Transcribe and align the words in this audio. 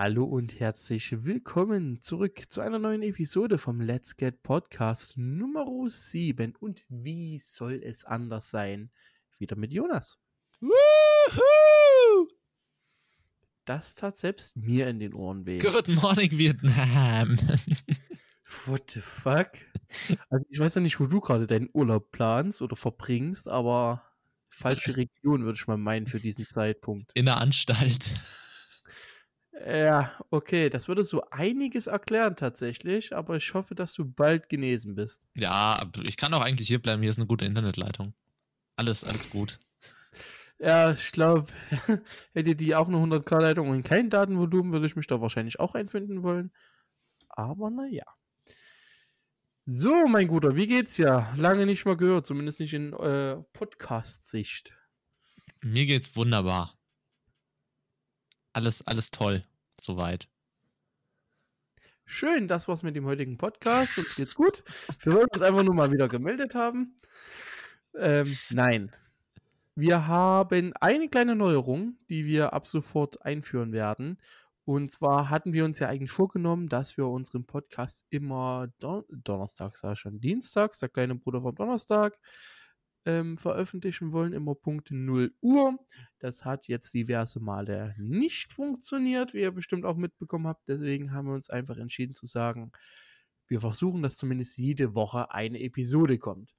Hallo 0.00 0.22
und 0.22 0.60
herzlich 0.60 1.24
willkommen 1.24 2.00
zurück 2.00 2.44
zu 2.48 2.60
einer 2.60 2.78
neuen 2.78 3.02
Episode 3.02 3.58
vom 3.58 3.80
Let's 3.80 4.16
Get 4.16 4.44
Podcast 4.44 5.18
Nummer 5.18 5.66
7. 5.88 6.54
Und 6.54 6.84
wie 6.88 7.40
soll 7.40 7.82
es 7.82 8.04
anders 8.04 8.48
sein? 8.48 8.92
Wieder 9.38 9.56
mit 9.56 9.72
Jonas. 9.72 10.20
Woohoo! 10.60 12.28
Das 13.64 13.96
tat 13.96 14.16
selbst 14.16 14.56
mir 14.56 14.86
in 14.86 15.00
den 15.00 15.14
Ohren 15.14 15.44
weh. 15.46 15.58
Good 15.58 15.88
morning, 15.88 16.30
Vietnam. 16.30 17.36
What 18.66 18.92
the 18.92 19.00
fuck? 19.00 19.50
Also 20.30 20.46
ich 20.48 20.60
weiß 20.60 20.76
ja 20.76 20.80
nicht, 20.80 21.00
wo 21.00 21.06
du 21.06 21.20
gerade 21.20 21.48
deinen 21.48 21.70
Urlaub 21.72 22.12
planst 22.12 22.62
oder 22.62 22.76
verbringst, 22.76 23.48
aber 23.48 24.04
falsche 24.48 24.96
Region 24.96 25.44
würde 25.44 25.58
ich 25.58 25.66
mal 25.66 25.76
meinen 25.76 26.06
für 26.06 26.20
diesen 26.20 26.46
Zeitpunkt. 26.46 27.10
In 27.16 27.24
der 27.24 27.38
Anstalt. 27.38 28.14
Ja, 29.66 30.12
okay, 30.30 30.70
das 30.70 30.88
würde 30.88 31.02
so 31.02 31.22
einiges 31.30 31.88
erklären 31.88 32.36
tatsächlich, 32.36 33.14
aber 33.14 33.36
ich 33.36 33.54
hoffe, 33.54 33.74
dass 33.74 33.92
du 33.92 34.04
bald 34.04 34.48
genesen 34.48 34.94
bist. 34.94 35.26
Ja, 35.36 35.82
ich 36.04 36.16
kann 36.16 36.32
auch 36.34 36.42
eigentlich 36.42 36.68
hier 36.68 36.80
bleiben. 36.80 37.02
Hier 37.02 37.10
ist 37.10 37.18
eine 37.18 37.26
gute 37.26 37.44
Internetleitung. 37.44 38.14
Alles, 38.76 39.04
alles 39.04 39.30
gut. 39.30 39.58
Ja, 40.60 40.92
ich 40.92 41.12
glaube, 41.12 41.46
hätte 42.34 42.56
die 42.56 42.74
auch 42.74 42.88
eine 42.88 42.98
100k-Leitung 42.98 43.68
und 43.70 43.84
kein 43.84 44.10
Datenvolumen, 44.10 44.72
würde 44.72 44.86
ich 44.86 44.96
mich 44.96 45.06
da 45.06 45.20
wahrscheinlich 45.20 45.60
auch 45.60 45.74
einfinden 45.74 46.22
wollen. 46.22 46.52
Aber 47.28 47.70
naja. 47.70 48.04
So, 49.64 50.06
mein 50.06 50.28
Guter, 50.28 50.56
wie 50.56 50.66
geht's 50.66 50.96
ja? 50.98 51.32
Lange 51.36 51.66
nicht 51.66 51.84
mal 51.84 51.96
gehört, 51.96 52.26
zumindest 52.26 52.60
nicht 52.60 52.74
in 52.74 52.92
äh, 52.92 53.36
Podcast-Sicht. 53.52 54.72
Mir 55.60 55.86
geht's 55.86 56.16
wunderbar. 56.16 56.77
Alles, 58.52 58.86
alles 58.86 59.10
toll. 59.10 59.42
Soweit. 59.80 60.28
Schön, 62.04 62.48
das 62.48 62.68
war's 62.68 62.82
mit 62.82 62.96
dem 62.96 63.04
heutigen 63.04 63.36
Podcast. 63.36 63.98
Uns 63.98 64.14
geht's 64.16 64.34
gut. 64.34 64.64
Wir 65.00 65.12
wollen 65.12 65.28
uns 65.32 65.42
einfach 65.42 65.62
nur 65.62 65.74
mal 65.74 65.92
wieder 65.92 66.08
gemeldet 66.08 66.54
haben. 66.54 66.98
Ähm, 67.94 68.36
nein. 68.50 68.92
Wir 69.74 70.06
haben 70.06 70.72
eine 70.80 71.08
kleine 71.08 71.36
Neuerung, 71.36 71.98
die 72.08 72.24
wir 72.24 72.52
ab 72.52 72.66
sofort 72.66 73.24
einführen 73.24 73.72
werden. 73.72 74.18
Und 74.64 74.90
zwar 74.90 75.30
hatten 75.30 75.52
wir 75.52 75.64
uns 75.64 75.78
ja 75.78 75.88
eigentlich 75.88 76.10
vorgenommen, 76.10 76.68
dass 76.68 76.96
wir 76.96 77.06
unseren 77.06 77.46
Podcast 77.46 78.04
immer 78.10 78.68
Don 78.80 79.04
Donnerstag, 79.08 79.76
sag 79.76 79.92
ich 79.92 80.00
schon, 80.00 80.20
Dienstags, 80.20 80.78
der 80.80 80.88
kleine 80.88 81.14
Bruder 81.14 81.42
vom 81.42 81.54
Donnerstag, 81.54 82.18
ähm, 83.08 83.38
veröffentlichen 83.38 84.12
wollen, 84.12 84.34
immer 84.34 84.54
Punkt 84.54 84.90
0 84.90 85.32
Uhr. 85.40 85.78
Das 86.18 86.44
hat 86.44 86.68
jetzt 86.68 86.92
diverse 86.92 87.40
Male 87.40 87.94
nicht 87.96 88.52
funktioniert, 88.52 89.32
wie 89.32 89.40
ihr 89.40 89.50
bestimmt 89.50 89.86
auch 89.86 89.96
mitbekommen 89.96 90.46
habt. 90.46 90.68
Deswegen 90.68 91.12
haben 91.12 91.26
wir 91.26 91.34
uns 91.34 91.48
einfach 91.48 91.78
entschieden 91.78 92.12
zu 92.12 92.26
sagen, 92.26 92.70
wir 93.46 93.60
versuchen, 93.60 94.02
dass 94.02 94.18
zumindest 94.18 94.58
jede 94.58 94.94
Woche 94.94 95.30
eine 95.30 95.58
Episode 95.60 96.18
kommt. 96.18 96.54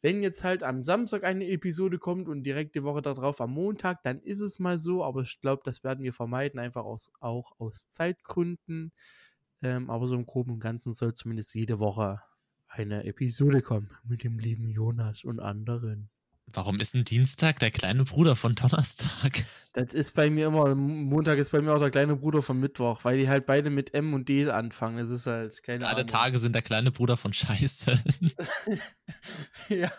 Wenn 0.00 0.22
jetzt 0.22 0.42
halt 0.42 0.62
am 0.62 0.84
Samstag 0.84 1.24
eine 1.24 1.46
Episode 1.48 1.98
kommt 1.98 2.28
und 2.28 2.44
direkt 2.44 2.74
die 2.74 2.84
Woche 2.84 3.02
darauf 3.02 3.40
am 3.42 3.50
Montag, 3.50 4.02
dann 4.04 4.22
ist 4.22 4.40
es 4.40 4.58
mal 4.58 4.78
so, 4.78 5.04
aber 5.04 5.20
ich 5.22 5.38
glaube, 5.40 5.62
das 5.66 5.84
werden 5.84 6.02
wir 6.02 6.14
vermeiden, 6.14 6.58
einfach 6.58 6.84
aus, 6.84 7.10
auch 7.20 7.52
aus 7.58 7.90
Zeitgründen. 7.90 8.92
Ähm, 9.60 9.90
aber 9.90 10.06
so 10.06 10.14
im 10.14 10.24
Groben 10.24 10.52
und 10.52 10.60
Ganzen 10.60 10.94
soll 10.94 11.12
zumindest 11.12 11.54
jede 11.54 11.78
Woche 11.78 12.22
eine 12.78 13.04
Episode 13.04 13.60
kommen 13.60 13.90
mit 14.04 14.22
dem 14.24 14.38
lieben 14.38 14.68
Jonas 14.68 15.24
und 15.24 15.40
anderen. 15.40 16.10
Warum 16.52 16.80
ist 16.80 16.94
ein 16.94 17.04
Dienstag 17.04 17.58
der 17.58 17.70
kleine 17.70 18.04
Bruder 18.04 18.34
von 18.34 18.54
Donnerstag? 18.54 19.44
Das 19.74 19.92
ist 19.92 20.14
bei 20.14 20.30
mir 20.30 20.46
immer, 20.46 20.74
Montag 20.74 21.38
ist 21.38 21.50
bei 21.50 21.60
mir 21.60 21.74
auch 21.74 21.78
der 21.78 21.90
kleine 21.90 22.16
Bruder 22.16 22.40
von 22.40 22.58
Mittwoch, 22.58 23.04
weil 23.04 23.18
die 23.18 23.28
halt 23.28 23.44
beide 23.44 23.68
mit 23.68 23.92
M 23.92 24.14
und 24.14 24.28
D 24.28 24.48
anfangen. 24.48 24.98
Das 24.98 25.10
ist 25.10 25.26
halt 25.26 25.62
keine 25.62 25.84
Alle 25.86 25.96
Ahnung. 25.96 26.06
Tage 26.06 26.38
sind 26.38 26.54
der 26.54 26.62
kleine 26.62 26.90
Bruder 26.90 27.18
von 27.18 27.34
Scheiße. 27.34 28.02
ja, 29.80 29.92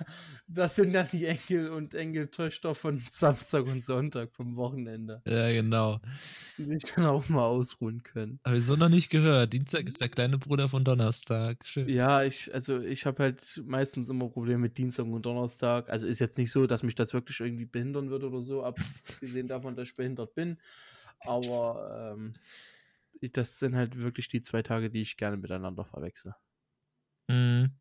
das 0.47 0.75
sind 0.75 0.93
dann 0.93 1.07
die 1.07 1.25
Enkel 1.25 1.69
und 1.69 1.93
Enkeltöchter 1.93 2.75
von 2.75 2.99
Samstag 3.07 3.65
und 3.65 3.81
Sonntag 3.81 4.33
vom 4.33 4.55
Wochenende. 4.55 5.21
ja, 5.25 5.51
genau. 5.51 5.99
Die 6.57 6.65
sich 6.65 6.83
dann 6.95 7.05
auch 7.05 7.27
mal 7.29 7.45
ausruhen 7.45 8.03
können. 8.03 8.39
Habe 8.45 8.57
ich 8.57 8.65
so 8.65 8.75
noch 8.75 8.89
nicht 8.89 9.09
gehört. 9.09 9.53
Dienstag 9.53 9.87
ist 9.87 10.01
der 10.01 10.09
kleine 10.09 10.37
Bruder 10.37 10.69
von 10.69 10.83
Donnerstag. 10.83 11.65
Schön. 11.65 11.87
Ja, 11.89 12.23
ich, 12.23 12.53
also 12.53 12.79
ich 12.79 13.05
habe 13.05 13.23
halt 13.23 13.61
meistens 13.65 14.09
immer 14.09 14.29
Probleme 14.29 14.59
mit 14.59 14.77
Dienstag 14.77 15.05
und 15.05 15.25
Donnerstag. 15.25 15.89
Also 15.89 16.07
ist 16.07 16.19
jetzt 16.19 16.37
nicht 16.37 16.51
so, 16.51 16.67
dass 16.67 16.83
mich 16.83 16.95
das 16.95 17.13
wirklich 17.13 17.39
irgendwie 17.39 17.65
behindern 17.65 18.09
würde 18.09 18.27
oder 18.27 18.41
so, 18.41 18.63
abgesehen 18.63 19.47
davon, 19.47 19.75
dass 19.75 19.89
ich 19.89 19.95
behindert 19.95 20.33
bin. 20.35 20.57
Aber 21.21 22.15
ähm, 22.17 22.33
ich, 23.19 23.31
das 23.31 23.59
sind 23.59 23.75
halt 23.75 23.97
wirklich 23.97 24.29
die 24.29 24.41
zwei 24.41 24.61
Tage, 24.61 24.89
die 24.89 25.01
ich 25.01 25.17
gerne 25.17 25.37
miteinander 25.37 25.85
verwechsel. 25.85 26.33
Mhm. 27.27 27.78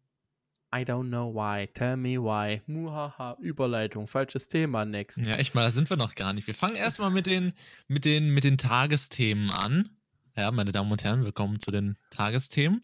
I 0.75 0.85
don't 0.85 1.09
know 1.09 1.33
why. 1.33 1.67
Tell 1.73 1.97
me 1.97 2.19
why. 2.19 2.61
Muhaha, 2.67 3.37
Überleitung. 3.41 4.07
Falsches 4.07 4.49
Thema. 4.49 4.85
Next. 4.85 5.19
Ja, 5.19 5.37
echt 5.37 5.55
mal, 5.55 5.63
da 5.63 5.71
sind 5.71 5.89
wir 5.89 5.97
noch 5.97 6.15
gar 6.15 6.33
nicht. 6.35 6.47
Wir 6.47 6.55
fangen 6.55 6.77
erstmal 6.77 7.11
mit 7.11 7.27
den, 7.27 7.55
mit, 7.87 8.05
den, 8.05 8.31
mit 8.31 8.45
den 8.45 8.59
Tagesthemen 8.59 9.51
an. 9.51 9.89
Ja, 10.37 10.51
meine 10.51 10.71
Damen 10.73 10.93
und 10.93 11.03
Herren, 11.05 11.25
willkommen 11.25 11.59
zu 11.59 11.71
den 11.71 11.97
Tagesthemen. 12.11 12.83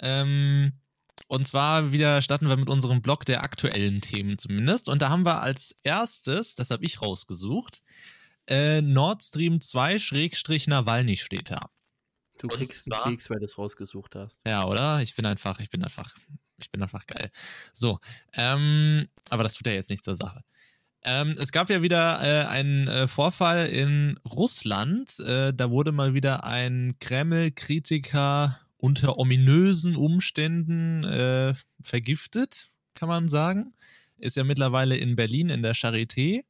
Ähm, 0.00 0.72
und 1.28 1.46
zwar 1.46 1.92
wieder 1.92 2.22
starten 2.22 2.48
wir 2.48 2.56
mit 2.56 2.70
unserem 2.70 3.02
Blog 3.02 3.26
der 3.26 3.42
aktuellen 3.44 4.00
Themen 4.00 4.38
zumindest. 4.38 4.88
Und 4.88 5.02
da 5.02 5.10
haben 5.10 5.26
wir 5.26 5.42
als 5.42 5.74
erstes, 5.82 6.54
das 6.54 6.70
habe 6.70 6.84
ich 6.86 7.02
rausgesucht, 7.02 7.82
äh, 8.48 8.80
Nord 8.80 9.22
Stream 9.22 9.60
2 9.60 9.98
Schrägstrich 9.98 10.66
Nawalny 10.68 11.18
steht 11.18 11.50
da. 11.50 11.68
Du 12.38 12.46
Und 12.48 12.54
kriegst 12.54 12.86
einen 12.90 12.98
zwar- 12.98 13.10
Keks, 13.10 13.28
weil 13.28 13.38
du 13.40 13.44
es 13.44 13.58
rausgesucht 13.58 14.14
hast. 14.14 14.40
Ja, 14.46 14.64
oder? 14.64 15.02
Ich 15.02 15.14
bin 15.14 15.26
einfach, 15.26 15.60
ich 15.60 15.68
bin 15.68 15.84
einfach, 15.84 16.14
ich 16.62 16.70
bin 16.70 16.82
einfach 16.82 17.06
geil. 17.06 17.30
So, 17.72 17.98
ähm, 18.34 19.08
aber 19.28 19.42
das 19.42 19.54
tut 19.54 19.66
ja 19.66 19.72
jetzt 19.72 19.90
nicht 19.90 20.04
zur 20.04 20.14
Sache. 20.14 20.42
Ähm, 21.02 21.32
es 21.38 21.50
gab 21.50 21.70
ja 21.70 21.80
wieder 21.80 22.20
äh, 22.22 22.46
einen 22.46 22.86
äh, 22.88 23.08
Vorfall 23.08 23.66
in 23.66 24.18
Russland. 24.28 25.18
Äh, 25.20 25.54
da 25.54 25.70
wurde 25.70 25.92
mal 25.92 26.12
wieder 26.12 26.44
ein 26.44 26.96
Kreml-Kritiker 27.00 28.60
unter 28.76 29.18
ominösen 29.18 29.96
Umständen 29.96 31.04
äh, 31.04 31.54
vergiftet, 31.82 32.66
kann 32.94 33.08
man 33.08 33.28
sagen. 33.28 33.72
Ist 34.18 34.36
ja 34.36 34.44
mittlerweile 34.44 34.96
in 34.96 35.16
Berlin 35.16 35.48
in 35.48 35.62
der 35.62 35.74
Charité 35.74 36.42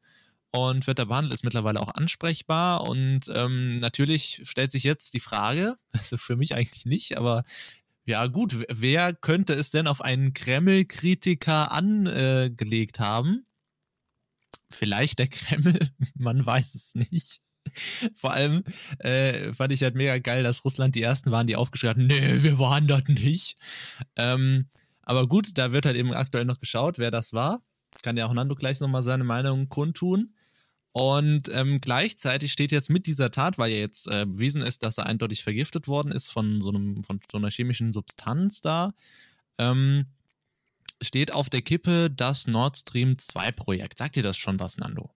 und 0.52 0.86
wird 0.86 0.98
da 0.98 1.04
behandelt, 1.04 1.34
ist 1.34 1.44
mittlerweile 1.44 1.80
auch 1.80 1.94
ansprechbar. 1.94 2.82
Und 2.88 3.30
ähm, 3.32 3.76
natürlich 3.76 4.42
stellt 4.44 4.72
sich 4.72 4.82
jetzt 4.82 5.14
die 5.14 5.20
Frage, 5.20 5.76
also 5.92 6.16
für 6.16 6.36
mich 6.36 6.54
eigentlich 6.54 6.86
nicht, 6.86 7.16
aber 7.16 7.44
ja 8.10 8.26
gut, 8.26 8.56
wer 8.68 9.14
könnte 9.14 9.54
es 9.54 9.70
denn 9.70 9.86
auf 9.86 10.00
einen 10.02 10.32
Kreml-Kritiker 10.32 11.70
angelegt 11.70 12.98
haben? 12.98 13.46
Vielleicht 14.68 15.20
der 15.20 15.28
Kreml, 15.28 15.78
man 16.16 16.44
weiß 16.44 16.74
es 16.74 16.96
nicht. 16.96 17.40
Vor 18.14 18.32
allem 18.32 18.64
äh, 18.98 19.52
fand 19.52 19.72
ich 19.72 19.84
halt 19.84 19.94
mega 19.94 20.18
geil, 20.18 20.42
dass 20.42 20.64
Russland 20.64 20.96
die 20.96 21.02
ersten 21.02 21.30
waren, 21.30 21.46
die 21.46 21.54
aufgeschrieben 21.54 21.90
hatten, 21.90 22.06
nee, 22.08 22.42
wir 22.42 22.58
waren 22.58 22.88
das 22.88 23.04
nicht. 23.06 23.56
Ähm, 24.16 24.68
aber 25.02 25.28
gut, 25.28 25.56
da 25.56 25.70
wird 25.70 25.86
halt 25.86 25.96
eben 25.96 26.12
aktuell 26.12 26.44
noch 26.44 26.58
geschaut, 26.58 26.98
wer 26.98 27.12
das 27.12 27.32
war. 27.32 27.62
Kann 28.02 28.16
ja 28.16 28.26
auch 28.26 28.32
Nando 28.32 28.56
gleich 28.56 28.80
nochmal 28.80 29.04
seine 29.04 29.24
Meinung 29.24 29.68
kundtun. 29.68 30.34
Und 30.92 31.48
ähm, 31.52 31.80
gleichzeitig 31.80 32.52
steht 32.52 32.72
jetzt 32.72 32.90
mit 32.90 33.06
dieser 33.06 33.30
Tat, 33.30 33.58
weil 33.58 33.70
ja 33.70 33.78
jetzt 33.78 34.08
äh, 34.08 34.26
bewiesen 34.26 34.62
ist, 34.62 34.82
dass 34.82 34.98
er 34.98 35.06
eindeutig 35.06 35.44
vergiftet 35.44 35.86
worden 35.86 36.10
ist 36.10 36.30
von 36.30 36.60
so, 36.60 36.70
einem, 36.70 37.04
von 37.04 37.20
so 37.30 37.38
einer 37.38 37.50
chemischen 37.50 37.92
Substanz 37.92 38.60
da, 38.60 38.92
ähm, 39.58 40.06
steht 41.00 41.32
auf 41.32 41.48
der 41.48 41.62
Kippe 41.62 42.10
das 42.10 42.46
Nord 42.48 42.76
Stream 42.76 43.16
2 43.16 43.52
Projekt. 43.52 43.98
Sagt 43.98 44.16
dir 44.16 44.22
das 44.22 44.36
schon 44.36 44.58
was, 44.58 44.78
Nando? 44.78 45.10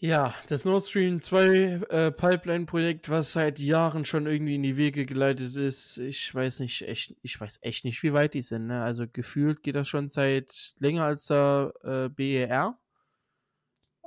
Ja, 0.00 0.32
das 0.46 0.64
Nord 0.64 0.84
Stream 0.84 1.20
2 1.20 1.80
äh, 1.90 2.12
Pipeline-Projekt, 2.12 3.10
was 3.10 3.32
seit 3.32 3.58
Jahren 3.58 4.04
schon 4.04 4.26
irgendwie 4.26 4.54
in 4.54 4.62
die 4.62 4.76
Wege 4.76 5.04
geleitet 5.04 5.56
ist. 5.56 5.98
Ich 5.98 6.32
weiß 6.32 6.60
nicht, 6.60 6.82
echt, 6.82 7.16
ich 7.22 7.40
weiß 7.40 7.58
echt 7.62 7.84
nicht, 7.84 8.02
wie 8.04 8.12
weit 8.12 8.34
die 8.34 8.42
sind. 8.42 8.68
Ne? 8.68 8.80
Also 8.80 9.06
gefühlt 9.12 9.62
geht 9.64 9.74
das 9.74 9.88
schon 9.88 10.08
seit 10.08 10.74
länger 10.78 11.02
als 11.02 11.26
der 11.26 11.74
äh, 11.82 12.08
BER. 12.08 12.78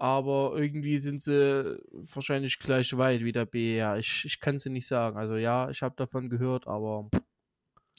Aber 0.01 0.53
irgendwie 0.57 0.98
sind 0.98 1.21
sie 1.21 1.77
wahrscheinlich 1.92 2.57
gleich 2.57 2.98
weit 2.98 3.24
wie 3.24 3.31
der 3.31 3.45
BER. 3.45 4.00
Ich, 4.00 4.25
ich 4.25 4.39
kann 4.39 4.56
es 4.56 4.63
dir 4.63 4.71
nicht 4.71 4.88
sagen. 4.88 5.15
Also 5.15 5.36
ja, 5.36 5.69
ich 5.69 5.83
habe 5.83 5.94
davon 5.95 6.27
gehört, 6.27 6.65
aber 6.68 7.12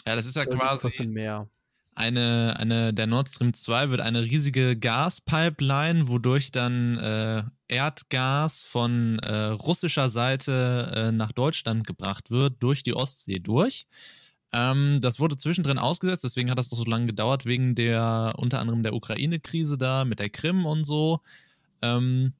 Ja, 0.06 0.16
das 0.16 0.26
ist 0.26 0.34
ja 0.36 0.44
quasi 0.46 1.06
mehr. 1.06 1.48
eine, 1.94 2.56
eine, 2.58 2.92
der 2.92 3.06
Nord 3.06 3.28
Stream 3.28 3.54
2 3.54 3.90
wird 3.90 4.00
eine 4.00 4.22
riesige 4.22 4.76
Gaspipeline, 4.76 6.08
wodurch 6.08 6.50
dann 6.50 6.98
äh, 6.98 7.44
Erdgas 7.68 8.64
von 8.64 9.20
äh, 9.20 9.46
russischer 9.50 10.08
Seite 10.08 10.92
äh, 10.96 11.12
nach 11.12 11.32
Deutschland 11.32 11.86
gebracht 11.86 12.30
wird, 12.32 12.62
durch 12.62 12.82
die 12.82 12.94
Ostsee 12.94 13.38
durch. 13.38 13.86
Ähm, 14.52 14.98
das 15.00 15.20
wurde 15.20 15.36
zwischendrin 15.36 15.78
ausgesetzt, 15.78 16.24
deswegen 16.24 16.50
hat 16.50 16.58
das 16.58 16.70
noch 16.72 16.78
so 16.78 16.84
lange 16.84 17.06
gedauert, 17.06 17.46
wegen 17.46 17.74
der 17.76 18.34
unter 18.38 18.58
anderem 18.60 18.82
der 18.82 18.94
Ukraine-Krise 18.94 19.78
da 19.78 20.04
mit 20.04 20.18
der 20.18 20.30
Krim 20.30 20.66
und 20.66 20.84
so. 20.84 21.20
Ähm, 21.82 22.34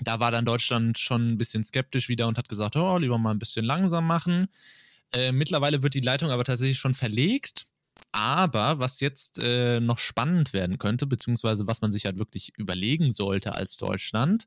Da 0.00 0.20
war 0.20 0.32
dann 0.32 0.44
Deutschland 0.44 0.98
schon 0.98 1.30
ein 1.32 1.38
bisschen 1.38 1.64
skeptisch 1.64 2.08
wieder 2.08 2.26
und 2.28 2.38
hat 2.38 2.48
gesagt, 2.48 2.76
oh, 2.76 2.98
lieber 2.98 3.18
mal 3.18 3.30
ein 3.32 3.38
bisschen 3.38 3.64
langsam 3.64 4.06
machen. 4.06 4.48
Äh, 5.12 5.32
mittlerweile 5.32 5.82
wird 5.82 5.94
die 5.94 6.00
Leitung 6.00 6.30
aber 6.30 6.44
tatsächlich 6.44 6.78
schon 6.78 6.94
verlegt. 6.94 7.66
Aber 8.12 8.78
was 8.78 9.00
jetzt 9.00 9.38
äh, 9.40 9.80
noch 9.80 9.98
spannend 9.98 10.52
werden 10.52 10.78
könnte, 10.78 11.06
beziehungsweise 11.06 11.66
was 11.66 11.80
man 11.82 11.92
sich 11.92 12.04
halt 12.06 12.18
wirklich 12.18 12.52
überlegen 12.58 13.10
sollte 13.10 13.54
als 13.54 13.76
Deutschland, 13.78 14.46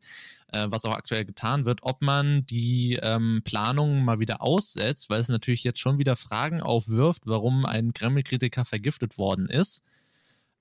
äh, 0.53 0.65
was 0.69 0.85
auch 0.85 0.93
aktuell 0.93 1.25
getan 1.25 1.65
wird, 1.65 1.79
ob 1.83 2.01
man 2.01 2.45
die 2.45 2.99
ähm, 3.01 3.41
Planung 3.43 4.03
mal 4.03 4.19
wieder 4.19 4.41
aussetzt, 4.41 5.09
weil 5.09 5.21
es 5.21 5.29
natürlich 5.29 5.63
jetzt 5.63 5.79
schon 5.79 5.97
wieder 5.99 6.15
Fragen 6.15 6.61
aufwirft, 6.61 7.23
warum 7.27 7.65
ein 7.65 7.93
Kreml-Kritiker 7.93 8.65
vergiftet 8.65 9.17
worden 9.17 9.47
ist. 9.49 9.83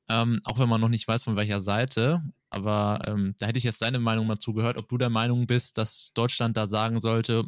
Ähm, 0.08 0.40
auch 0.44 0.58
wenn 0.58 0.68
man 0.68 0.80
noch 0.80 0.88
nicht 0.88 1.08
weiß, 1.08 1.22
von 1.22 1.36
welcher 1.36 1.60
Seite. 1.60 2.22
Aber 2.50 3.00
ähm, 3.06 3.34
da 3.38 3.46
hätte 3.46 3.58
ich 3.58 3.64
jetzt 3.64 3.82
deine 3.82 3.98
Meinung 3.98 4.26
mal 4.26 4.38
zugehört, 4.38 4.76
ob 4.76 4.88
du 4.88 4.98
der 4.98 5.10
Meinung 5.10 5.46
bist, 5.46 5.78
dass 5.78 6.12
Deutschland 6.14 6.56
da 6.56 6.66
sagen 6.66 7.00
sollte, 7.00 7.44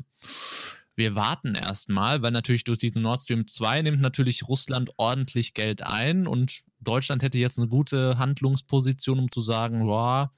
wir 0.97 1.15
warten 1.15 1.55
erstmal, 1.55 2.23
weil 2.23 2.33
natürlich 2.33 2.65
durch 2.65 2.79
diesen 2.79 3.03
Nord 3.03 3.21
Stream 3.21 3.47
2 3.47 3.83
nimmt 3.83 4.01
natürlich 4.01 4.49
Russland 4.49 4.91
ordentlich 4.97 5.53
Geld 5.53 5.83
ein 5.83 6.27
und 6.27 6.63
Deutschland 6.81 7.23
hätte 7.23 7.39
jetzt 7.39 7.59
eine 7.59 7.69
gute 7.69 8.19
Handlungsposition, 8.19 9.19
um 9.19 9.31
zu 9.31 9.43
sagen, 9.43 9.81
boah, 9.85 10.33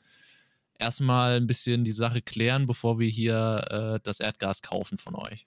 erstmal 0.78 1.36
ein 1.36 1.46
bisschen 1.46 1.84
die 1.84 1.92
Sache 1.92 2.22
klären, 2.22 2.66
bevor 2.66 2.98
wir 2.98 3.08
hier 3.08 3.64
äh, 3.70 4.00
das 4.02 4.20
Erdgas 4.20 4.62
kaufen 4.62 4.98
von 4.98 5.14
euch. 5.14 5.46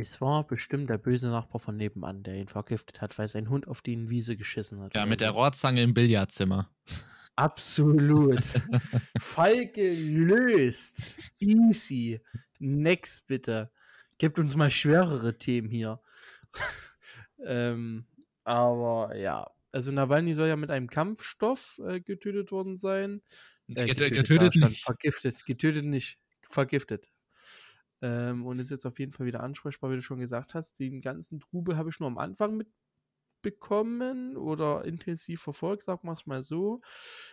Es 0.00 0.20
war 0.20 0.46
bestimmt 0.46 0.88
der 0.88 0.96
böse 0.96 1.28
Nachbar 1.28 1.60
von 1.60 1.76
nebenan, 1.76 2.22
der 2.22 2.34
ihn 2.34 2.48
vergiftet 2.48 3.02
hat, 3.02 3.18
weil 3.18 3.28
sein 3.28 3.50
Hund 3.50 3.68
auf 3.68 3.82
die 3.82 4.08
Wiese 4.08 4.36
geschissen 4.36 4.80
hat. 4.80 4.96
Ja, 4.96 5.04
mit 5.04 5.20
der 5.20 5.30
Rohrzange 5.30 5.82
im 5.82 5.92
Billardzimmer. 5.92 6.70
Absolut. 7.36 8.42
Fall 9.20 9.70
gelöst. 9.70 11.32
Easy. 11.38 12.20
Next 12.58 13.26
bitte. 13.26 13.70
Gebt 14.18 14.38
uns 14.38 14.56
mal 14.56 14.70
schwerere 14.70 15.36
Themen 15.36 15.68
hier. 15.68 16.00
ähm, 17.44 18.06
aber 18.44 19.14
ja, 19.16 19.50
also 19.72 19.92
Nawalny 19.92 20.34
soll 20.34 20.48
ja 20.48 20.56
mit 20.56 20.70
einem 20.70 20.88
Kampfstoff 20.88 21.80
äh, 21.86 22.00
getötet 22.00 22.52
worden 22.52 22.76
sein. 22.78 23.22
Äh, 23.68 23.86
getötet, 23.86 24.14
getötet 24.14 24.56
nicht. 24.56 24.82
Vergiftet, 24.82 25.44
getötet 25.46 25.84
nicht, 25.84 26.18
vergiftet. 26.48 27.08
Ähm, 28.02 28.46
und 28.46 28.58
ist 28.58 28.70
jetzt 28.70 28.86
auf 28.86 28.98
jeden 28.98 29.12
Fall 29.12 29.26
wieder 29.26 29.42
ansprechbar, 29.42 29.90
wie 29.90 29.96
du 29.96 30.02
schon 30.02 30.20
gesagt 30.20 30.54
hast. 30.54 30.78
Den 30.78 31.00
ganzen 31.02 31.40
Trubel 31.40 31.76
habe 31.76 31.90
ich 31.90 32.00
nur 32.00 32.08
am 32.08 32.18
Anfang 32.18 32.56
mitbekommen 33.42 34.36
oder 34.36 34.84
intensiv 34.84 35.42
verfolgt, 35.42 35.84
sag 35.84 36.04
mal 36.04 36.12
es 36.14 36.26
mal 36.26 36.42
so. 36.42 36.80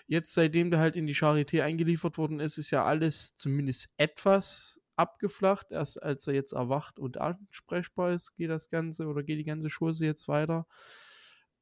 Jetzt, 0.07 0.33
seitdem 0.33 0.71
der 0.71 0.79
halt 0.79 0.95
in 0.95 1.07
die 1.07 1.15
Charité 1.15 1.63
eingeliefert 1.63 2.17
worden 2.17 2.39
ist, 2.39 2.57
ist 2.57 2.71
ja 2.71 2.85
alles 2.85 3.35
zumindest 3.35 3.89
etwas 3.97 4.81
abgeflacht. 4.97 5.71
Erst 5.71 6.01
als 6.03 6.27
er 6.27 6.33
jetzt 6.33 6.53
erwacht 6.53 6.99
und 6.99 7.17
ansprechbar 7.17 8.13
ist, 8.13 8.35
geht 8.35 8.49
das 8.49 8.69
Ganze 8.69 9.07
oder 9.07 9.23
geht 9.23 9.39
die 9.39 9.45
ganze 9.45 9.69
Chose 9.69 10.05
jetzt 10.05 10.27
weiter. 10.27 10.67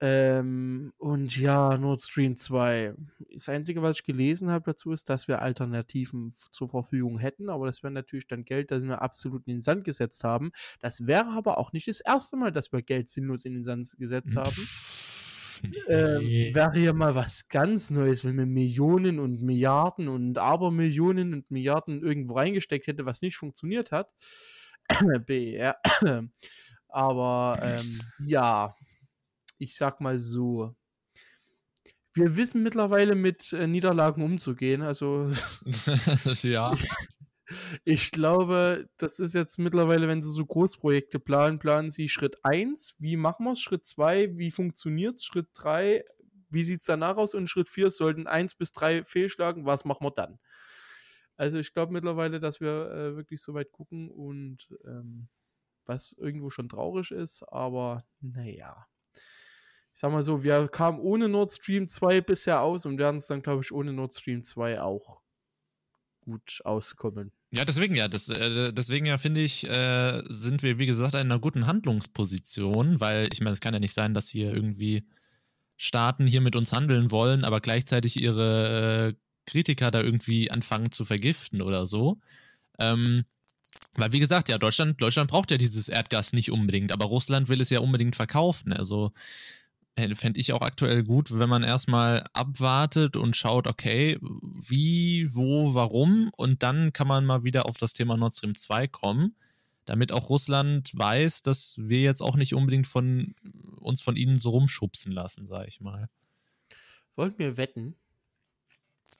Ähm, 0.02 0.92
und 0.98 1.38
ja, 1.38 1.78
Nord 1.78 2.02
Stream 2.02 2.36
2. 2.36 2.96
Das 3.34 3.48
Einzige, 3.48 3.82
was 3.82 3.98
ich 3.98 4.04
gelesen 4.04 4.50
habe 4.50 4.72
dazu, 4.72 4.92
ist, 4.92 5.10
dass 5.10 5.28
wir 5.28 5.42
Alternativen 5.42 6.34
zur 6.52 6.70
Verfügung 6.70 7.18
hätten, 7.18 7.50
aber 7.50 7.66
das 7.66 7.82
wäre 7.82 7.94
natürlich 7.94 8.28
dann 8.28 8.44
Geld, 8.44 8.72
das 8.72 8.84
wir 8.84 9.02
absolut 9.02 9.48
in 9.48 9.54
den 9.56 9.62
Sand 9.62 9.86
gesetzt 9.86 10.24
haben. 10.24 10.52
Das 10.82 11.08
wäre 11.08 11.30
aber 11.38 11.58
auch 11.58 11.72
nicht 11.72 11.88
das 11.88 12.02
erste 12.02 12.36
Mal, 12.36 12.52
dass 12.52 12.74
wir 12.74 12.82
Geld 12.82 13.08
sinnlos 13.08 13.46
in 13.46 13.54
den 13.54 13.64
Sand 13.64 13.96
gesetzt 13.98 14.36
haben. 14.36 14.56
Ähm, 15.88 16.54
wäre 16.54 16.78
ja 16.80 16.92
mal 16.92 17.16
was 17.16 17.48
ganz 17.48 17.90
Neues, 17.90 18.26
wenn 18.26 18.36
man 18.36 18.50
Millionen 18.50 19.20
und 19.20 19.42
Milliarden 19.42 20.10
und 20.10 20.38
Abermillionen 20.38 21.34
und 21.34 21.50
Milliarden 21.50 22.04
irgendwo 22.04 22.36
reingesteckt 22.36 22.88
hätte, 22.88 23.06
was 23.06 23.22
nicht 23.22 23.38
funktioniert 23.38 23.92
hat. 23.94 24.12
BR. 25.26 25.78
Aber 26.90 27.60
ähm, 27.62 28.00
ja, 28.26 28.76
ich 29.58 29.76
sag 29.76 30.02
mal 30.02 30.20
so. 30.20 30.76
Wir 32.14 32.38
wissen 32.38 32.64
mittlerweile 32.64 33.16
mit 33.16 33.52
äh, 33.54 33.68
Niederlagen 33.68 34.24
umzugehen. 34.24 34.82
Also 34.82 35.30
ja. 36.44 36.74
Ich 37.84 38.12
glaube, 38.12 38.90
das 38.98 39.20
ist 39.20 39.34
jetzt 39.34 39.60
mittlerweile, 39.60 40.08
wenn 40.08 40.22
sie 40.22 40.32
so 40.32 40.46
Großprojekte 40.46 41.20
planen, 41.20 41.60
planen 41.60 41.92
sie 41.92 42.10
Schritt 42.10 42.44
1, 42.44 42.96
wie 42.98 43.18
machen 43.18 43.46
wir 43.46 43.52
es? 43.52 43.62
Schritt 43.62 43.86
2, 43.86 44.38
wie 44.38 44.50
funktioniert 44.50 45.18
es? 45.18 45.26
Schritt 45.26 45.50
3, 45.54 46.04
wie 46.50 46.64
sieht 46.64 46.80
es 46.80 46.86
danach 46.86 47.18
aus? 47.18 47.36
Und 47.36 47.48
Schritt 47.48 47.70
4 47.70 47.92
sollten 47.92 48.26
1 48.26 48.56
bis 48.56 48.72
3 48.72 49.04
fehlschlagen, 49.04 49.66
was 49.66 49.86
machen 49.86 50.06
wir 50.06 50.12
dann? 50.12 50.40
Also 51.38 51.58
ich 51.58 51.74
glaube 51.74 51.94
mittlerweile, 51.94 52.40
dass 52.40 52.62
wir 52.62 52.92
äh, 52.92 53.16
wirklich 53.16 53.42
so 53.42 53.54
weit 53.54 53.72
gucken 53.72 54.10
und 54.10 54.70
ähm, 54.86 55.28
was 55.86 56.14
irgendwo 56.14 56.50
schon 56.50 56.70
traurig 56.70 57.12
ist, 57.12 57.44
aber 57.44 58.06
naja. 58.22 58.88
Ich 59.96 60.02
sag 60.02 60.12
mal 60.12 60.24
so, 60.24 60.44
wir 60.44 60.68
kamen 60.68 61.00
ohne 61.00 61.30
Nord 61.30 61.54
Stream 61.54 61.88
2 61.88 62.20
bisher 62.20 62.60
aus 62.60 62.86
und 62.86 62.98
werden 62.98 63.16
es 63.16 63.28
dann, 63.28 63.42
glaube 63.42 63.64
ich, 63.64 63.72
ohne 63.72 63.94
Nord 63.94 64.14
Stream 64.14 64.44
2 64.44 64.82
auch 64.82 65.22
gut 66.20 66.60
auskommen. 66.66 67.32
Ja, 67.52 67.64
deswegen 67.64 67.96
ja, 67.96 68.10
das, 68.10 68.28
äh, 68.28 68.74
deswegen 68.74 69.06
ja 69.06 69.18
finde 69.18 69.40
ich, 69.40 69.66
äh, 69.70 70.22
sind 70.28 70.64
wir, 70.64 70.80
wie 70.80 70.86
gesagt, 70.86 71.14
in 71.14 71.22
einer 71.22 71.40
guten 71.40 71.66
Handlungsposition, 71.66 73.00
weil 73.00 73.30
ich 73.32 73.40
meine, 73.40 73.54
es 73.54 73.62
kann 73.62 73.74
ja 73.74 73.80
nicht 73.80 73.94
sein, 73.94 74.14
dass 74.14 74.28
hier 74.28 74.54
irgendwie 74.54 75.06
Staaten 75.78 76.28
hier 76.28 76.42
mit 76.42 76.58
uns 76.58 76.74
handeln 76.74 77.10
wollen, 77.10 77.46
aber 77.46 77.62
gleichzeitig 77.62 78.22
ihre 78.22 79.14
äh, 79.14 79.50
Kritiker 79.50 79.92
da 79.92 80.02
irgendwie 80.02 80.52
anfangen 80.52 80.92
zu 80.92 81.06
vergiften 81.06 81.62
oder 81.62 81.86
so. 81.86 82.20
Ähm, 82.80 83.24
weil, 83.94 84.12
wie 84.12 84.20
gesagt, 84.20 84.50
ja, 84.50 84.58
Deutschland, 84.58 85.00
Deutschland 85.00 85.32
braucht 85.32 85.52
ja 85.52 85.58
dieses 85.58 85.88
Erdgas 85.88 86.34
nicht 86.34 86.52
unbedingt, 86.52 86.92
aber 86.92 87.06
Russland 87.06 87.48
will 87.48 87.62
es 87.62 87.70
ja 87.70 87.80
unbedingt 87.80 88.18
verkaufen. 88.18 88.74
Also 88.74 89.14
fände 89.96 90.40
ich 90.40 90.52
auch 90.52 90.62
aktuell 90.62 91.04
gut, 91.04 91.38
wenn 91.40 91.50
man 91.50 91.64
erstmal 91.64 92.26
abwartet 92.34 93.16
und 93.16 93.36
schaut, 93.36 93.66
okay, 93.68 94.18
wie, 94.22 95.34
wo, 95.34 95.74
warum 95.74 96.32
und 96.36 96.64
dann 96.64 96.92
kann 96.92 97.08
man 97.08 97.26
mal 97.26 97.44
wieder 97.44 97.66
auf 97.66 97.78
das 97.78 97.94
Thema 97.94 98.18
Nord 98.18 98.36
Stream 98.36 98.56
2 98.56 98.88
kommen, 98.88 99.36
damit 99.86 100.12
auch 100.12 100.30
Russland 100.30 100.92
weiß, 100.98 101.44
dass 101.44 101.76
wir 101.78 102.02
jetzt 102.02 102.22
auch 102.22 102.36
nicht 102.36 102.54
unbedingt 102.54 102.88
von 102.88 103.36
uns 103.80 104.02
von 104.02 104.18
ihnen 104.18 104.38
so 104.38 104.50
rumschubsen 104.50 105.12
lassen, 105.12 105.48
sag 105.48 105.68
ich 105.68 105.80
mal. 105.80 106.10
Wollten 107.16 107.40
wir 107.40 107.56
wetten? 107.56 107.96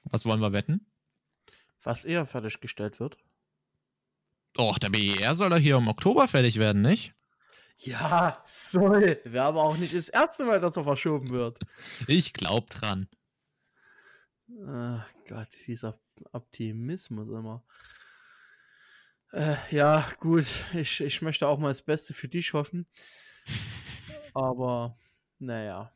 Was 0.04 0.26
wollen 0.26 0.42
wir 0.42 0.52
wetten? 0.52 0.86
Was 1.82 2.04
eher 2.04 2.26
fertiggestellt 2.26 3.00
wird. 3.00 3.18
Och, 4.58 4.80
der 4.80 4.90
BER 4.90 5.36
soll 5.36 5.50
doch 5.50 5.58
hier 5.58 5.78
im 5.78 5.88
Oktober 5.88 6.28
fertig 6.28 6.58
werden, 6.60 6.82
nicht? 6.82 7.14
Ja, 7.78 8.42
soll. 8.46 9.20
Wäre 9.24 9.46
aber 9.46 9.64
auch 9.64 9.78
nicht 9.78 9.94
das 9.96 10.10
erste 10.10 10.46
Mal, 10.46 10.60
dass 10.60 10.78
er 10.78 10.84
verschoben 10.84 11.30
wird. 11.30 11.60
Ich 12.08 12.34
glaub 12.34 12.70
dran. 12.70 13.08
Ach 14.68 15.12
Gott, 15.28 15.50
dieser 15.68 16.00
Optimismus 16.32 17.28
immer. 17.30 17.64
Äh, 19.32 19.56
ja, 19.72 20.08
gut. 20.20 20.46
Ich, 20.74 21.02
ich 21.02 21.22
möchte 21.22 21.48
auch 21.48 21.60
mal 21.60 21.70
das 21.70 21.82
Beste 21.82 22.14
für 22.14 22.28
dich 22.28 22.54
hoffen. 22.54 22.88
Aber, 24.34 24.98
naja. 25.40 25.95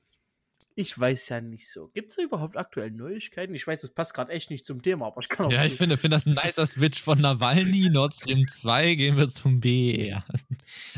Ich 0.80 0.98
weiß 0.98 1.28
ja 1.28 1.42
nicht 1.42 1.70
so. 1.70 1.90
Gibt 1.90 2.12
es 2.12 2.16
da 2.16 2.24
überhaupt 2.24 2.56
aktuell 2.56 2.90
Neuigkeiten? 2.90 3.54
Ich 3.54 3.68
weiß, 3.68 3.82
das 3.82 3.92
passt 3.92 4.14
gerade 4.14 4.32
echt 4.32 4.50
nicht 4.50 4.66
zum 4.66 4.82
Thema, 4.82 5.08
aber 5.08 5.20
ich 5.20 5.28
kann 5.28 5.46
auch. 5.46 5.52
Ja, 5.52 5.66
ich 5.66 5.74
finde, 5.74 5.98
finde 5.98 6.16
das 6.16 6.26
ein 6.26 6.36
nicer 6.42 6.66
Switch 6.66 7.02
von 7.02 7.20
Nawalny, 7.20 7.90
Nord 7.90 8.14
Stream 8.14 8.48
2, 8.48 8.96
gehen 8.96 9.18
wir 9.18 9.28
zum 9.28 9.60
BER. 9.60 10.24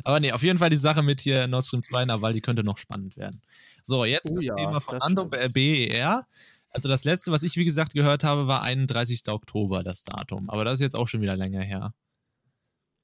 aber 0.04 0.20
nee, 0.20 0.32
auf 0.34 0.44
jeden 0.44 0.60
Fall 0.60 0.70
die 0.70 0.78
Sache 0.78 1.02
mit 1.02 1.22
hier 1.22 1.48
Nord 1.48 1.66
Stream 1.66 1.82
2, 1.82 2.06
Nawalny 2.06 2.42
könnte 2.42 2.64
noch 2.64 2.78
spannend 2.78 3.18
werden. 3.18 3.42
So, 3.82 4.06
jetzt 4.06 4.32
oh, 4.32 4.36
das 4.36 4.46
ja, 4.46 4.56
Thema 4.56 4.82
von 4.82 5.02
Ando, 5.02 5.26
BER. 5.26 6.28
Also 6.70 6.88
das 6.88 7.04
letzte, 7.04 7.32
was 7.32 7.42
ich 7.42 7.58
wie 7.58 7.66
gesagt 7.66 7.96
gehört 7.96 8.24
habe, 8.24 8.46
war 8.46 8.62
31. 8.62 9.30
Oktober, 9.30 9.82
das 9.82 10.04
Datum. 10.04 10.52
Aber 10.52 10.64
das 10.64 10.76
ist 10.76 10.82
jetzt 10.82 10.96
auch 10.96 11.08
schon 11.08 11.22
wieder 11.22 11.36
länger 11.36 11.62
her. 11.62 11.96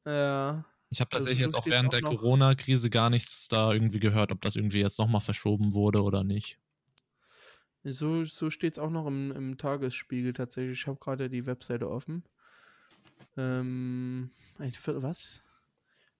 Ja. 0.06 0.64
Ich 0.90 1.00
habe 1.00 1.10
tatsächlich 1.10 1.44
also, 1.44 1.58
jetzt 1.58 1.66
auch 1.66 1.72
während 1.72 1.88
auch 1.88 2.00
der 2.00 2.02
Corona-Krise 2.04 2.92
gar 2.92 3.10
nichts 3.10 3.48
da 3.48 3.74
irgendwie 3.74 4.00
gehört, 4.00 4.32
ob 4.32 4.42
das 4.42 4.56
irgendwie 4.56 4.80
jetzt 4.80 5.00
nochmal 5.00 5.22
verschoben 5.22 5.74
wurde 5.74 6.04
oder 6.04 6.24
nicht. 6.24 6.60
So, 7.90 8.26
so 8.26 8.50
steht 8.50 8.74
es 8.74 8.80
auch 8.80 8.90
noch 8.90 9.08
im, 9.08 9.32
im 9.32 9.58
Tagesspiegel 9.58 10.34
tatsächlich. 10.34 10.82
Ich 10.82 10.88
habe 10.88 11.00
gerade 11.00 11.30
die 11.30 11.46
Webseite 11.46 11.90
offen. 11.90 12.24
Ähm, 13.38 14.32
ein 14.58 14.74
Viertel, 14.74 15.04
was? 15.04 15.42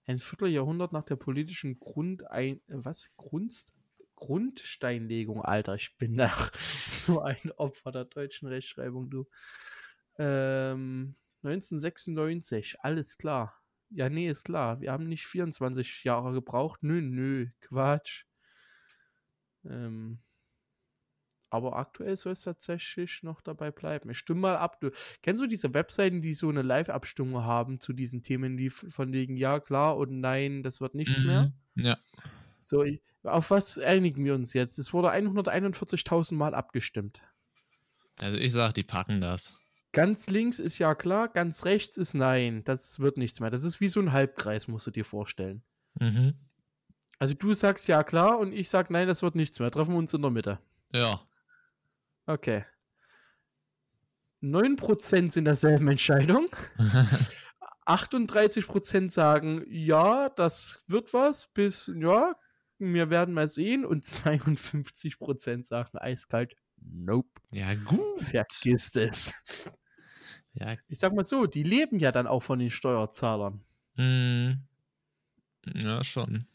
Ein 0.06 0.18
Vierteljahrhundert 0.18 0.92
nach 0.92 1.04
der 1.04 1.16
politischen 1.16 1.78
Grundein, 1.78 2.62
was? 2.68 3.10
Grundst, 3.18 3.74
Grundsteinlegung, 4.14 5.42
Alter, 5.42 5.74
ich 5.74 5.96
bin 5.98 6.12
nach 6.14 6.52
so 6.54 7.20
ein 7.20 7.52
Opfer 7.56 7.92
der 7.92 8.06
deutschen 8.06 8.48
Rechtschreibung, 8.48 9.10
du. 9.10 9.26
Ähm, 10.16 11.16
1996, 11.42 12.80
alles 12.80 13.18
klar. 13.18 13.60
Ja, 13.90 14.08
nee, 14.08 14.28
ist 14.28 14.44
klar. 14.44 14.80
Wir 14.80 14.92
haben 14.92 15.06
nicht 15.08 15.26
24 15.26 16.04
Jahre 16.04 16.32
gebraucht. 16.32 16.82
Nö, 16.82 17.02
nö, 17.02 17.48
Quatsch. 17.60 18.24
Ähm, 19.64 20.18
Aber 21.50 21.76
aktuell 21.76 22.16
soll 22.16 22.32
es 22.32 22.42
tatsächlich 22.42 23.22
noch 23.22 23.40
dabei 23.40 23.70
bleiben. 23.70 24.10
Ich 24.10 24.18
stimme 24.18 24.40
mal 24.40 24.56
ab. 24.56 24.80
Du, 24.80 24.90
kennst 25.22 25.40
du 25.42 25.46
diese 25.46 25.72
Webseiten, 25.72 26.20
die 26.20 26.34
so 26.34 26.48
eine 26.48 26.62
Live-Abstimmung 26.62 27.44
haben 27.44 27.80
zu 27.80 27.92
diesen 27.92 28.22
Themen, 28.22 28.56
die 28.56 28.68
von 28.70 29.12
wegen 29.12 29.36
ja, 29.36 29.58
klar 29.60 29.96
und 29.96 30.20
nein, 30.20 30.62
das 30.62 30.80
wird 30.80 30.94
nichts 30.94 31.20
mhm. 31.20 31.26
mehr? 31.26 31.52
Ja. 31.76 31.98
So, 32.60 32.84
auf 33.22 33.50
was 33.50 33.78
einigen 33.78 34.24
wir 34.24 34.34
uns 34.34 34.52
jetzt? 34.52 34.78
Es 34.78 34.92
wurde 34.92 35.10
141.000 35.12 36.34
Mal 36.34 36.54
abgestimmt. 36.54 37.22
Also 38.20 38.36
ich 38.36 38.52
sag, 38.52 38.74
die 38.74 38.82
packen 38.82 39.20
das. 39.20 39.54
Ganz 39.92 40.28
links 40.28 40.58
ist 40.58 40.78
ja 40.78 40.94
klar, 40.94 41.28
ganz 41.28 41.64
rechts 41.64 41.96
ist 41.96 42.14
nein. 42.14 42.62
Das 42.64 43.00
wird 43.00 43.16
nichts 43.16 43.40
mehr. 43.40 43.50
Das 43.50 43.64
ist 43.64 43.80
wie 43.80 43.88
so 43.88 44.00
ein 44.00 44.12
Halbkreis, 44.12 44.68
musst 44.68 44.86
du 44.86 44.90
dir 44.90 45.04
vorstellen. 45.04 45.62
Mhm. 45.98 46.34
Also 47.18 47.34
du 47.34 47.52
sagst 47.54 47.88
ja 47.88 48.02
klar 48.04 48.38
und 48.38 48.52
ich 48.52 48.68
sag 48.68 48.90
nein, 48.90 49.08
das 49.08 49.22
wird 49.22 49.34
nichts 49.34 49.58
mehr. 49.58 49.70
Treffen 49.70 49.92
wir 49.92 49.98
uns 49.98 50.14
in 50.14 50.22
der 50.22 50.30
Mitte. 50.30 50.58
Ja. 50.94 51.20
Okay. 52.28 52.62
9% 54.42 55.32
sind 55.32 55.46
derselben 55.46 55.88
Entscheidung. 55.88 56.48
38% 57.86 59.10
sagen, 59.10 59.64
ja, 59.66 60.28
das 60.28 60.84
wird 60.88 61.14
was, 61.14 61.46
bis, 61.54 61.90
ja, 61.96 62.36
wir 62.78 63.08
werden 63.08 63.32
mal 63.32 63.48
sehen. 63.48 63.86
Und 63.86 64.04
52% 64.04 65.64
sagen 65.64 65.96
eiskalt, 65.96 66.54
nope. 66.76 67.40
Ja, 67.50 67.74
gut. 67.74 68.20
Vergisst 68.20 68.96
es. 68.96 69.32
Ja. 70.52 70.76
Ich 70.86 70.98
sag 70.98 71.14
mal 71.14 71.24
so, 71.24 71.46
die 71.46 71.62
leben 71.62 71.98
ja 71.98 72.12
dann 72.12 72.26
auch 72.26 72.42
von 72.42 72.58
den 72.58 72.70
Steuerzahlern. 72.70 73.64
Mm. 73.94 74.52
Ja, 75.74 76.04
schon. 76.04 76.46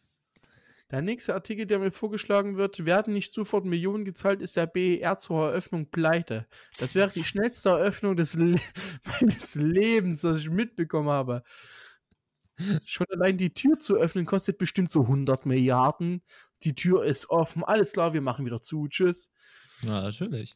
Der 0.94 1.02
nächste 1.02 1.34
Artikel, 1.34 1.66
der 1.66 1.80
mir 1.80 1.92
vorgeschlagen 1.92 2.56
wird, 2.56 2.86
werden 2.86 3.16
nicht 3.16 3.34
sofort 3.34 3.66
Millionen 3.66 4.06
gezahlt, 4.06 4.42
ist 4.44 4.58
der 4.58 4.68
BER 4.68 5.18
zur 5.18 5.48
Eröffnung 5.48 5.90
pleite. 5.90 6.46
Das 6.78 6.94
wäre 6.94 7.10
die 7.10 7.24
schnellste 7.24 7.70
Eröffnung 7.70 8.16
des 8.16 8.36
Le 8.36 8.60
meines 9.20 9.56
Lebens, 9.56 10.22
das 10.22 10.42
ich 10.42 10.52
mitbekommen 10.52 11.10
habe. 11.10 11.42
Schon 12.86 13.08
allein 13.10 13.40
die 13.40 13.56
Tür 13.56 13.80
zu 13.80 13.96
öffnen 13.96 14.28
kostet 14.28 14.60
bestimmt 14.60 14.92
so 14.92 15.02
100 15.02 15.48
Milliarden. 15.48 16.22
Die 16.62 16.76
Tür 16.76 17.04
ist 17.04 17.28
offen, 17.32 17.64
alles 17.64 17.94
klar, 17.94 18.14
wir 18.14 18.22
machen 18.22 18.46
wieder 18.46 18.62
zu, 18.62 18.88
tschüss. 18.88 19.32
Ja, 19.82 20.00
natürlich. 20.00 20.54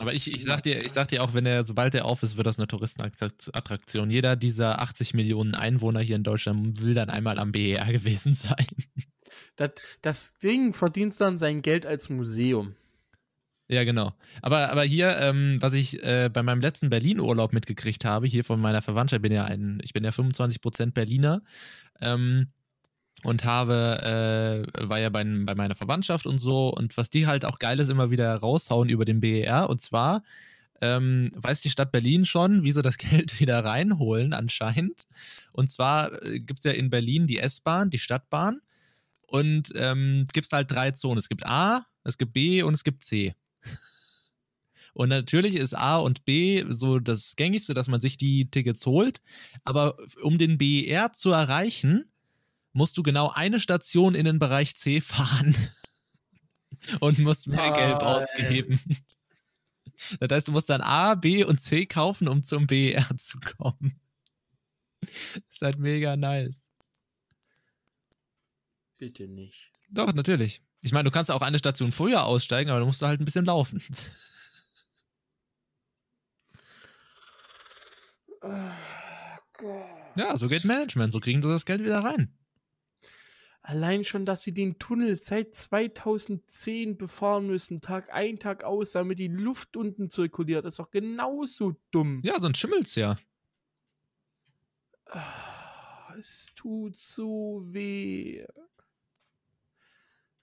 Aber 0.00 0.14
ich, 0.14 0.32
ich 0.32 0.44
sag 0.44 0.62
dir, 0.62 0.82
ich 0.82 0.92
sag 0.92 1.08
dir 1.08 1.22
auch, 1.22 1.34
wenn 1.34 1.44
er, 1.44 1.66
sobald 1.66 1.94
er 1.94 2.06
auf 2.06 2.22
ist, 2.22 2.38
wird 2.38 2.46
das 2.46 2.58
eine 2.58 2.66
Touristenattraktion. 2.66 4.08
Jeder 4.08 4.34
dieser 4.34 4.80
80 4.80 5.12
Millionen 5.12 5.54
Einwohner 5.54 6.00
hier 6.00 6.16
in 6.16 6.22
Deutschland 6.22 6.80
will 6.82 6.94
dann 6.94 7.10
einmal 7.10 7.38
am 7.38 7.52
BER 7.52 7.84
gewesen 7.92 8.34
sein. 8.34 8.66
Das, 9.56 9.72
das 10.00 10.38
Ding 10.38 10.72
verdient 10.72 11.20
dann 11.20 11.36
sein 11.36 11.60
Geld 11.60 11.84
als 11.84 12.08
Museum. 12.08 12.76
Ja, 13.68 13.84
genau. 13.84 14.14
Aber, 14.40 14.70
aber 14.70 14.84
hier, 14.84 15.18
ähm, 15.18 15.58
was 15.60 15.74
ich 15.74 16.02
äh, 16.02 16.30
bei 16.32 16.42
meinem 16.42 16.62
letzten 16.62 16.88
Berlin-Urlaub 16.88 17.52
mitgekriegt 17.52 18.06
habe, 18.06 18.26
hier 18.26 18.42
von 18.42 18.58
meiner 18.58 18.80
Verwandtschaft, 18.80 19.18
ich 19.18 19.22
bin 19.22 19.32
ja 19.32 19.44
ein, 19.44 19.80
ich 19.84 19.92
bin 19.92 20.02
ja 20.02 20.10
25% 20.10 20.92
Berliner, 20.92 21.42
ähm, 22.00 22.48
und 23.22 23.44
habe, 23.44 24.66
äh, 24.76 24.88
war 24.88 25.00
ja 25.00 25.10
bei, 25.10 25.24
bei 25.24 25.54
meiner 25.54 25.74
Verwandtschaft 25.74 26.26
und 26.26 26.38
so. 26.38 26.68
Und 26.68 26.96
was 26.96 27.10
die 27.10 27.26
halt 27.26 27.44
auch 27.44 27.58
geil 27.58 27.80
ist, 27.80 27.88
immer 27.88 28.10
wieder 28.10 28.34
raushauen 28.34 28.88
über 28.88 29.04
den 29.04 29.20
BER. 29.20 29.68
Und 29.68 29.80
zwar 29.80 30.22
ähm, 30.80 31.30
weiß 31.34 31.60
die 31.60 31.70
Stadt 31.70 31.92
Berlin 31.92 32.24
schon, 32.24 32.62
wie 32.62 32.72
sie 32.72 32.82
das 32.82 32.98
Geld 32.98 33.40
wieder 33.40 33.64
reinholen, 33.64 34.32
anscheinend. 34.32 35.04
Und 35.52 35.70
zwar 35.70 36.22
äh, 36.22 36.40
gibt 36.40 36.60
es 36.60 36.64
ja 36.64 36.72
in 36.72 36.90
Berlin 36.90 37.26
die 37.26 37.38
S-Bahn, 37.38 37.90
die 37.90 37.98
Stadtbahn. 37.98 38.60
Und 39.26 39.72
ähm, 39.76 40.26
gibt 40.32 40.46
es 40.46 40.52
halt 40.52 40.70
drei 40.70 40.90
Zonen. 40.90 41.18
Es 41.18 41.28
gibt 41.28 41.46
A, 41.46 41.86
es 42.02 42.18
gibt 42.18 42.32
B 42.32 42.62
und 42.62 42.74
es 42.74 42.84
gibt 42.84 43.04
C. 43.04 43.34
Und 44.92 45.08
natürlich 45.08 45.54
ist 45.54 45.72
A 45.72 45.98
und 45.98 46.24
B 46.24 46.64
so 46.68 46.98
das 46.98 47.36
gängigste, 47.36 47.74
dass 47.74 47.86
man 47.86 48.00
sich 48.00 48.16
die 48.16 48.50
Tickets 48.50 48.84
holt. 48.86 49.22
Aber 49.62 49.96
um 50.20 50.36
den 50.36 50.58
BER 50.58 51.12
zu 51.12 51.30
erreichen, 51.30 52.10
musst 52.72 52.96
du 52.96 53.02
genau 53.02 53.30
eine 53.30 53.60
Station 53.60 54.14
in 54.14 54.24
den 54.24 54.38
Bereich 54.38 54.76
C 54.76 55.00
fahren 55.00 55.56
und 57.00 57.18
musst 57.18 57.46
mehr 57.46 57.70
Geld 57.72 58.02
ausgeben. 58.02 58.80
Das 60.18 60.30
heißt, 60.30 60.48
du 60.48 60.52
musst 60.52 60.70
dann 60.70 60.80
A, 60.80 61.14
B 61.14 61.44
und 61.44 61.60
C 61.60 61.86
kaufen, 61.86 62.28
um 62.28 62.42
zum 62.42 62.66
BR 62.66 63.16
zu 63.16 63.38
kommen. 63.40 64.00
ist 65.02 65.62
halt 65.62 65.78
mega 65.78 66.16
nice. 66.16 66.70
Bitte 68.98 69.28
nicht. 69.28 69.70
Doch, 69.90 70.12
natürlich. 70.12 70.62
Ich 70.82 70.92
meine, 70.92 71.04
du 71.04 71.10
kannst 71.10 71.30
auch 71.30 71.42
eine 71.42 71.58
Station 71.58 71.92
früher 71.92 72.24
aussteigen, 72.24 72.70
aber 72.70 72.80
du 72.80 72.86
musst 72.86 73.02
halt 73.02 73.20
ein 73.20 73.24
bisschen 73.24 73.44
laufen. 73.44 73.82
Oh, 78.42 79.84
ja, 80.16 80.36
so 80.36 80.48
geht 80.48 80.64
Management. 80.64 81.12
So 81.12 81.20
kriegen 81.20 81.42
sie 81.42 81.48
das 81.48 81.66
Geld 81.66 81.82
wieder 81.82 81.98
rein. 82.02 82.34
Allein 83.70 84.02
schon, 84.02 84.26
dass 84.26 84.42
sie 84.42 84.52
den 84.52 84.80
Tunnel 84.80 85.14
seit 85.14 85.54
2010 85.54 86.96
befahren 86.96 87.46
müssen, 87.46 87.80
Tag 87.80 88.12
ein, 88.12 88.40
Tag 88.40 88.64
aus, 88.64 88.90
damit 88.90 89.20
die 89.20 89.28
Luft 89.28 89.76
unten 89.76 90.10
zirkuliert, 90.10 90.64
ist 90.64 90.80
doch 90.80 90.90
genauso 90.90 91.76
dumm. 91.92 92.20
Ja, 92.24 92.40
sonst 92.40 92.58
schimmelt's 92.58 92.96
ja. 92.96 93.16
Ah, 95.06 96.12
es 96.18 96.52
tut 96.56 96.96
so 96.96 97.62
weh. 97.66 98.44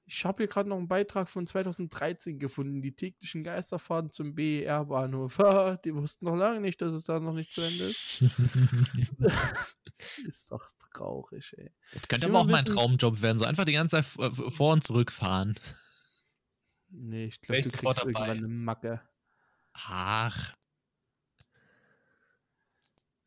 Ich 0.05 0.23
habe 0.23 0.43
hier 0.43 0.47
gerade 0.47 0.69
noch 0.69 0.77
einen 0.77 0.87
Beitrag 0.87 1.27
von 1.27 1.45
2013 1.45 2.39
gefunden. 2.39 2.81
Die 2.81 2.95
täglichen 2.95 3.43
Geisterfahrten 3.43 4.09
zum 4.09 4.35
BER-Bahnhof. 4.35 5.37
Die 5.83 5.93
wussten 5.93 6.23
noch 6.23 6.37
lange 6.37 6.61
nicht, 6.61 6.81
dass 6.81 6.93
es 6.93 7.03
da 7.03 7.19
noch 7.19 7.33
nicht 7.33 7.51
zu 7.51 7.59
Ende 7.59 7.83
ist. 7.83 8.21
ist 10.25 10.49
doch 10.49 10.71
traurig, 10.97 11.55
ey. 11.57 11.71
Das 11.93 12.07
könnte 12.07 12.27
aber 12.27 12.39
auch 12.39 12.47
mein 12.47 12.65
Traumjob 12.65 13.21
werden. 13.21 13.37
So 13.37 13.45
einfach 13.45 13.65
die 13.65 13.73
ganze 13.73 14.01
Zeit 14.01 14.33
vor 14.53 14.73
und 14.73 14.83
zurück 14.83 15.11
fahren. 15.11 15.55
Nee, 16.89 17.25
ich 17.25 17.41
glaube, 17.41 17.61
du 17.61 17.69
kriegst 17.69 17.99
irgendwann 17.99 18.29
eine 18.29 18.47
Macke. 18.47 19.01
Ach. 19.73 20.55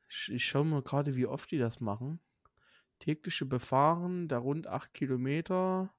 Ich, 0.09 0.33
ich 0.33 0.45
schaue 0.45 0.65
mal 0.65 0.83
gerade, 0.83 1.15
wie 1.15 1.27
oft 1.27 1.50
die 1.50 1.59
das 1.59 1.81
machen. 1.81 2.21
Tägliche 2.99 3.47
Befahren, 3.47 4.29
der 4.29 4.39
rund 4.39 4.67
8 4.67 4.93
Kilometer. 4.93 5.93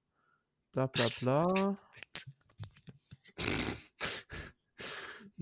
Bla 0.71 0.87
bla 0.87 1.05
bla. 1.19 1.77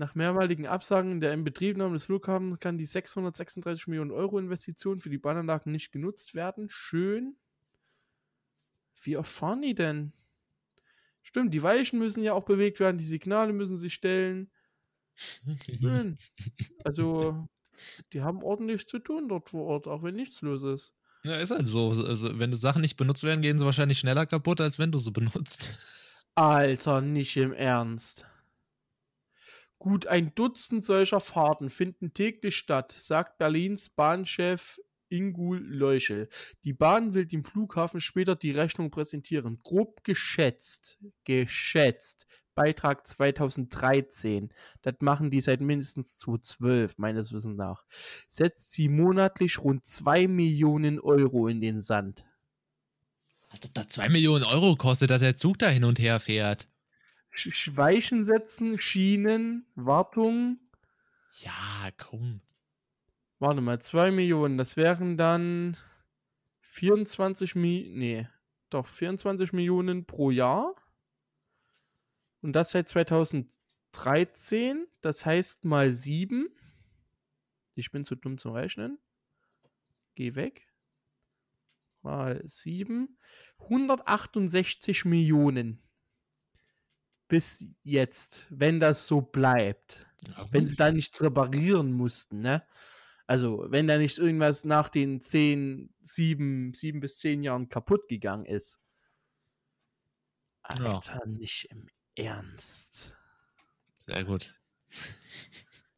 Nach 0.00 0.14
mehrmaligen 0.14 0.66
Absagen 0.66 1.20
der 1.20 1.34
Inbetriebnahme 1.34 1.92
des 1.92 2.06
Flughafens 2.06 2.58
kann 2.58 2.78
die 2.78 2.86
636 2.86 3.86
Millionen 3.86 4.12
Euro 4.12 4.38
Investition 4.38 4.98
für 4.98 5.10
die 5.10 5.18
Bahnanlagen 5.18 5.70
nicht 5.70 5.92
genutzt 5.92 6.34
werden. 6.34 6.68
Schön. 6.70 7.36
Wie 9.02 9.12
erfahren 9.12 9.60
die 9.60 9.74
denn? 9.74 10.14
Stimmt, 11.22 11.52
die 11.52 11.62
Weichen 11.62 11.98
müssen 11.98 12.22
ja 12.22 12.32
auch 12.32 12.46
bewegt 12.46 12.80
werden, 12.80 12.96
die 12.96 13.04
Signale 13.04 13.52
müssen 13.52 13.76
sich 13.76 13.92
stellen. 13.92 14.50
Schön. 15.16 16.16
Also, 16.82 17.46
die 18.14 18.22
haben 18.22 18.42
ordentlich 18.42 18.86
zu 18.86 19.00
tun 19.00 19.28
dort 19.28 19.50
vor 19.50 19.66
Ort, 19.66 19.86
auch 19.86 20.02
wenn 20.02 20.14
nichts 20.14 20.40
los 20.40 20.62
ist. 20.62 20.94
Ja, 21.24 21.36
ist 21.36 21.50
halt 21.50 21.68
so. 21.68 21.90
Also, 21.90 22.38
wenn 22.38 22.52
die 22.52 22.56
Sachen 22.56 22.80
nicht 22.80 22.96
benutzt 22.96 23.22
werden, 23.22 23.42
gehen 23.42 23.58
sie 23.58 23.66
wahrscheinlich 23.66 23.98
schneller 23.98 24.24
kaputt, 24.24 24.62
als 24.62 24.78
wenn 24.78 24.92
du 24.92 24.98
sie 24.98 25.10
benutzt. 25.10 26.24
Alter, 26.36 27.02
nicht 27.02 27.36
im 27.36 27.52
Ernst. 27.52 28.24
Gut 29.80 30.06
ein 30.06 30.34
Dutzend 30.34 30.84
solcher 30.84 31.20
Fahrten 31.20 31.70
finden 31.70 32.12
täglich 32.12 32.56
statt, 32.56 32.92
sagt 32.92 33.38
Berlins 33.38 33.88
Bahnchef 33.88 34.78
Ingul 35.08 35.58
Leuchel. 35.58 36.28
Die 36.64 36.74
Bahn 36.74 37.14
will 37.14 37.24
dem 37.24 37.42
Flughafen 37.42 38.02
später 38.02 38.36
die 38.36 38.50
Rechnung 38.50 38.90
präsentieren. 38.90 39.58
Grob 39.62 40.04
geschätzt, 40.04 40.98
geschätzt 41.24 42.26
Beitrag 42.54 43.06
2013, 43.06 44.52
das 44.82 44.96
machen 45.00 45.30
die 45.30 45.40
seit 45.40 45.62
mindestens 45.62 46.18
2012, 46.18 46.98
meines 46.98 47.32
Wissens 47.32 47.56
nach, 47.56 47.84
setzt 48.28 48.72
sie 48.72 48.90
monatlich 48.90 49.60
rund 49.60 49.86
2 49.86 50.28
Millionen 50.28 51.00
Euro 51.00 51.48
in 51.48 51.62
den 51.62 51.80
Sand. 51.80 52.26
Als 53.48 53.64
ob 53.64 53.72
das 53.72 53.86
2 53.86 54.10
Millionen 54.10 54.44
Euro 54.44 54.76
kostet, 54.76 55.10
dass 55.10 55.22
der 55.22 55.38
Zug 55.38 55.58
da 55.58 55.68
hin 55.68 55.84
und 55.84 55.98
her 55.98 56.20
fährt. 56.20 56.68
Weichen 57.76 58.24
setzen, 58.24 58.80
Schienen, 58.80 59.66
Wartung. 59.74 60.58
Ja, 61.40 61.90
komm. 61.96 62.40
Warte 63.38 63.60
mal, 63.60 63.80
2 63.80 64.10
Millionen, 64.10 64.58
das 64.58 64.76
wären 64.76 65.16
dann 65.16 65.76
24 66.60 67.54
Millionen, 67.54 67.98
nee, 67.98 68.28
doch 68.70 68.86
24 68.86 69.52
Millionen 69.52 70.06
pro 70.06 70.30
Jahr. 70.30 70.74
Und 72.42 72.52
das 72.54 72.70
seit 72.70 72.88
2013. 72.88 74.86
Das 75.00 75.26
heißt 75.26 75.64
mal 75.64 75.92
7. 75.92 76.48
Ich 77.74 77.90
bin 77.90 78.04
zu 78.04 78.14
dumm 78.14 78.38
zum 78.38 78.52
Rechnen. 78.52 78.98
Geh 80.14 80.34
weg. 80.34 80.66
Mal 82.02 82.42
7. 82.46 83.18
168 83.58 85.04
Millionen. 85.04 85.82
Bis 87.30 87.64
jetzt, 87.82 88.46
wenn 88.50 88.78
das 88.80 89.06
so 89.06 89.22
bleibt, 89.22 90.06
Ja, 90.36 90.46
wenn 90.52 90.66
sie 90.66 90.76
da 90.76 90.92
nichts 90.92 91.22
reparieren 91.22 91.92
mussten, 91.92 92.40
ne? 92.42 92.62
Also, 93.26 93.64
wenn 93.68 93.86
da 93.86 93.96
nicht 93.96 94.18
irgendwas 94.18 94.64
nach 94.64 94.88
den 94.88 95.20
10, 95.20 95.94
7, 96.02 96.74
7 96.74 97.00
bis 97.00 97.18
10 97.20 97.42
Jahren 97.44 97.68
kaputt 97.68 98.08
gegangen 98.08 98.44
ist. 98.44 98.80
Ja. 100.78 100.94
Alter, 100.94 101.24
nicht 101.26 101.66
im 101.70 101.86
Ernst. 102.16 103.14
Sehr 104.06 104.24
gut. 104.24 104.58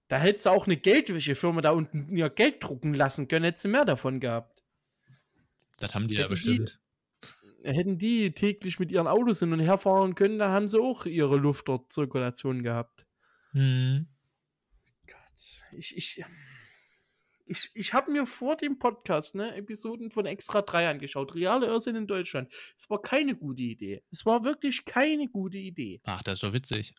Da 0.09 0.19
hättest 0.19 0.45
du 0.45 0.51
auch 0.51 0.67
eine 0.67 0.77
Geldwäschefirma 0.77 1.62
da 1.62 1.71
unten 1.71 2.15
ihr 2.15 2.29
Geld 2.29 2.62
drucken 2.62 2.93
lassen 2.93 3.29
können, 3.29 3.47
hättest 3.47 3.65
du 3.65 3.69
mehr 3.71 3.87
davon 3.87 4.21
gehabt. 4.21 4.62
Das 5.79 5.95
haben 5.95 6.07
die 6.09 6.17
ja 6.17 6.25
die- 6.25 6.29
bestimmt. 6.29 6.82
Hätten 7.62 7.99
die 7.99 8.33
täglich 8.33 8.78
mit 8.78 8.90
ihren 8.90 9.07
Autos 9.07 9.38
hin 9.38 9.52
und 9.52 9.61
her 9.61 9.78
fahren 9.78 10.14
können, 10.14 10.38
da 10.38 10.50
haben 10.50 10.69
sie 10.69 10.81
auch 10.81 11.07
ihre 11.07 11.37
Luftzirkulation 11.37 12.62
gehabt. 12.62 13.07
Hm. 13.52 14.09
Gott, 15.07 15.64
ich, 15.73 15.97
ich, 15.97 16.25
ich, 17.47 17.71
ich 17.75 17.95
habe 17.95 18.11
mir 18.11 18.26
vor 18.26 18.57
dem 18.57 18.78
Podcast 18.78 19.35
ne, 19.35 19.54
Episoden 19.54 20.11
von 20.11 20.26
Extra 20.26 20.62
3 20.62 20.88
angeschaut. 20.88 21.35
Reale 21.35 21.66
Irrsinn 21.66 21.97
in 21.97 22.07
Deutschland. 22.07 22.52
Es 22.76 22.88
war 22.88 23.00
keine 23.00 23.37
gute 23.37 23.62
Idee. 23.62 24.02
Es 24.11 24.25
war 24.26 24.42
wirklich 24.45 24.85
keine 24.85 25.28
gute 25.28 25.59
Idee. 25.59 26.00
Ach, 26.04 26.23
das 26.23 26.35
ist 26.35 26.42
doch 26.42 26.52
witzig. 26.52 26.95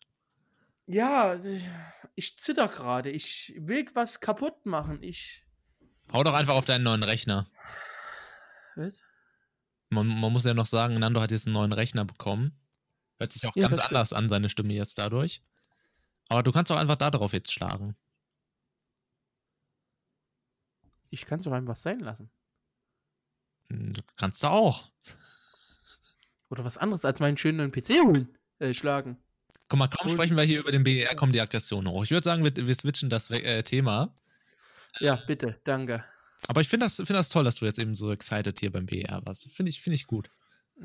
Ja, 0.86 1.40
ich 2.16 2.38
zitter 2.38 2.68
gerade. 2.68 3.10
Ich 3.10 3.54
will 3.58 3.86
was 3.94 4.20
kaputt 4.20 4.66
machen. 4.66 5.02
Ich. 5.02 5.44
Hau 6.12 6.24
doch 6.24 6.34
einfach 6.34 6.56
auf 6.56 6.66
deinen 6.66 6.84
neuen 6.84 7.04
Rechner. 7.04 7.50
Was? 8.76 9.02
Man, 9.94 10.08
man 10.08 10.32
muss 10.34 10.46
ja 10.46 10.54
noch 10.54 10.66
sagen, 10.66 11.00
Nando 11.00 11.22
hat 11.22 11.32
jetzt 11.32 11.48
einen 11.48 11.54
neuen 11.54 11.72
Rechner 11.72 12.06
bekommen. 12.06 12.60
Hört 13.20 13.32
sich 13.32 13.46
auch 13.46 13.56
Ja, 13.56 13.68
ganz 13.68 13.80
anders 13.80 14.14
an, 14.14 14.30
seine 14.30 14.50
Stimme 14.50 14.74
jetzt 14.74 14.98
dadurch. 14.98 15.42
Aber 16.30 16.44
du 16.44 16.52
kannst 16.52 16.72
auch 16.72 16.78
einfach 16.78 16.96
da 16.96 17.12
drauf 17.12 17.34
jetzt 17.34 17.52
schlagen. 17.54 17.96
Ich 21.10 21.26
kann 21.26 21.40
es 21.40 21.46
doch 21.46 21.52
einfach 21.52 21.76
sein 21.76 22.00
lassen. 22.00 22.32
Hm, 23.70 23.94
Kannst 24.18 24.44
du 24.44 24.48
auch. 24.48 24.92
Oder 26.50 26.66
was 26.66 26.78
anderes 26.78 27.06
als 27.06 27.20
meinen 27.20 27.38
schönen 27.38 27.58
neuen 27.58 27.72
PC 27.72 28.02
holen. 28.04 28.36
Äh, 28.60 28.74
schlagen. 28.74 29.18
Guck 29.70 29.80
mal, 29.80 29.88
kaum 29.88 30.10
sprechen 30.10 30.38
wir 30.38 30.44
hier 30.44 30.60
über 30.60 30.72
den 30.72 30.84
BER, 30.84 31.16
kommen 31.16 31.32
die 31.32 31.42
Aggressionen 31.42 31.92
hoch. 31.92 32.04
Ich 32.04 32.12
würde 32.12 32.24
sagen, 32.24 32.44
wir, 32.44 32.56
wir 32.56 32.76
switchen 32.76 33.10
das 33.10 33.32
äh, 33.32 33.64
Thema. 33.64 34.16
Ja, 35.00 35.16
bitte. 35.16 35.60
Danke. 35.64 36.04
Aber 36.54 36.62
ich 36.62 36.70
finde 36.70 36.86
das, 36.86 36.98
find 36.98 37.10
das 37.10 37.30
toll, 37.30 37.44
dass 37.44 37.56
du 37.56 37.66
jetzt 37.66 37.80
eben 37.80 37.96
so 37.96 38.12
excited 38.12 38.60
hier 38.60 38.72
beim 38.72 38.86
BER 38.86 39.22
warst. 39.26 39.50
Finde 39.50 39.72
ich, 39.72 39.82
find 39.82 39.96
ich 39.96 40.06
gut. 40.06 40.30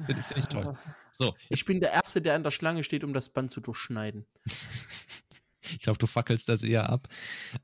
Finde 0.00 0.22
find 0.22 0.38
ich 0.38 0.46
toll. 0.46 0.78
So, 1.12 1.34
Ich 1.50 1.66
bin 1.66 1.78
der 1.78 1.92
Erste, 1.92 2.22
der 2.22 2.34
an 2.36 2.42
der 2.42 2.52
Schlange 2.52 2.84
steht, 2.84 3.04
um 3.04 3.12
das 3.12 3.28
Band 3.28 3.50
zu 3.50 3.60
durchschneiden. 3.60 4.26
ich 5.60 5.80
glaube, 5.80 5.98
du 5.98 6.06
fackelst 6.06 6.48
das 6.48 6.62
eher 6.62 6.88
ab. 6.88 7.06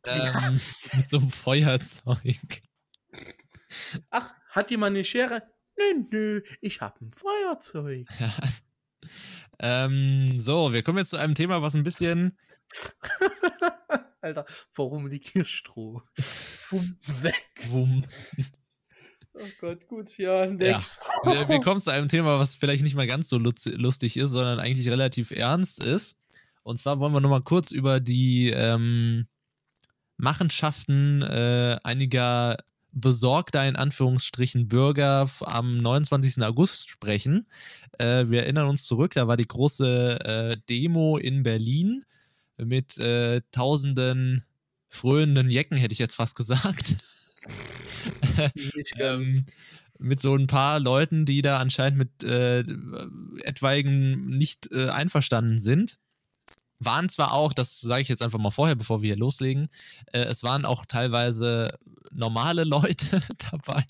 Ja. 0.04 0.48
Ähm, 0.48 0.60
mit 0.92 1.08
so 1.08 1.16
einem 1.16 1.30
Feuerzeug. 1.30 2.62
Ach, 4.10 4.34
hat 4.50 4.70
jemand 4.70 4.96
eine 4.96 5.04
Schere? 5.04 5.42
Nö, 5.78 6.04
nö, 6.10 6.42
ich 6.60 6.82
hab 6.82 7.00
ein 7.00 7.10
Feuerzeug. 7.10 8.06
Ja. 8.20 8.34
ähm, 9.60 10.38
so, 10.38 10.74
wir 10.74 10.82
kommen 10.82 10.98
jetzt 10.98 11.08
zu 11.08 11.16
einem 11.16 11.34
Thema, 11.34 11.62
was 11.62 11.74
ein 11.74 11.84
bisschen. 11.84 12.36
Alter, 14.20 14.44
warum 14.74 15.06
liegt 15.06 15.24
hier 15.24 15.46
Stroh? 15.46 16.02
Fum, 16.74 17.22
weg. 17.22 17.44
Wumm. 17.68 18.04
Oh 19.34 19.48
Gott, 19.60 19.86
gut, 19.88 20.16
ja, 20.16 20.46
next. 20.46 21.08
Wir, 21.24 21.48
wir 21.48 21.60
kommen 21.60 21.80
zu 21.80 21.90
einem 21.90 22.08
Thema, 22.08 22.38
was 22.38 22.54
vielleicht 22.54 22.84
nicht 22.84 22.94
mal 22.94 23.06
ganz 23.06 23.28
so 23.28 23.38
lustig 23.38 24.16
ist, 24.16 24.30
sondern 24.30 24.60
eigentlich 24.60 24.88
relativ 24.88 25.32
ernst 25.32 25.82
ist. 25.82 26.18
Und 26.62 26.78
zwar 26.78 27.00
wollen 27.00 27.12
wir 27.12 27.20
nochmal 27.20 27.42
kurz 27.42 27.70
über 27.70 28.00
die 28.00 28.50
ähm, 28.50 29.26
Machenschaften 30.16 31.22
äh, 31.22 31.78
einiger 31.82 32.56
besorgter, 32.92 33.66
in 33.66 33.76
Anführungsstrichen, 33.76 34.68
Bürger 34.68 35.28
am 35.40 35.78
29. 35.78 36.42
August 36.44 36.88
sprechen. 36.88 37.46
Äh, 37.98 38.26
wir 38.28 38.42
erinnern 38.42 38.68
uns 38.68 38.84
zurück, 38.84 39.14
da 39.14 39.26
war 39.26 39.36
die 39.36 39.48
große 39.48 40.20
äh, 40.24 40.56
Demo 40.68 41.18
in 41.18 41.42
Berlin 41.42 42.04
mit 42.56 42.98
äh, 42.98 43.40
tausenden 43.50 44.44
fröhenden 44.94 45.50
Jecken, 45.50 45.76
hätte 45.76 45.92
ich 45.92 45.98
jetzt 45.98 46.14
fast 46.14 46.36
gesagt. 46.36 46.94
Ähm, 48.98 49.44
mit 49.98 50.18
so 50.18 50.34
ein 50.34 50.46
paar 50.46 50.80
Leuten, 50.80 51.26
die 51.26 51.42
da 51.42 51.58
anscheinend 51.58 51.98
mit 51.98 52.22
äh, 52.22 52.60
etwaigen 53.42 54.26
nicht 54.26 54.72
äh, 54.72 54.88
einverstanden 54.88 55.58
sind. 55.58 55.98
Waren 56.80 57.08
zwar 57.08 57.32
auch, 57.32 57.52
das 57.52 57.80
sage 57.80 58.02
ich 58.02 58.08
jetzt 58.08 58.22
einfach 58.22 58.38
mal 58.38 58.50
vorher, 58.50 58.74
bevor 58.76 59.02
wir 59.02 59.08
hier 59.08 59.16
loslegen, 59.16 59.68
äh, 60.12 60.20
es 60.20 60.42
waren 60.42 60.64
auch 60.64 60.86
teilweise 60.86 61.78
normale 62.10 62.64
Leute 62.64 63.20
dabei. 63.50 63.84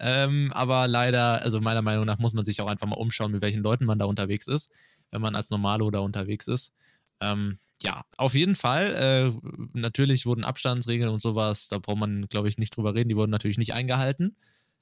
ähm, 0.00 0.52
aber 0.54 0.88
leider, 0.88 1.42
also 1.42 1.60
meiner 1.60 1.82
Meinung 1.82 2.06
nach 2.06 2.18
muss 2.18 2.34
man 2.34 2.44
sich 2.44 2.60
auch 2.60 2.68
einfach 2.68 2.86
mal 2.86 2.96
umschauen, 2.96 3.32
mit 3.32 3.42
welchen 3.42 3.62
Leuten 3.62 3.84
man 3.84 3.98
da 3.98 4.06
unterwegs 4.06 4.48
ist, 4.48 4.72
wenn 5.10 5.20
man 5.20 5.36
als 5.36 5.50
Normalo 5.50 5.90
da 5.90 5.98
unterwegs 6.00 6.46
ist. 6.48 6.72
Ähm, 7.20 7.58
ja, 7.82 8.02
auf 8.16 8.34
jeden 8.34 8.56
Fall. 8.56 9.32
Äh, 9.34 9.68
natürlich 9.72 10.26
wurden 10.26 10.44
Abstandsregeln 10.44 11.10
und 11.10 11.20
sowas, 11.20 11.68
da 11.68 11.78
braucht 11.78 11.98
man, 11.98 12.28
glaube 12.28 12.48
ich, 12.48 12.58
nicht 12.58 12.76
drüber 12.76 12.94
reden, 12.94 13.08
die 13.08 13.16
wurden 13.16 13.30
natürlich 13.30 13.58
nicht 13.58 13.74
eingehalten. 13.74 14.36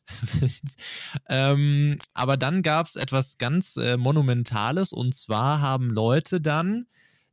ähm, 1.28 1.98
aber 2.14 2.36
dann 2.36 2.62
gab 2.62 2.86
es 2.86 2.96
etwas 2.96 3.38
ganz 3.38 3.76
äh, 3.76 3.96
Monumentales 3.96 4.92
und 4.92 5.14
zwar 5.14 5.60
haben 5.60 5.90
Leute 5.90 6.40
dann 6.40 6.86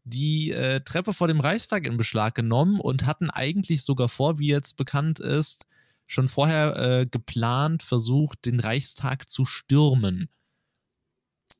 die 0.04 0.52
äh, 0.52 0.82
Treppe 0.82 1.14
vor 1.14 1.28
dem 1.28 1.40
Reichstag 1.40 1.88
in 1.88 1.98
Beschlag 1.98 2.36
genommen 2.36 2.80
und 2.80 3.06
hatten 3.06 3.30
eigentlich 3.30 3.84
sogar 3.84 4.10
vor, 4.10 4.40
wie 4.40 4.48
jetzt 4.48 4.78
bekannt 4.78 5.20
ist, 5.20 5.66
schon 6.06 6.28
vorher 6.28 6.76
äh, 6.76 7.06
geplant, 7.08 7.82
versucht, 7.82 8.46
den 8.46 8.60
Reichstag 8.60 9.30
zu 9.30 9.46
stürmen 9.46 10.30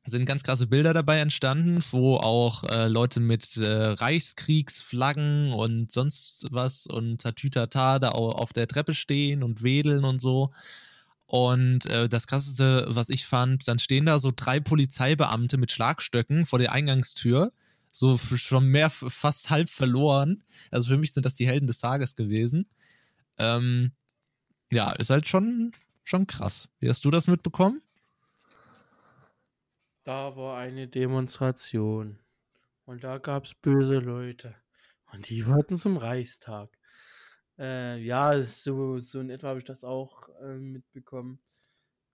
sind 0.06 0.26
ganz 0.26 0.42
krasse 0.42 0.66
Bilder 0.66 0.94
dabei 0.94 1.18
entstanden, 1.18 1.80
wo 1.90 2.16
auch 2.16 2.64
äh, 2.64 2.88
Leute 2.88 3.20
mit 3.20 3.56
äh, 3.56 3.66
Reichskriegsflaggen 3.66 5.52
und 5.52 5.90
sonst 5.90 6.46
was 6.50 6.86
und 6.86 7.20
Tatütata 7.20 7.98
da 7.98 8.12
au- 8.12 8.30
auf 8.32 8.52
der 8.52 8.68
Treppe 8.68 8.94
stehen 8.94 9.42
und 9.42 9.62
wedeln 9.62 10.04
und 10.04 10.20
so. 10.20 10.52
Und 11.26 11.86
äh, 11.86 12.08
das 12.08 12.26
krasseste, 12.28 12.86
was 12.88 13.08
ich 13.08 13.26
fand, 13.26 13.66
dann 13.66 13.78
stehen 13.80 14.06
da 14.06 14.18
so 14.20 14.32
drei 14.34 14.60
Polizeibeamte 14.60 15.58
mit 15.58 15.72
Schlagstöcken 15.72 16.44
vor 16.44 16.60
der 16.60 16.72
Eingangstür, 16.72 17.52
so 17.90 18.16
schon 18.16 18.66
mehr 18.68 18.90
fast 18.90 19.50
halb 19.50 19.68
verloren. 19.68 20.44
Also 20.70 20.88
für 20.88 20.98
mich 20.98 21.12
sind 21.12 21.26
das 21.26 21.34
die 21.34 21.46
Helden 21.46 21.66
des 21.66 21.80
Tages 21.80 22.14
gewesen. 22.14 22.66
Ähm, 23.38 23.92
ja, 24.70 24.92
ist 24.92 25.10
halt 25.10 25.26
schon, 25.26 25.72
schon 26.04 26.26
krass. 26.26 26.68
Wie 26.78 26.88
hast 26.88 27.04
du 27.04 27.10
das 27.10 27.26
mitbekommen? 27.26 27.82
Da 30.06 30.36
war 30.36 30.56
eine 30.56 30.86
Demonstration. 30.86 32.20
Und 32.84 33.02
da 33.02 33.18
gab 33.18 33.44
es 33.44 33.54
böse 33.54 33.98
Leute. 33.98 34.54
Und 35.12 35.28
die 35.28 35.44
wollten 35.48 35.74
zum 35.74 35.96
Reichstag. 35.96 36.70
Äh, 37.58 37.98
ja, 37.98 38.40
so, 38.40 39.00
so 39.00 39.18
in 39.18 39.30
etwa 39.30 39.48
habe 39.48 39.58
ich 39.58 39.64
das 39.64 39.82
auch 39.82 40.28
äh, 40.40 40.58
mitbekommen. 40.58 41.40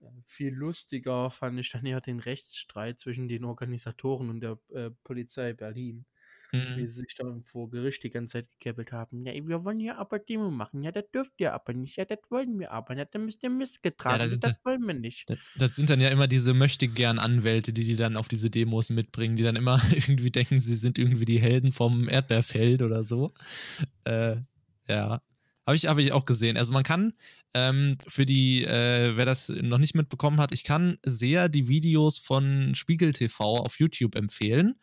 Ja, 0.01 0.11
viel 0.25 0.55
lustiger 0.55 1.29
fand 1.29 1.61
ich 1.61 1.71
dann 1.71 1.85
eher 1.85 2.01
den 2.01 2.21
Rechtsstreit 2.21 2.99
zwischen 2.99 3.29
den 3.29 3.45
Organisatoren 3.45 4.31
und 4.31 4.41
der 4.41 4.59
äh, 4.71 4.91
Polizei 5.05 5.53
Berlin. 5.53 6.07
Wie 6.55 6.59
Mhm. 6.59 6.87
sie 6.87 6.87
sich 6.87 7.15
dann 7.17 7.43
vor 7.45 7.71
Gericht 7.71 8.03
die 8.05 8.11
ganze 8.11 8.33
Zeit 8.33 8.51
gekäppelt 8.51 8.93
haben. 8.93 9.25
Ja, 9.25 9.33
wir 9.33 9.65
wollen 9.65 9.81
ja 9.81 9.97
aber 9.97 10.19
Demo 10.19 10.51
machen. 10.51 10.83
Ja, 10.83 10.93
das 10.93 11.05
dürft 11.15 11.33
ihr 11.39 11.55
aber 11.55 11.73
nicht. 11.73 11.97
Ja, 11.97 12.05
das 12.05 12.19
wollen 12.29 12.59
wir 12.59 12.71
aber 12.73 12.95
nicht. 12.95 13.15
Dann 13.15 13.25
müsst 13.25 13.43
ihr 13.43 13.49
Mist 13.49 13.83
getragen. 13.83 14.19
das- 14.19 14.31
Ja, 14.33 14.37
das, 14.37 14.55
wollen 14.63 14.83
wir 14.87 14.93
nicht. 14.93 15.31
Das, 15.31 15.39
das 15.57 15.77
sind 15.77 15.89
dann 15.89 16.01
ja 16.01 16.11
immer 16.11 16.29
diese 16.29 16.53
möchte 16.53 16.89
gern 16.89 17.19
Anwälte, 17.19 17.73
die 17.73 17.85
die 17.85 17.97
dann 17.97 18.19
auf 18.19 18.29
diese 18.29 18.51
Demos 18.51 18.91
mitbringen, 18.91 19.37
die 19.37 19.45
dann 19.45 19.57
immer 19.57 19.81
irgendwie 20.11 20.31
denken, 20.31 20.61
sie 20.61 20.75
sind 20.75 20.99
irgendwie 20.99 21.25
die 21.25 21.41
Helden 21.41 21.73
vom 21.73 22.07
Erdbeerfeld 22.09 22.83
oder 22.83 23.03
so. 23.03 23.33
Äh, 24.05 24.37
ja, 24.89 25.23
habe 25.67 25.77
ich, 25.77 25.87
hab 25.87 25.97
ich 25.99 26.13
auch 26.13 26.27
gesehen. 26.27 26.59
Also 26.59 26.73
man 26.73 26.83
kann 26.83 27.15
ähm, 27.55 27.97
für 28.09 28.27
die, 28.27 28.65
äh, 28.65 29.17
wer 29.17 29.25
das 29.25 29.49
noch 29.49 29.79
nicht 29.79 29.95
mitbekommen 29.95 30.39
hat, 30.41 30.53
ich 30.53 30.65
kann 30.65 30.99
sehr 31.03 31.49
die 31.49 31.69
Videos 31.69 32.19
von 32.19 32.75
Spiegel 32.75 33.13
TV 33.15 33.57
auf 33.59 33.79
YouTube 33.79 34.17
empfehlen. 34.17 34.75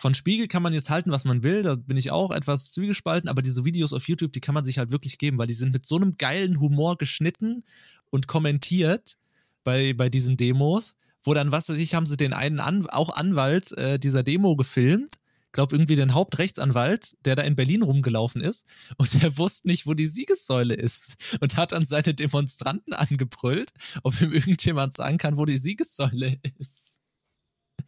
Von 0.00 0.14
Spiegel 0.14 0.48
kann 0.48 0.62
man 0.62 0.72
jetzt 0.72 0.88
halten, 0.88 1.10
was 1.10 1.26
man 1.26 1.42
will, 1.42 1.60
da 1.60 1.74
bin 1.74 1.98
ich 1.98 2.10
auch 2.10 2.30
etwas 2.30 2.72
zwiegespalten, 2.72 3.28
aber 3.28 3.42
diese 3.42 3.66
Videos 3.66 3.92
auf 3.92 4.08
YouTube, 4.08 4.32
die 4.32 4.40
kann 4.40 4.54
man 4.54 4.64
sich 4.64 4.78
halt 4.78 4.92
wirklich 4.92 5.18
geben, 5.18 5.36
weil 5.36 5.46
die 5.46 5.52
sind 5.52 5.74
mit 5.74 5.84
so 5.84 5.96
einem 5.96 6.16
geilen 6.16 6.58
Humor 6.58 6.96
geschnitten 6.96 7.64
und 8.08 8.26
kommentiert 8.26 9.18
bei, 9.62 9.92
bei 9.92 10.08
diesen 10.08 10.38
Demos, 10.38 10.96
wo 11.22 11.34
dann, 11.34 11.52
was 11.52 11.68
weiß 11.68 11.76
ich, 11.76 11.94
haben 11.94 12.06
sie 12.06 12.16
den 12.16 12.32
einen 12.32 12.60
An 12.60 12.86
auch 12.86 13.10
Anwalt 13.10 13.72
äh, 13.72 13.98
dieser 13.98 14.22
Demo 14.22 14.56
gefilmt, 14.56 15.20
glaub 15.52 15.70
irgendwie 15.70 15.96
den 15.96 16.14
Hauptrechtsanwalt, 16.14 17.18
der 17.26 17.36
da 17.36 17.42
in 17.42 17.54
Berlin 17.54 17.82
rumgelaufen 17.82 18.40
ist 18.40 18.66
und 18.96 19.22
der 19.22 19.36
wusste 19.36 19.68
nicht, 19.68 19.86
wo 19.86 19.92
die 19.92 20.06
Siegessäule 20.06 20.76
ist 20.76 21.36
und 21.42 21.58
hat 21.58 21.72
dann 21.72 21.84
seine 21.84 22.14
Demonstranten 22.14 22.94
angebrüllt, 22.94 23.74
ob 24.02 24.18
ihm 24.22 24.32
irgendjemand 24.32 24.94
sagen 24.94 25.18
kann, 25.18 25.36
wo 25.36 25.44
die 25.44 25.58
Siegessäule 25.58 26.38
ist. 26.58 26.79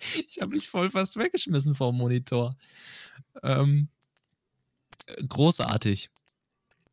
ich 0.26 0.40
habe 0.40 0.54
mich 0.54 0.68
voll 0.68 0.90
fast 0.90 1.16
weggeschmissen 1.16 1.74
vom 1.74 1.96
Monitor. 1.96 2.56
Ähm, 3.42 3.88
großartig. 5.28 6.10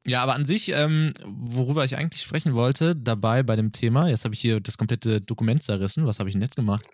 Ja, 0.06 0.24
aber 0.24 0.36
an 0.36 0.45
sich, 0.45 0.69
ähm, 0.69 1.13
worüber 1.26 1.84
ich 1.84 1.98
eigentlich 1.98 2.22
sprechen 2.22 2.56
wollte, 2.56 2.95
dabei 2.95 3.43
bei 3.43 3.56
dem 3.56 3.72
Thema, 3.72 4.08
jetzt 4.08 4.24
habe 4.24 4.34
ich 4.34 4.41
hier 4.41 4.60
das 4.60 4.78
komplette 4.78 5.19
Dokument 5.22 5.62
zerrissen. 5.62 6.06
Was 6.06 6.19
habe 6.19 6.30
ich 6.30 6.34
denn 6.34 6.41
jetzt 6.41 6.56
gemacht? 6.56 6.86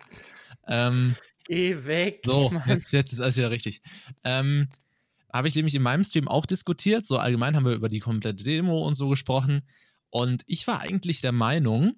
Ähm, 0.66 1.14
Geh 1.44 1.84
weg. 1.84 2.22
So, 2.24 2.52
jetzt, 2.66 2.92
jetzt 2.92 3.12
ist 3.12 3.20
alles 3.20 3.36
wieder 3.36 3.52
richtig. 3.52 3.80
Ähm, 4.24 4.68
habe 5.32 5.48
ich 5.48 5.54
nämlich 5.54 5.74
in 5.74 5.82
meinem 5.82 6.02
Stream 6.02 6.28
auch 6.28 6.46
diskutiert. 6.46 7.06
So 7.06 7.18
allgemein 7.18 7.54
haben 7.54 7.64
wir 7.64 7.74
über 7.74 7.88
die 7.88 8.00
komplette 8.00 8.42
Demo 8.42 8.84
und 8.84 8.94
so 8.94 9.08
gesprochen. 9.08 9.62
Und 10.10 10.42
ich 10.46 10.66
war 10.66 10.80
eigentlich 10.80 11.20
der 11.20 11.32
Meinung, 11.32 11.94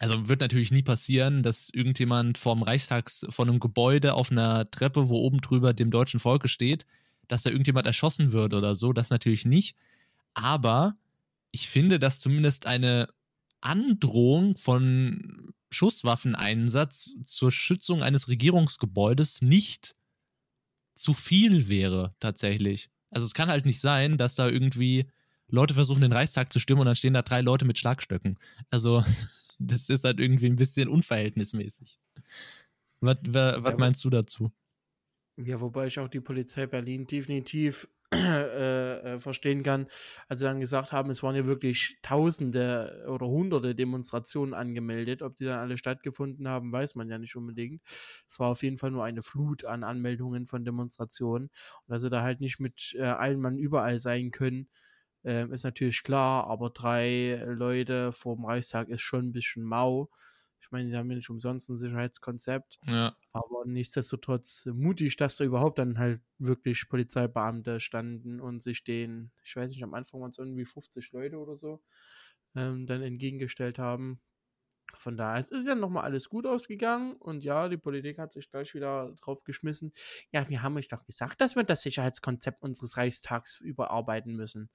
also 0.00 0.28
wird 0.28 0.40
natürlich 0.40 0.70
nie 0.72 0.82
passieren, 0.82 1.42
dass 1.42 1.70
irgendjemand 1.70 2.38
vorm 2.38 2.62
Reichstags, 2.62 3.26
vor 3.30 3.46
einem 3.46 3.60
Gebäude 3.60 4.14
auf 4.14 4.30
einer 4.30 4.70
Treppe, 4.70 5.08
wo 5.08 5.18
oben 5.18 5.40
drüber 5.40 5.72
dem 5.72 5.90
deutschen 5.90 6.20
Volke 6.20 6.48
steht, 6.48 6.86
dass 7.28 7.42
da 7.42 7.50
irgendjemand 7.50 7.86
erschossen 7.86 8.32
wird 8.32 8.54
oder 8.54 8.74
so. 8.74 8.92
Das 8.92 9.10
natürlich 9.10 9.44
nicht. 9.44 9.76
Aber 10.34 10.96
ich 11.52 11.68
finde, 11.68 11.98
dass 11.98 12.20
zumindest 12.20 12.66
eine 12.66 13.08
Androhung 13.60 14.56
von 14.56 15.54
Schusswaffeneinsatz 15.70 17.10
zur 17.24 17.50
Schützung 17.50 18.02
eines 18.02 18.28
Regierungsgebäudes 18.28 19.42
nicht 19.42 19.94
zu 20.94 21.14
viel 21.14 21.68
wäre, 21.68 22.14
tatsächlich. 22.20 22.90
Also 23.10 23.26
es 23.26 23.34
kann 23.34 23.48
halt 23.48 23.66
nicht 23.66 23.80
sein, 23.80 24.16
dass 24.16 24.34
da 24.34 24.48
irgendwie 24.48 25.06
Leute 25.48 25.74
versuchen, 25.74 26.02
den 26.02 26.12
Reichstag 26.12 26.52
zu 26.52 26.58
stimmen 26.58 26.80
und 26.80 26.86
dann 26.86 26.96
stehen 26.96 27.14
da 27.14 27.22
drei 27.22 27.40
Leute 27.40 27.64
mit 27.64 27.78
Schlagstöcken. 27.78 28.38
Also 28.70 29.04
das 29.64 29.88
ist 29.90 30.04
halt 30.04 30.20
irgendwie 30.20 30.46
ein 30.46 30.56
bisschen 30.56 30.88
unverhältnismäßig. 30.88 31.98
Was, 33.00 33.16
was, 33.26 33.62
was 33.62 33.76
meinst 33.76 34.04
du 34.04 34.10
dazu? 34.10 34.52
Ja, 35.36 35.60
wobei 35.60 35.86
ich 35.86 35.98
auch 35.98 36.08
die 36.08 36.20
Polizei 36.20 36.66
Berlin 36.66 37.06
definitiv 37.06 37.88
äh, 38.14 39.14
äh, 39.14 39.18
verstehen 39.18 39.64
kann, 39.64 39.88
als 40.28 40.40
sie 40.40 40.46
dann 40.46 40.60
gesagt 40.60 40.92
haben, 40.92 41.10
es 41.10 41.22
waren 41.24 41.34
ja 41.34 41.46
wirklich 41.46 41.98
Tausende 42.02 43.04
oder 43.08 43.26
Hunderte 43.26 43.74
Demonstrationen 43.74 44.54
angemeldet. 44.54 45.22
Ob 45.22 45.34
die 45.34 45.44
dann 45.44 45.58
alle 45.58 45.76
stattgefunden 45.76 46.46
haben, 46.48 46.70
weiß 46.70 46.94
man 46.94 47.08
ja 47.08 47.18
nicht 47.18 47.34
unbedingt. 47.34 47.82
Es 48.28 48.38
war 48.38 48.50
auf 48.50 48.62
jeden 48.62 48.78
Fall 48.78 48.92
nur 48.92 49.04
eine 49.04 49.22
Flut 49.22 49.64
an 49.64 49.82
Anmeldungen 49.82 50.46
von 50.46 50.64
Demonstrationen. 50.64 51.50
Und 51.86 51.92
dass 51.92 52.02
sie 52.02 52.10
da 52.10 52.22
halt 52.22 52.40
nicht 52.40 52.60
mit 52.60 52.94
äh, 52.96 53.02
allen 53.02 53.40
Mann 53.40 53.58
überall 53.58 53.98
sein 53.98 54.30
können, 54.30 54.68
äh, 55.24 55.48
ist 55.48 55.64
natürlich 55.64 56.02
klar, 56.02 56.46
aber 56.46 56.70
drei 56.70 57.42
Leute 57.46 58.12
vor 58.12 58.36
dem 58.36 58.44
Reichstag 58.44 58.88
ist 58.88 59.02
schon 59.02 59.26
ein 59.26 59.32
bisschen 59.32 59.64
mau. 59.64 60.10
Ich 60.60 60.70
meine, 60.70 60.88
sie 60.88 60.96
haben 60.96 61.10
ja 61.10 61.16
nicht 61.16 61.30
umsonst 61.30 61.68
ein 61.68 61.76
Sicherheitskonzept. 61.76 62.78
Ja. 62.88 63.14
Aber 63.32 63.64
nichtsdestotrotz 63.66 64.66
mutig, 64.66 65.16
dass 65.16 65.36
da 65.36 65.44
überhaupt 65.44 65.78
dann 65.78 65.98
halt 65.98 66.20
wirklich 66.38 66.88
Polizeibeamte 66.88 67.80
standen 67.80 68.40
und 68.40 68.62
sich 68.62 68.82
den, 68.84 69.30
ich 69.42 69.54
weiß 69.56 69.68
nicht, 69.68 69.82
am 69.84 69.94
Anfang 69.94 70.20
waren 70.20 70.30
es 70.30 70.38
irgendwie 70.38 70.64
50 70.64 71.12
Leute 71.12 71.38
oder 71.38 71.56
so, 71.56 71.82
ähm, 72.54 72.86
dann 72.86 73.02
entgegengestellt 73.02 73.78
haben. 73.78 74.20
Von 74.96 75.16
daher, 75.16 75.40
es 75.40 75.50
ist 75.50 75.66
ja 75.66 75.74
nochmal 75.74 76.04
alles 76.04 76.28
gut 76.28 76.46
ausgegangen 76.46 77.14
und 77.16 77.42
ja, 77.42 77.68
die 77.68 77.76
Politik 77.76 78.18
hat 78.18 78.32
sich 78.32 78.50
gleich 78.50 78.74
wieder 78.74 79.12
drauf 79.20 79.44
geschmissen. 79.44 79.92
Ja, 80.30 80.48
wir 80.48 80.62
haben 80.62 80.76
euch 80.76 80.88
doch 80.88 81.04
gesagt, 81.04 81.40
dass 81.40 81.56
wir 81.56 81.64
das 81.64 81.82
Sicherheitskonzept 81.82 82.62
unseres 82.62 82.96
Reichstags 82.96 83.60
überarbeiten 83.60 84.34
müssen. 84.34 84.70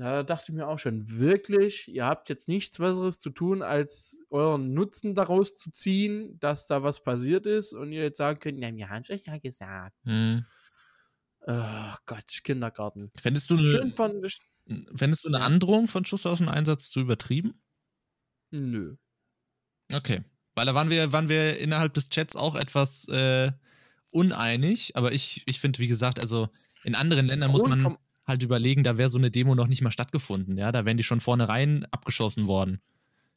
Da 0.00 0.22
dachte 0.22 0.46
ich 0.48 0.54
mir 0.54 0.66
auch 0.66 0.78
schon, 0.78 1.10
wirklich, 1.10 1.86
ihr 1.88 2.06
habt 2.06 2.30
jetzt 2.30 2.48
nichts 2.48 2.78
Besseres 2.78 3.20
zu 3.20 3.28
tun, 3.28 3.60
als 3.60 4.16
euren 4.30 4.72
Nutzen 4.72 5.14
daraus 5.14 5.58
zu 5.58 5.70
ziehen, 5.70 6.40
dass 6.40 6.66
da 6.66 6.82
was 6.82 7.04
passiert 7.04 7.44
ist 7.44 7.74
und 7.74 7.92
ihr 7.92 8.04
jetzt 8.04 8.16
sagen 8.16 8.40
könnt, 8.40 8.58
ja, 8.60 8.74
wir 8.74 8.88
haben 8.88 9.02
es 9.02 9.10
euch 9.10 9.24
ja 9.26 9.36
gesagt. 9.36 9.94
Hm. 10.04 10.46
Oh 11.46 11.94
Gott, 12.06 12.40
Kindergarten. 12.44 13.12
Fändest 13.20 13.50
du 13.50 13.58
eine, 13.58 13.68
Schön 13.68 13.92
fand 13.92 14.24
ich, 14.24 14.40
fändest 14.94 15.24
du 15.24 15.28
eine 15.28 15.42
Androhung 15.42 15.86
von 15.86 16.06
Schusswaffeneinsatz 16.06 16.90
zu 16.90 17.00
übertrieben? 17.00 17.60
nö. 18.50 18.96
Okay. 19.92 20.24
Weil 20.54 20.64
da 20.64 20.74
waren 20.74 20.88
wir, 20.88 21.12
waren 21.12 21.28
wir 21.28 21.58
innerhalb 21.58 21.92
des 21.92 22.08
Chats 22.08 22.36
auch 22.36 22.54
etwas 22.54 23.06
äh, 23.08 23.52
uneinig, 24.12 24.96
aber 24.96 25.12
ich, 25.12 25.42
ich 25.44 25.60
finde, 25.60 25.78
wie 25.78 25.88
gesagt, 25.88 26.18
also 26.18 26.48
in 26.84 26.94
anderen 26.94 27.26
Ländern 27.26 27.50
muss 27.50 27.64
man 27.64 27.98
halt 28.30 28.42
überlegen, 28.44 28.84
da 28.84 28.98
wäre 28.98 29.10
so 29.10 29.18
eine 29.18 29.30
Demo 29.32 29.54
noch 29.56 29.68
nicht 29.68 29.82
mal 29.82 29.92
stattgefunden, 29.92 30.58
ja, 30.58 30.72
da 30.72 30.86
wären 30.86 30.96
die 30.98 31.04
schon 31.04 31.20
vornherein 31.20 31.86
abgeschossen 31.92 32.48
worden. 32.48 32.80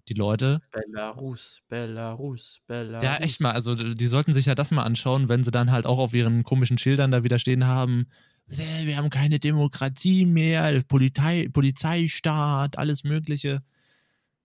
Die 0.09 0.15
Leute. 0.15 0.61
Belarus, 0.71 1.61
Belarus, 1.67 2.59
Belarus. 2.67 3.03
Ja, 3.03 3.17
echt 3.17 3.41
mal, 3.41 3.51
also 3.51 3.75
die 3.75 4.07
sollten 4.07 4.33
sich 4.33 4.45
ja 4.47 4.55
das 4.55 4.71
mal 4.71 4.83
anschauen, 4.83 5.29
wenn 5.29 5.43
sie 5.43 5.51
dann 5.51 5.71
halt 5.71 5.85
auch 5.85 5.99
auf 5.99 6.13
ihren 6.13 6.43
komischen 6.43 6.77
Schildern 6.77 7.11
da 7.11 7.23
wieder 7.23 7.39
stehen 7.39 7.65
haben, 7.67 8.07
"Äh, 8.47 8.85
wir 8.85 8.97
haben 8.97 9.09
keine 9.09 9.39
Demokratie 9.39 10.25
mehr, 10.25 10.83
Polizei, 10.87 11.49
Polizeistaat, 11.51 12.77
alles 12.77 13.03
Mögliche. 13.03 13.63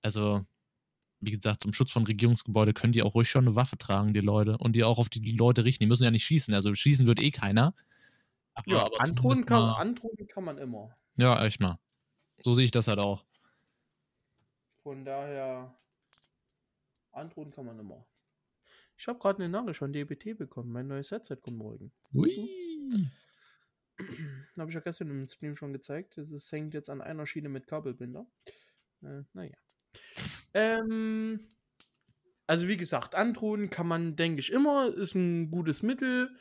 Also, 0.02 0.46
wie 1.20 1.32
gesagt, 1.32 1.62
zum 1.62 1.72
Schutz 1.74 1.92
von 1.92 2.04
Regierungsgebäude 2.06 2.74
können 2.74 2.92
die 2.92 3.02
auch 3.02 3.14
ruhig 3.14 3.30
schon 3.30 3.46
eine 3.46 3.56
Waffe 3.56 3.78
tragen, 3.78 4.14
die 4.14 4.20
Leute, 4.20 4.58
und 4.58 4.74
die 4.74 4.84
auch 4.84 4.98
auf 4.98 5.08
die 5.10 5.20
Leute 5.32 5.64
richten. 5.64 5.84
Die 5.84 5.88
müssen 5.88 6.04
ja 6.04 6.10
nicht 6.12 6.24
schießen, 6.24 6.54
also 6.54 6.74
schießen 6.74 7.06
wird 7.06 7.22
eh 7.22 7.30
keiner. 7.32 7.74
Ja, 8.66 8.84
aber 8.84 9.00
androhen 9.00 9.46
kann, 9.46 9.62
androhen 9.62 10.26
kann 10.28 10.44
man 10.44 10.58
immer. 10.58 10.96
Ja, 11.16 11.44
echt 11.44 11.60
mal. 11.60 11.78
So 12.42 12.54
sehe 12.54 12.64
ich 12.64 12.70
das 12.70 12.88
halt 12.88 12.98
auch. 12.98 13.24
Von 14.82 15.04
daher, 15.04 15.76
androhen 17.12 17.50
kann 17.50 17.66
man 17.66 17.78
immer. 17.78 18.06
Ich 18.96 19.06
habe 19.06 19.18
gerade 19.18 19.42
eine 19.42 19.48
Nachricht 19.48 19.78
von 19.78 19.92
DBT 19.92 20.36
bekommen. 20.36 20.72
Mein 20.72 20.88
neues 20.88 21.10
Headset 21.10 21.36
kommt 21.36 21.58
morgen. 21.58 21.92
Ui. 22.14 22.48
Habe 24.58 24.70
ich 24.70 24.74
ja 24.74 24.80
gestern 24.80 25.10
im 25.10 25.28
Stream 25.28 25.56
schon 25.56 25.72
gezeigt. 25.72 26.18
Es 26.18 26.50
hängt 26.52 26.74
jetzt 26.74 26.90
an 26.90 27.00
einer 27.00 27.26
Schiene 27.26 27.48
mit 27.48 27.66
Kabelbinder. 27.66 28.26
Äh, 29.02 29.22
naja. 29.32 29.56
Ähm, 30.54 31.46
also 32.46 32.68
wie 32.68 32.78
gesagt, 32.78 33.14
androhen 33.14 33.68
kann 33.68 33.86
man, 33.86 34.16
denke 34.16 34.40
ich, 34.40 34.50
immer. 34.50 34.92
Ist 34.94 35.14
ein 35.14 35.50
gutes 35.50 35.82
Mittel. 35.82 36.34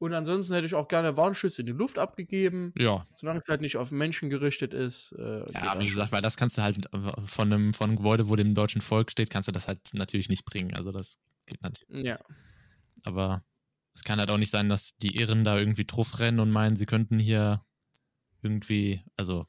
Und 0.00 0.14
ansonsten 0.14 0.54
hätte 0.54 0.64
ich 0.66 0.74
auch 0.74 0.88
gerne 0.88 1.18
Warnschüsse 1.18 1.60
in 1.60 1.66
die 1.66 1.72
Luft 1.72 1.98
abgegeben. 1.98 2.72
Ja, 2.76 3.02
Solange 3.14 3.40
es 3.40 3.48
halt 3.48 3.60
nicht 3.60 3.76
auf 3.76 3.92
Menschen 3.92 4.30
gerichtet 4.30 4.72
ist. 4.72 5.12
Äh, 5.12 5.44
Ja, 5.52 5.78
wie 5.78 5.90
gesagt, 5.90 6.10
weil 6.10 6.22
das 6.22 6.38
kannst 6.38 6.56
du 6.56 6.62
halt 6.62 6.88
von 7.26 7.52
einem, 7.52 7.74
von 7.74 7.90
einem 7.90 7.96
Gebäude, 7.98 8.30
wo 8.30 8.34
dem 8.34 8.54
deutschen 8.54 8.80
Volk 8.80 9.10
steht, 9.10 9.28
kannst 9.28 9.48
du 9.48 9.52
das 9.52 9.68
halt 9.68 9.78
natürlich 9.92 10.30
nicht 10.30 10.46
bringen. 10.46 10.74
Also 10.74 10.90
das 10.90 11.18
geht 11.44 11.62
nicht. 11.62 11.84
Ja. 11.90 12.18
Aber 13.04 13.44
es 13.94 14.02
kann 14.02 14.18
halt 14.18 14.30
auch 14.30 14.38
nicht 14.38 14.50
sein, 14.50 14.70
dass 14.70 14.96
die 14.96 15.16
Irren 15.16 15.44
da 15.44 15.58
irgendwie 15.58 15.84
drauf 15.84 16.18
rennen 16.18 16.40
und 16.40 16.50
meinen, 16.50 16.76
sie 16.76 16.86
könnten 16.86 17.18
hier 17.18 17.62
irgendwie, 18.40 19.02
also, 19.18 19.46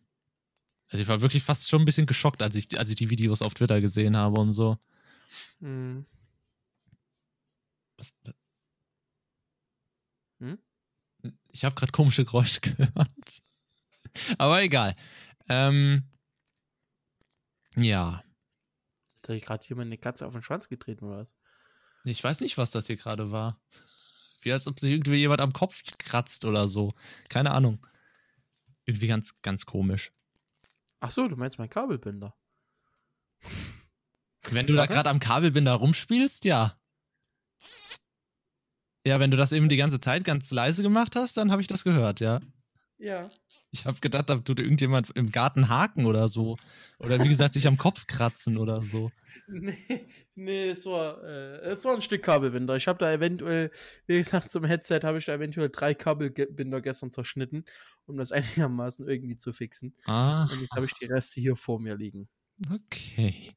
also 0.89 1.01
ich 1.01 1.07
war 1.07 1.21
wirklich 1.21 1.43
fast 1.43 1.69
schon 1.69 1.81
ein 1.81 1.85
bisschen 1.85 2.07
geschockt, 2.07 2.41
als 2.41 2.55
ich, 2.55 2.77
als 2.77 2.89
ich 2.89 2.97
die 2.97 3.09
Videos 3.09 3.41
auf 3.41 3.53
Twitter 3.53 3.79
gesehen 3.79 4.17
habe 4.17 4.41
und 4.41 4.51
so. 4.51 4.77
Mhm. 5.61 6.05
Was, 7.95 8.13
Hm? 10.41 10.57
Ich 11.51 11.63
habe 11.63 11.75
gerade 11.75 11.91
komische 11.91 12.25
Geräusche 12.25 12.59
gehört. 12.61 13.43
Aber 14.37 14.61
egal. 14.61 14.95
Ähm, 15.47 16.03
ja, 17.77 18.17
Hat 18.17 19.29
da 19.29 19.37
gerade 19.39 19.65
jemand 19.67 19.87
eine 19.87 19.97
Katze 19.97 20.25
auf 20.25 20.33
den 20.33 20.43
Schwanz 20.43 20.67
getreten 20.67 21.05
oder 21.05 21.19
was? 21.19 21.35
ich 22.03 22.23
weiß 22.23 22.39
nicht, 22.41 22.57
was 22.57 22.71
das 22.71 22.87
hier 22.87 22.97
gerade 22.97 23.31
war. 23.31 23.61
Wie 24.41 24.51
als 24.51 24.67
ob 24.67 24.79
sich 24.79 24.91
irgendwie 24.91 25.17
jemand 25.17 25.39
am 25.39 25.53
Kopf 25.53 25.83
kratzt 25.99 26.45
oder 26.45 26.67
so. 26.67 26.93
Keine 27.29 27.51
Ahnung. 27.51 27.85
Irgendwie 28.85 29.07
ganz, 29.07 29.39
ganz 29.43 29.67
komisch. 29.67 30.11
Ach 30.99 31.11
so, 31.11 31.27
du 31.27 31.35
meinst 31.35 31.59
mein 31.59 31.69
Kabelbinder. 31.69 32.35
Wenn 34.49 34.65
du 34.65 34.73
da 34.73 34.87
gerade 34.87 35.09
am 35.11 35.19
Kabelbinder 35.19 35.73
rumspielst, 35.73 36.45
ja. 36.45 36.80
Ja, 39.05 39.19
wenn 39.19 39.31
du 39.31 39.37
das 39.37 39.51
eben 39.51 39.69
die 39.69 39.77
ganze 39.77 39.99
Zeit 39.99 40.23
ganz 40.23 40.51
leise 40.51 40.83
gemacht 40.83 41.15
hast, 41.15 41.37
dann 41.37 41.51
habe 41.51 41.61
ich 41.61 41.67
das 41.67 41.83
gehört, 41.83 42.19
ja. 42.19 42.39
Ja. 42.99 43.21
Ich 43.71 43.85
habe 43.85 43.99
gedacht, 43.99 44.29
da 44.29 44.35
tut 44.35 44.59
irgendjemand 44.59 45.09
im 45.15 45.31
Garten 45.31 45.69
haken 45.69 46.05
oder 46.05 46.27
so. 46.27 46.57
Oder 46.99 47.23
wie 47.23 47.29
gesagt, 47.29 47.55
sich 47.55 47.65
am 47.67 47.77
Kopf 47.77 48.05
kratzen 48.05 48.57
oder 48.57 48.83
so. 48.83 49.11
Nee, 49.47 50.07
nee, 50.35 50.69
es 50.69 50.85
war, 50.85 51.23
äh, 51.23 51.57
es 51.71 51.83
war 51.83 51.95
ein 51.95 52.01
Stück 52.03 52.21
Kabelbinder. 52.23 52.75
Ich 52.75 52.87
habe 52.87 52.99
da 52.99 53.11
eventuell, 53.11 53.71
wie 54.05 54.19
gesagt, 54.19 54.51
zum 54.51 54.65
Headset 54.65 54.99
habe 55.03 55.17
ich 55.17 55.25
da 55.25 55.33
eventuell 55.33 55.69
drei 55.69 55.95
Kabelbinder 55.95 56.79
gestern 56.81 57.11
zerschnitten, 57.11 57.65
um 58.05 58.17
das 58.17 58.31
einigermaßen 58.69 59.07
irgendwie 59.07 59.35
zu 59.35 59.51
fixen. 59.51 59.95
Ah, 60.05 60.43
Und 60.51 60.61
jetzt 60.61 60.75
habe 60.75 60.85
ich 60.85 60.93
die 60.93 61.05
Reste 61.05 61.41
hier 61.41 61.55
vor 61.55 61.79
mir 61.79 61.95
liegen. 61.97 62.29
okay. 62.71 63.51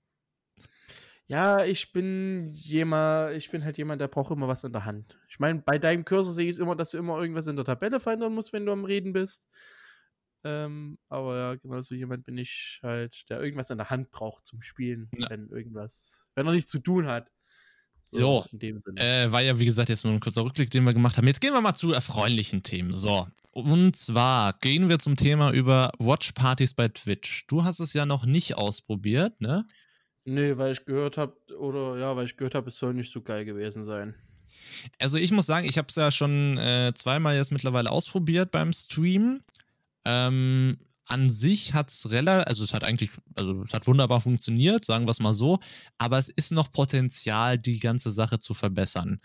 Ja, 1.26 1.64
ich 1.64 1.92
bin 1.92 2.48
jemand, 2.50 3.34
ich 3.36 3.50
bin 3.50 3.64
halt 3.64 3.78
jemand, 3.78 4.00
der 4.00 4.08
braucht 4.08 4.30
immer 4.30 4.46
was 4.46 4.62
in 4.64 4.72
der 4.72 4.84
Hand. 4.84 5.18
Ich 5.28 5.38
meine, 5.38 5.60
bei 5.60 5.78
deinem 5.78 6.04
Cursor 6.04 6.34
sehe 6.34 6.44
ich 6.44 6.52
es 6.56 6.58
immer, 6.58 6.76
dass 6.76 6.90
du 6.90 6.98
immer 6.98 7.18
irgendwas 7.18 7.46
in 7.46 7.56
der 7.56 7.64
Tabelle 7.64 7.98
verändern 7.98 8.34
musst, 8.34 8.52
wenn 8.52 8.66
du 8.66 8.72
am 8.72 8.84
Reden 8.84 9.12
bist. 9.14 9.48
Ähm, 10.44 10.98
aber 11.08 11.38
ja, 11.38 11.54
genau 11.54 11.80
so 11.80 11.94
jemand 11.94 12.24
bin 12.24 12.36
ich 12.36 12.78
halt, 12.82 13.28
der 13.30 13.40
irgendwas 13.40 13.70
in 13.70 13.78
der 13.78 13.88
Hand 13.88 14.10
braucht 14.10 14.44
zum 14.44 14.60
Spielen, 14.60 15.08
Ja. 15.16 15.30
wenn 15.30 15.48
irgendwas, 15.48 16.26
wenn 16.34 16.46
er 16.46 16.52
nichts 16.52 16.70
zu 16.70 16.80
tun 16.80 17.06
hat. 17.06 17.30
So, 18.12 18.44
äh, 18.96 19.32
war 19.32 19.40
ja 19.40 19.58
wie 19.58 19.64
gesagt 19.64 19.88
jetzt 19.88 20.04
nur 20.04 20.12
ein 20.12 20.20
kurzer 20.20 20.44
Rückblick, 20.44 20.70
den 20.70 20.84
wir 20.84 20.92
gemacht 20.92 21.16
haben. 21.16 21.26
Jetzt 21.26 21.40
gehen 21.40 21.52
wir 21.52 21.60
mal 21.62 21.74
zu 21.74 21.92
erfreulichen 21.92 22.62
Themen. 22.62 22.92
So, 22.92 23.26
und 23.50 23.96
zwar 23.96 24.52
gehen 24.60 24.88
wir 24.88 24.98
zum 24.98 25.16
Thema 25.16 25.50
über 25.52 25.90
Watchpartys 25.98 26.74
bei 26.74 26.88
Twitch. 26.88 27.46
Du 27.46 27.64
hast 27.64 27.80
es 27.80 27.92
ja 27.94 28.04
noch 28.06 28.26
nicht 28.26 28.56
ausprobiert, 28.56 29.40
ne? 29.40 29.66
Nee, 30.24 30.56
weil 30.56 30.72
ich 30.72 30.84
gehört 30.84 31.18
habe, 31.18 31.36
oder 31.58 31.98
ja, 31.98 32.16
weil 32.16 32.24
ich 32.24 32.36
gehört 32.36 32.54
habe, 32.54 32.68
es 32.68 32.78
soll 32.78 32.94
nicht 32.94 33.12
so 33.12 33.20
geil 33.20 33.44
gewesen 33.44 33.84
sein. 33.84 34.14
Also 34.98 35.18
ich 35.18 35.32
muss 35.32 35.46
sagen, 35.46 35.68
ich 35.68 35.78
habe 35.78 35.88
es 35.88 35.96
ja 35.96 36.10
schon 36.10 36.56
äh, 36.58 36.92
zweimal 36.94 37.36
jetzt 37.36 37.52
mittlerweile 37.52 37.90
ausprobiert 37.90 38.50
beim 38.50 38.72
Stream. 38.72 39.42
Ähm, 40.04 40.78
an 41.06 41.30
sich 41.30 41.74
hat 41.74 41.90
es 41.90 42.10
relativ, 42.10 42.46
also 42.48 42.64
es 42.64 42.72
hat 42.72 42.84
eigentlich, 42.84 43.10
also 43.34 43.62
es 43.62 43.74
hat 43.74 43.86
wunderbar 43.86 44.20
funktioniert, 44.20 44.84
sagen 44.84 45.06
wir 45.06 45.10
es 45.10 45.20
mal 45.20 45.34
so, 45.34 45.58
aber 45.98 46.18
es 46.18 46.28
ist 46.30 46.52
noch 46.52 46.72
Potenzial, 46.72 47.58
die 47.58 47.78
ganze 47.78 48.10
Sache 48.10 48.38
zu 48.38 48.54
verbessern. 48.54 49.20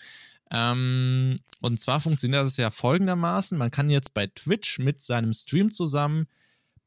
Ähm, 0.52 1.40
und 1.62 1.80
zwar 1.80 2.02
funktioniert 2.02 2.44
das 2.44 2.58
ja 2.58 2.72
folgendermaßen: 2.72 3.58
Man 3.58 3.72
kann 3.72 3.90
jetzt 3.90 4.14
bei 4.14 4.28
Twitch 4.28 4.80
mit 4.80 5.02
seinem 5.02 5.34
Stream 5.34 5.72
zusammen 5.72 6.28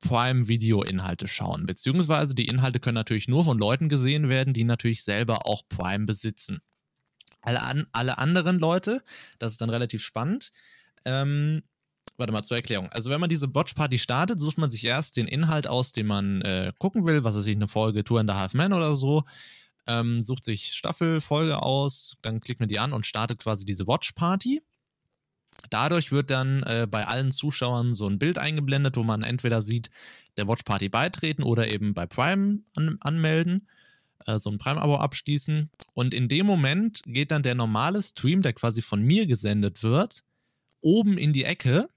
Prime-Video-Inhalte 0.02 1.28
schauen, 1.28 1.64
beziehungsweise 1.64 2.34
die 2.34 2.46
Inhalte 2.46 2.80
können 2.80 2.96
natürlich 2.96 3.28
nur 3.28 3.44
von 3.44 3.58
Leuten 3.58 3.88
gesehen 3.88 4.28
werden, 4.28 4.52
die 4.52 4.64
natürlich 4.64 5.02
selber 5.02 5.46
auch 5.46 5.62
Prime 5.68 6.04
besitzen. 6.04 6.60
Alle, 7.40 7.62
an, 7.62 7.86
alle 7.92 8.18
anderen 8.18 8.58
Leute, 8.58 9.02
das 9.38 9.54
ist 9.54 9.60
dann 9.60 9.70
relativ 9.70 10.02
spannend, 10.04 10.52
ähm, 11.04 11.62
warte 12.16 12.32
mal, 12.32 12.42
zur 12.42 12.56
Erklärung. 12.56 12.88
Also, 12.90 13.10
wenn 13.10 13.20
man 13.20 13.30
diese 13.30 13.54
Watch-Party 13.54 13.98
startet, 13.98 14.38
sucht 14.38 14.58
man 14.58 14.70
sich 14.70 14.84
erst 14.84 15.16
den 15.16 15.26
Inhalt 15.26 15.66
aus, 15.66 15.92
den 15.92 16.06
man 16.06 16.42
äh, 16.42 16.72
gucken 16.78 17.06
will, 17.06 17.24
was 17.24 17.34
weiß 17.34 17.46
ich, 17.46 17.56
eine 17.56 17.68
Folge 17.68 18.04
Tour 18.04 18.20
in 18.20 18.28
the 18.28 18.34
Half 18.34 18.54
Man 18.54 18.72
oder 18.72 18.94
so. 18.94 19.24
Ähm, 19.86 20.22
sucht 20.22 20.44
sich 20.44 20.74
Staffel, 20.74 21.20
Folge 21.20 21.62
aus, 21.62 22.16
dann 22.22 22.40
klickt 22.40 22.60
man 22.60 22.68
die 22.68 22.78
an 22.78 22.92
und 22.92 23.06
startet 23.06 23.40
quasi 23.40 23.64
diese 23.64 23.86
Watch-Party. 23.86 24.60
Dadurch 25.70 26.12
wird 26.12 26.30
dann 26.30 26.62
äh, 26.64 26.86
bei 26.90 27.06
allen 27.06 27.30
Zuschauern 27.30 27.94
so 27.94 28.06
ein 28.06 28.18
Bild 28.18 28.38
eingeblendet, 28.38 28.96
wo 28.96 29.02
man 29.02 29.22
entweder 29.22 29.62
sieht, 29.62 29.90
der 30.36 30.48
Watch-Party 30.48 30.88
beitreten 30.88 31.42
oder 31.42 31.68
eben 31.68 31.94
bei 31.94 32.06
Prime 32.06 32.60
an 32.74 32.96
anmelden, 33.00 33.68
äh, 34.26 34.38
so 34.38 34.50
ein 34.50 34.58
Prime-Abo 34.58 34.96
abschließen. 34.96 35.70
Und 35.94 36.14
in 36.14 36.28
dem 36.28 36.46
Moment 36.46 37.02
geht 37.06 37.30
dann 37.30 37.42
der 37.42 37.54
normale 37.54 38.02
Stream, 38.02 38.42
der 38.42 38.52
quasi 38.52 38.82
von 38.82 39.02
mir 39.02 39.26
gesendet 39.26 39.82
wird, 39.82 40.22
oben 40.80 41.18
in 41.18 41.32
die 41.32 41.44
Ecke 41.44 41.88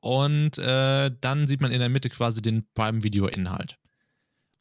und 0.00 0.58
äh, 0.58 1.10
dann 1.20 1.46
sieht 1.46 1.60
man 1.60 1.72
in 1.72 1.80
der 1.80 1.88
Mitte 1.88 2.08
quasi 2.08 2.42
den 2.42 2.66
Prime-Video-Inhalt. 2.74 3.76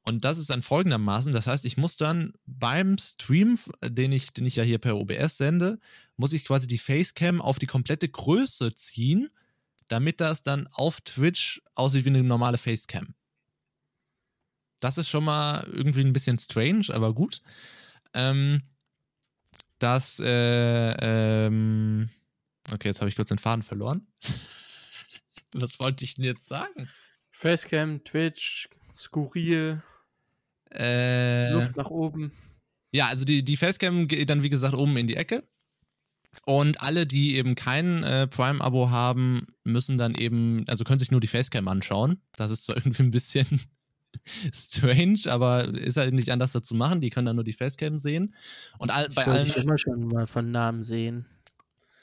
Und 0.05 0.25
das 0.25 0.37
ist 0.37 0.49
dann 0.49 0.61
folgendermaßen, 0.61 1.31
das 1.33 1.47
heißt, 1.47 1.65
ich 1.65 1.77
muss 1.77 1.97
dann 1.97 2.33
beim 2.45 2.97
Stream, 2.97 3.57
den 3.83 4.11
ich, 4.11 4.31
den 4.33 4.45
ich 4.45 4.55
ja 4.55 4.63
hier 4.63 4.79
per 4.79 4.97
OBS 4.97 5.37
sende, 5.37 5.79
muss 6.19 6.33
ich 6.33 6.43
quasi 6.43 6.67
die 6.67 6.77
Facecam 6.77 7.39
auf 7.39 7.59
die 7.59 7.65
komplette 7.65 8.09
Größe 8.09 8.73
ziehen, 8.73 9.29
damit 9.87 10.19
das 10.19 10.41
dann 10.41 10.67
auf 10.67 10.99
Twitch 10.99 11.61
aussieht 11.75 12.03
wie 12.03 12.09
eine 12.09 12.23
normale 12.23 12.57
Facecam. 12.57 13.15
Das 14.81 14.97
ist 14.97 15.07
schon 15.07 15.23
mal 15.23 15.65
irgendwie 15.71 16.01
ein 16.01 16.11
bisschen 16.11 16.37
strange, 16.37 16.87
aber 16.89 17.13
gut. 17.13 17.41
Ähm, 18.13 18.63
das, 19.79 20.19
äh, 20.19 20.91
ähm, 21.47 22.09
okay, 22.69 22.89
jetzt 22.89 22.99
habe 22.99 23.07
ich 23.07 23.15
kurz 23.15 23.29
den 23.29 23.39
Faden 23.39 23.63
verloren. 23.63 24.05
Was 25.53 25.79
wollte 25.79 26.03
ich 26.03 26.15
denn 26.15 26.25
jetzt 26.25 26.45
sagen? 26.45 26.89
Facecam, 27.31 28.03
Twitch, 28.03 28.67
skurril, 28.93 29.81
äh, 30.69 31.53
Luft 31.53 31.77
nach 31.77 31.89
oben. 31.89 32.33
Ja, 32.91 33.07
also 33.07 33.23
die, 33.23 33.41
die 33.41 33.55
Facecam 33.55 34.09
geht 34.09 34.29
dann, 34.29 34.43
wie 34.43 34.49
gesagt, 34.49 34.73
oben 34.73 34.97
in 34.97 35.07
die 35.07 35.15
Ecke. 35.15 35.47
Und 36.45 36.81
alle, 36.81 37.07
die 37.07 37.35
eben 37.35 37.55
kein 37.55 38.03
äh, 38.03 38.27
Prime-Abo 38.27 38.89
haben, 38.89 39.47
müssen 39.63 39.97
dann 39.97 40.15
eben, 40.15 40.63
also 40.67 40.83
können 40.83 40.99
sich 40.99 41.11
nur 41.11 41.21
die 41.21 41.27
Facecam 41.27 41.67
anschauen. 41.67 42.21
Das 42.37 42.51
ist 42.51 42.63
zwar 42.63 42.77
irgendwie 42.77 43.03
ein 43.03 43.11
bisschen 43.11 43.47
strange, 44.53 45.21
aber 45.27 45.65
ist 45.67 45.97
halt 45.97 46.13
nicht 46.13 46.31
anders 46.31 46.51
dazu 46.51 46.75
machen. 46.75 47.01
Die 47.01 47.09
können 47.09 47.25
dann 47.25 47.35
nur 47.35 47.45
die 47.45 47.53
Facecam 47.53 47.97
sehen. 47.97 48.35
Und 48.77 48.91
all, 48.91 49.09
bei 49.09 49.25
allen. 49.25 49.47
Ich 49.47 49.57
immer 49.57 49.77
schon 49.77 50.07
mal 50.07 50.27
von 50.27 50.51
Namen 50.51 50.83
sehen. 50.83 51.25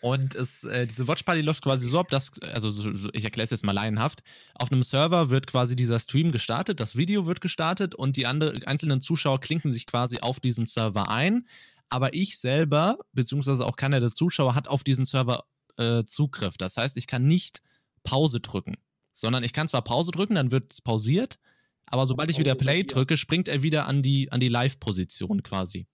Und 0.03 0.35
es, 0.35 0.65
äh, 0.65 0.87
diese 0.87 1.09
Watchparty 1.09 1.41
läuft 1.41 1.65
quasi 1.65 1.89
so 1.89 1.99
ab, 1.99 2.09
dass, 2.09 2.41
also 2.43 2.71
so, 2.71 2.93
so, 2.95 3.09
ich 3.13 3.25
erkläre 3.25 3.45
es 3.45 3.51
jetzt 3.51 3.65
mal 3.65 3.73
laienhaft, 3.73 4.23
auf 4.55 4.71
einem 4.71 4.83
Server 4.83 5.31
wird 5.31 5.47
quasi 5.47 5.75
dieser 5.75 5.99
Stream 5.99 6.31
gestartet, 6.31 6.79
das 6.81 6.97
Video 6.97 7.27
wird 7.27 7.41
gestartet 7.41 7.95
und 7.95 8.17
die 8.17 8.27
andere, 8.27 8.55
einzelnen 8.67 9.01
Zuschauer 9.01 9.41
klinken 9.41 9.73
sich 9.73 9.87
quasi 9.87 10.19
auf 10.21 10.39
diesen 10.39 10.67
Server 10.67 11.11
ein. 11.11 11.49
Aber 11.89 12.15
ich 12.15 12.39
selber, 12.39 12.99
beziehungsweise 13.13 13.65
auch 13.65 13.77
keiner 13.77 14.01
der 14.01 14.11
Zuschauer, 14.11 14.55
hat 14.55 14.69
auf 14.69 14.83
diesen 14.85 15.05
Server 15.05 15.45
äh, 15.77 16.05
Zugriff. 16.05 16.57
Das 16.59 16.77
heißt, 16.77 16.97
ich 16.97 17.07
kann 17.07 17.27
nicht 17.27 17.63
Pause 18.03 18.41
drücken, 18.41 18.77
sondern 19.13 19.45
ich 19.45 19.53
kann 19.53 19.69
zwar 19.69 19.83
Pause 19.83 20.11
drücken, 20.11 20.35
dann 20.35 20.51
wird 20.51 20.73
es 20.73 20.81
pausiert, 20.81 21.39
aber 21.87 22.07
sobald 22.07 22.31
ich 22.31 22.39
wieder 22.39 22.55
Play 22.55 22.83
drücke, 22.85 23.17
springt 23.17 23.49
er 23.49 23.63
wieder 23.63 23.87
an 23.87 24.03
die, 24.03 24.31
an 24.33 24.41
die 24.41 24.49
Live-Position 24.49 25.43
quasi. 25.43 25.87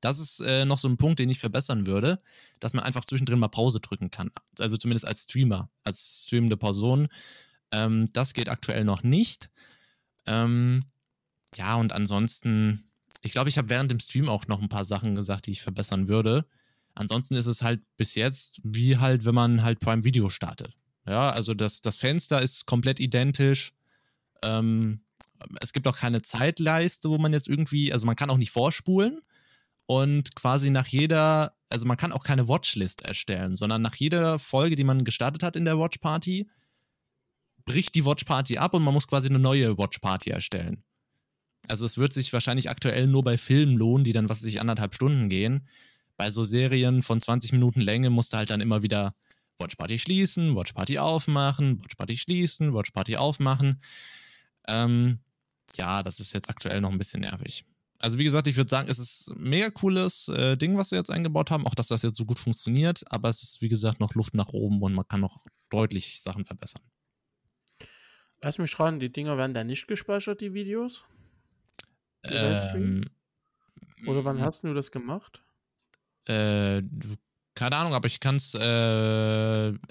Das 0.00 0.18
ist 0.18 0.40
äh, 0.40 0.64
noch 0.64 0.78
so 0.78 0.88
ein 0.88 0.96
Punkt, 0.96 1.18
den 1.18 1.28
ich 1.28 1.38
verbessern 1.38 1.86
würde, 1.86 2.22
dass 2.58 2.72
man 2.72 2.84
einfach 2.84 3.04
zwischendrin 3.04 3.38
mal 3.38 3.48
Pause 3.48 3.80
drücken 3.80 4.10
kann. 4.10 4.30
Also 4.58 4.76
zumindest 4.76 5.06
als 5.06 5.24
Streamer, 5.24 5.70
als 5.84 6.24
streamende 6.24 6.56
Person. 6.56 7.08
Ähm, 7.70 8.10
das 8.12 8.32
geht 8.32 8.48
aktuell 8.48 8.84
noch 8.84 9.02
nicht. 9.02 9.50
Ähm, 10.26 10.84
ja, 11.54 11.76
und 11.76 11.92
ansonsten, 11.92 12.89
ich 13.22 13.32
glaube, 13.32 13.48
ich 13.48 13.58
habe 13.58 13.68
während 13.68 13.90
dem 13.90 14.00
Stream 14.00 14.28
auch 14.28 14.46
noch 14.46 14.60
ein 14.60 14.68
paar 14.68 14.84
Sachen 14.84 15.14
gesagt, 15.14 15.46
die 15.46 15.52
ich 15.52 15.62
verbessern 15.62 16.08
würde. 16.08 16.46
Ansonsten 16.94 17.34
ist 17.34 17.46
es 17.46 17.62
halt 17.62 17.80
bis 17.96 18.14
jetzt 18.14 18.60
wie 18.62 18.98
halt, 18.98 19.24
wenn 19.24 19.34
man 19.34 19.62
halt 19.62 19.80
Prime 19.80 20.04
Video 20.04 20.28
startet. 20.28 20.76
Ja, 21.06 21.30
also 21.30 21.54
das, 21.54 21.80
das 21.80 21.96
Fenster 21.96 22.40
ist 22.42 22.66
komplett 22.66 23.00
identisch. 23.00 23.72
Ähm, 24.42 25.00
es 25.60 25.72
gibt 25.72 25.86
auch 25.86 25.96
keine 25.96 26.22
Zeitleiste, 26.22 27.08
wo 27.10 27.18
man 27.18 27.32
jetzt 27.32 27.48
irgendwie, 27.48 27.92
also 27.92 28.06
man 28.06 28.16
kann 28.16 28.30
auch 28.30 28.36
nicht 28.36 28.50
vorspulen 28.50 29.20
und 29.86 30.34
quasi 30.34 30.70
nach 30.70 30.86
jeder, 30.86 31.54
also 31.68 31.86
man 31.86 31.96
kann 31.96 32.12
auch 32.12 32.24
keine 32.24 32.48
Watchlist 32.48 33.02
erstellen, 33.02 33.56
sondern 33.56 33.82
nach 33.82 33.94
jeder 33.94 34.38
Folge, 34.38 34.76
die 34.76 34.84
man 34.84 35.04
gestartet 35.04 35.42
hat 35.42 35.56
in 35.56 35.64
der 35.64 35.78
Watch 35.78 35.98
Party, 35.98 36.48
bricht 37.64 37.94
die 37.94 38.04
Watch 38.04 38.24
Party 38.24 38.58
ab 38.58 38.74
und 38.74 38.82
man 38.82 38.94
muss 38.94 39.08
quasi 39.08 39.28
eine 39.28 39.38
neue 39.38 39.78
Watch 39.78 39.98
Party 39.98 40.30
erstellen. 40.30 40.84
Also 41.68 41.84
es 41.84 41.98
wird 41.98 42.12
sich 42.12 42.32
wahrscheinlich 42.32 42.70
aktuell 42.70 43.06
nur 43.06 43.22
bei 43.22 43.38
Filmen 43.38 43.76
lohnen, 43.76 44.04
die 44.04 44.12
dann, 44.12 44.28
was 44.28 44.40
weiß 44.40 44.46
ich, 44.46 44.60
anderthalb 44.60 44.94
Stunden 44.94 45.28
gehen. 45.28 45.68
Bei 46.16 46.30
so 46.30 46.44
Serien 46.44 47.02
von 47.02 47.20
20 47.20 47.52
Minuten 47.52 47.80
Länge 47.80 48.10
musst 48.10 48.32
du 48.32 48.36
halt 48.36 48.50
dann 48.50 48.60
immer 48.60 48.82
wieder 48.82 49.14
Watch 49.58 49.76
Party 49.76 49.98
schließen, 49.98 50.56
Watch 50.56 50.72
Party 50.72 50.98
aufmachen, 50.98 51.82
Watch 51.82 51.94
Party 51.96 52.16
schließen, 52.16 52.72
Watch 52.72 52.90
Party 52.90 53.16
aufmachen. 53.16 53.80
Ähm, 54.66 55.20
ja, 55.76 56.02
das 56.02 56.20
ist 56.20 56.32
jetzt 56.32 56.48
aktuell 56.48 56.80
noch 56.80 56.90
ein 56.90 56.98
bisschen 56.98 57.20
nervig. 57.20 57.64
Also 57.98 58.18
wie 58.18 58.24
gesagt, 58.24 58.46
ich 58.46 58.56
würde 58.56 58.70
sagen, 58.70 58.88
es 58.88 58.98
ist 58.98 59.28
ein 59.28 59.42
mega 59.42 59.68
cooles 59.68 60.28
äh, 60.28 60.56
Ding, 60.56 60.78
was 60.78 60.88
sie 60.88 60.96
jetzt 60.96 61.10
eingebaut 61.10 61.50
haben, 61.50 61.66
auch 61.66 61.74
dass 61.74 61.88
das 61.88 62.02
jetzt 62.02 62.16
so 62.16 62.24
gut 62.24 62.38
funktioniert, 62.38 63.04
aber 63.12 63.28
es 63.28 63.42
ist 63.42 63.60
wie 63.60 63.68
gesagt 63.68 64.00
noch 64.00 64.14
Luft 64.14 64.34
nach 64.34 64.48
oben 64.48 64.80
und 64.80 64.94
man 64.94 65.06
kann 65.06 65.20
noch 65.20 65.44
deutlich 65.68 66.22
Sachen 66.22 66.46
verbessern. 66.46 66.82
Lass 68.40 68.56
mich 68.56 68.70
fragen, 68.70 69.00
die 69.00 69.12
Dinger 69.12 69.36
werden 69.36 69.52
da 69.52 69.64
nicht 69.64 69.86
gespeichert, 69.86 70.40
die 70.40 70.54
Videos? 70.54 71.04
Ähm, 72.24 73.00
Oder 74.06 74.24
wann 74.24 74.40
hast 74.40 74.64
du 74.64 74.74
das 74.74 74.90
gemacht? 74.90 75.42
Äh, 76.26 76.82
keine 77.54 77.76
Ahnung, 77.76 77.94
aber 77.94 78.06
ich 78.06 78.20
kann 78.20 78.36
es, 78.36 78.54
äh, 78.54 78.58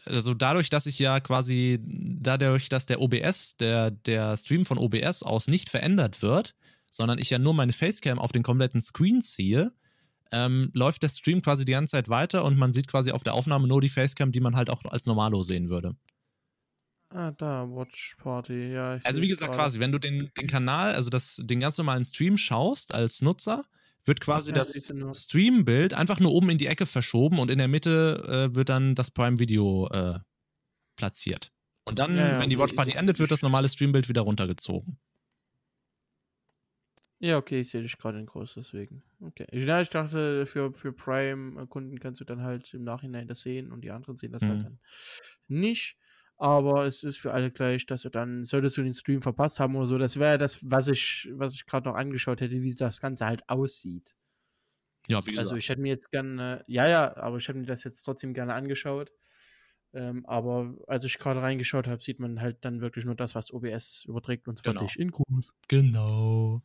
also 0.05 0.33
dadurch, 0.33 0.69
dass 0.69 0.85
ich 0.85 0.97
ja 0.97 1.19
quasi, 1.19 1.79
dadurch, 1.83 2.69
dass 2.69 2.85
der 2.85 3.01
OBS, 3.01 3.57
der, 3.57 3.91
der 3.91 4.37
Stream 4.37 4.65
von 4.65 4.77
OBS 4.77 5.23
aus 5.23 5.47
nicht 5.47 5.69
verändert 5.69 6.21
wird, 6.21 6.55
sondern 6.89 7.19
ich 7.19 7.29
ja 7.29 7.37
nur 7.37 7.53
meine 7.53 7.73
Facecam 7.73 8.17
auf 8.17 8.31
den 8.31 8.43
kompletten 8.43 8.81
Screen 8.81 9.21
ziehe, 9.21 9.71
ähm, 10.31 10.71
läuft 10.73 11.03
der 11.03 11.09
Stream 11.09 11.41
quasi 11.41 11.65
die 11.65 11.71
ganze 11.73 11.91
Zeit 11.91 12.09
weiter 12.09 12.45
und 12.45 12.57
man 12.57 12.73
sieht 12.73 12.87
quasi 12.87 13.11
auf 13.11 13.23
der 13.23 13.33
Aufnahme 13.33 13.67
nur 13.67 13.81
die 13.81 13.89
Facecam, 13.89 14.31
die 14.31 14.39
man 14.39 14.55
halt 14.55 14.69
auch 14.69 14.83
als 14.85 15.05
Normalo 15.05 15.43
sehen 15.43 15.69
würde. 15.69 15.95
Ah, 17.12 17.32
da, 17.32 17.67
Watch 17.67 18.15
Party, 18.17 18.74
ja. 18.74 19.00
also 19.04 19.22
wie 19.22 19.28
gesagt, 19.28 19.52
gerade. 19.52 19.63
quasi, 19.63 19.80
wenn 19.80 19.91
du 19.91 19.98
den, 19.98 20.30
den 20.39 20.48
Kanal, 20.48 20.93
also 20.93 21.10
das, 21.10 21.41
den 21.43 21.60
ganz 21.60 21.78
normalen 21.78 22.06
Stream 22.06 22.38
schaust 22.38 22.93
als 22.93 23.22
Nutzer, 23.24 23.65
wird 24.06 24.22
quasi 24.22 24.52
ja, 24.52 24.56
das 24.56 24.93
Streambild 25.13 25.95
einfach 25.95 26.19
nur 26.19 26.32
oben 26.32 26.52
in 26.52 26.60
die 26.60 26.67
Ecke 26.67 26.86
verschoben 26.86 27.39
und 27.39 27.50
in 27.50 27.58
der 27.58 27.67
Mitte 27.67 28.50
äh, 28.52 28.56
wird 28.56 28.69
dann 28.69 28.93
das 28.93 29.10
Prime 29.10 29.39
Video 29.39 29.88
äh, 29.89 30.19
platziert. 30.95 31.52
Und 31.86 31.98
dann, 31.98 32.15
ja, 32.15 32.34
ja, 32.34 32.39
wenn 32.39 32.52
die 32.52 32.60
Watch 32.60 32.74
Party 32.74 32.91
endet, 32.91 33.17
wird 33.17 33.32
das 33.32 33.41
normale 33.41 33.67
Streambild 33.67 34.08
wieder 34.08 34.22
runtergezogen. 34.22 35.00
Ja, 37.22 37.38
okay, 37.38 37.62
ich 37.62 37.69
sehe 37.69 37.82
dich 37.82 37.98
gerade 37.98 38.19
in 38.19 38.26
groß, 38.26 38.54
deswegen. 38.54 39.04
Okay. 39.19 39.45
Ja, 39.52 39.82
ich 39.82 39.89
dachte, 39.89 40.45
für, 40.45 40.72
für 40.72 40.93
Prime-Kunden 40.93 42.00
kannst 42.00 42.22
du 42.22 42.26
dann 42.26 42.43
halt 42.43 42.74
im 42.74 42.84
Nachhinein 42.84 43.28
das 43.28 43.41
sehen 43.41 43.72
und 43.72 43.82
die 43.82 43.91
anderen 43.91 44.15
sehen 44.15 44.32
das 44.32 44.43
halt 44.43 44.60
mhm. 44.60 44.63
halt 44.63 44.65
dann 44.65 44.80
nicht. 45.48 45.98
Aber 46.41 46.86
es 46.86 47.04
ist 47.04 47.17
für 47.17 47.34
alle 47.34 47.52
gleich, 47.52 47.86
dass 47.86 48.04
du 48.04 48.10
dann, 48.10 48.45
solltest 48.45 48.78
du 48.78 48.82
den 48.82 48.93
Stream 48.93 49.21
verpasst 49.21 49.60
haben 49.60 49.75
oder 49.75 49.86
so, 49.88 49.97
das 49.97 50.17
wäre 50.17 50.38
das, 50.38 50.71
was 50.71 50.88
ich, 50.88 51.28
was 51.34 51.54
ich 51.54 51.65
gerade 51.65 51.89
noch 51.89 51.95
angeschaut 51.95 52.39
hätte, 52.39 52.63
wie 52.63 52.73
das 52.73 53.02
Ganze 53.02 53.25
halt 53.25 53.47
aussieht. 53.49 54.15
Ja, 55.10 55.19
wie 55.25 55.32
gesagt. 55.32 55.39
Also 55.39 55.56
ich 55.58 55.67
hätte 55.67 55.82
mir 55.82 55.89
jetzt 55.89 56.12
gerne, 56.12 56.63
ja, 56.65 56.88
ja, 56.88 57.17
aber 57.17 57.38
ich 57.38 57.47
hätte 57.49 57.60
mir 57.60 57.65
das 57.65 57.84
jetzt 57.84 58.04
trotzdem 58.04 58.34
gerne 58.34 58.54
angeschaut. 58.54 59.12
Ähm, 59.91 60.25
aber 60.28 60.75
als 60.88 61.04
ich 61.04 61.17
gerade 61.17 61.41
reingeschaut 61.41 61.88
habe, 61.88 62.02
sieht 62.02 62.19
man 62.19 62.39
halt 62.39 62.63
dann 62.63 62.80
wirklich 62.80 63.04
nur 63.04 63.15
das, 63.15 63.36
was 63.36 63.52
OBS 63.52 64.06
überträgt 64.06 64.47
und 64.47 64.58
zwar 64.58 64.73
Genau. 64.73 64.86
dich 64.86 64.97
in 64.97 65.12
groß. 65.12 65.54
genau. 65.67 66.62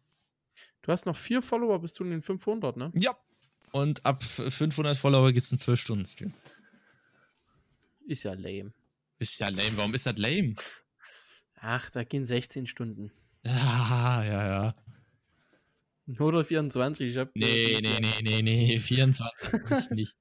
Du 0.83 0.93
hast 0.93 1.07
noch 1.07 1.17
vier 1.17 1.43
Follower 1.43 1.81
bis 1.81 1.95
zu 1.95 2.05
den 2.05 2.21
500, 2.21 2.77
ne? 2.77 2.93
Ja. 2.95 3.17
Und 3.73 4.07
ab 4.07 4.23
500 4.23 4.97
Follower 4.97 5.33
gibt 5.33 5.47
es 5.47 5.53
einen 5.53 5.59
12-Stunden-Stream. 5.59 6.33
Ist 8.07 8.23
ja 8.23 8.35
lame. 8.35 8.73
Ist 9.19 9.39
ja 9.41 9.49
lame. 9.49 9.77
Warum 9.77 9.95
ist 9.95 10.07
das 10.07 10.19
lame? 10.19 10.55
Ach, 11.61 11.91
da 11.91 12.05
gehen 12.05 12.27
16 12.27 12.67
Stunden. 12.67 13.11
Ja, 13.47 14.25
ja, 14.25 14.47
ja. 14.47 14.75
Oder 16.19 16.45
24, 16.45 17.11
ich 17.11 17.17
hab 17.17 17.35
Nee, 17.35 17.79
nee, 17.83 18.01
nee, 18.01 18.23
nee, 18.23 18.43
nee. 18.43 18.79
24. 18.79 19.53
nicht, 19.73 19.93
nicht. 19.93 20.17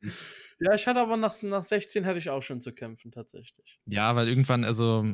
Ja, 0.60 0.74
ich 0.76 0.88
hatte 0.88 1.02
aber 1.02 1.18
nach, 1.18 1.42
nach 1.42 1.64
16 1.64 2.06
hatte 2.06 2.20
ich 2.20 2.30
auch 2.30 2.42
schon 2.42 2.62
zu 2.62 2.72
kämpfen, 2.72 3.12
tatsächlich. 3.12 3.80
Ja, 3.86 4.16
weil 4.16 4.30
irgendwann, 4.30 4.64
also 4.64 5.06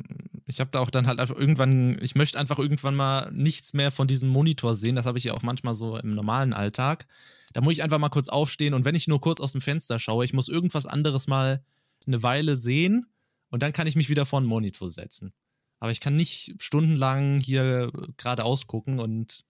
ich 0.46 0.60
habe 0.60 0.70
da 0.70 0.78
auch 0.78 0.90
dann 0.90 1.08
halt 1.08 1.18
einfach 1.18 1.36
irgendwann, 1.36 1.98
ich 2.00 2.14
möchte 2.14 2.38
einfach 2.38 2.58
irgendwann 2.58 2.94
mal 2.94 3.30
nichts 3.32 3.72
mehr 3.72 3.90
von 3.90 4.06
diesem 4.06 4.28
Monitor 4.28 4.76
sehen. 4.76 4.94
Das 4.94 5.06
habe 5.06 5.18
ich 5.18 5.24
ja 5.24 5.34
auch 5.34 5.42
manchmal 5.42 5.74
so 5.74 5.96
im 5.96 6.14
normalen 6.14 6.54
Alltag. 6.54 7.06
Da 7.52 7.60
muss 7.60 7.72
ich 7.72 7.82
einfach 7.82 7.98
mal 7.98 8.08
kurz 8.08 8.28
aufstehen 8.28 8.74
und 8.74 8.84
wenn 8.84 8.94
ich 8.94 9.08
nur 9.08 9.20
kurz 9.20 9.40
aus 9.40 9.52
dem 9.52 9.60
Fenster 9.60 9.98
schaue, 9.98 10.24
ich 10.24 10.32
muss 10.32 10.48
irgendwas 10.48 10.86
anderes 10.86 11.26
mal 11.26 11.64
eine 12.06 12.22
Weile 12.22 12.54
sehen 12.54 13.06
und 13.50 13.62
dann 13.62 13.72
kann 13.72 13.86
ich 13.86 13.96
mich 13.96 14.08
wieder 14.08 14.26
vor 14.26 14.40
den 14.40 14.46
Monitor 14.46 14.90
setzen. 14.90 15.32
Aber 15.78 15.90
ich 15.90 16.00
kann 16.00 16.16
nicht 16.16 16.54
stundenlang 16.58 17.40
hier 17.40 17.90
geradeaus 18.16 18.66
gucken 18.66 18.98
und 18.98 19.44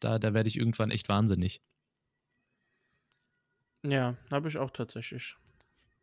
da, 0.00 0.18
da 0.18 0.34
werde 0.34 0.48
ich 0.48 0.56
irgendwann 0.56 0.90
echt 0.90 1.08
wahnsinnig. 1.08 1.60
Ja, 3.82 4.16
habe 4.30 4.48
ich 4.48 4.58
auch 4.58 4.70
tatsächlich. 4.70 5.36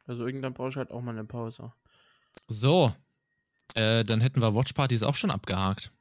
Also 0.06 0.26
irgendwann 0.26 0.54
brauche 0.54 0.70
ich 0.70 0.76
halt 0.76 0.92
auch 0.92 1.02
mal 1.02 1.12
eine 1.12 1.26
Pause. 1.26 1.74
So, 2.48 2.94
äh, 3.76 4.04
dann 4.04 4.22
hätten 4.22 4.42
wir 4.42 4.56
Watchpartys 4.56 5.04
auch 5.04 5.16
schon 5.16 5.32
abgehakt. 5.32 5.92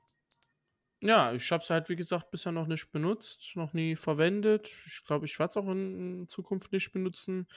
Ja, 1.03 1.33
ich 1.33 1.51
habe 1.51 1.63
es 1.63 1.71
halt, 1.71 1.89
wie 1.89 1.97
gesagt, 1.97 2.31
bisher 2.31 2.53
noch 2.53 2.69
nicht 2.69 2.93
benutzt, 2.93 3.57
noch 3.57 3.73
nie 3.73 3.97
verwendet. 3.97 4.71
Ich 4.87 5.05
glaube, 5.05 5.27
ich 5.27 5.37
werde 5.39 5.51
es 5.51 5.57
auch 5.57 5.69
in, 5.69 6.29
Zukunft 6.29 6.73
nicht 6.73 6.93
benutzen. 6.93 7.49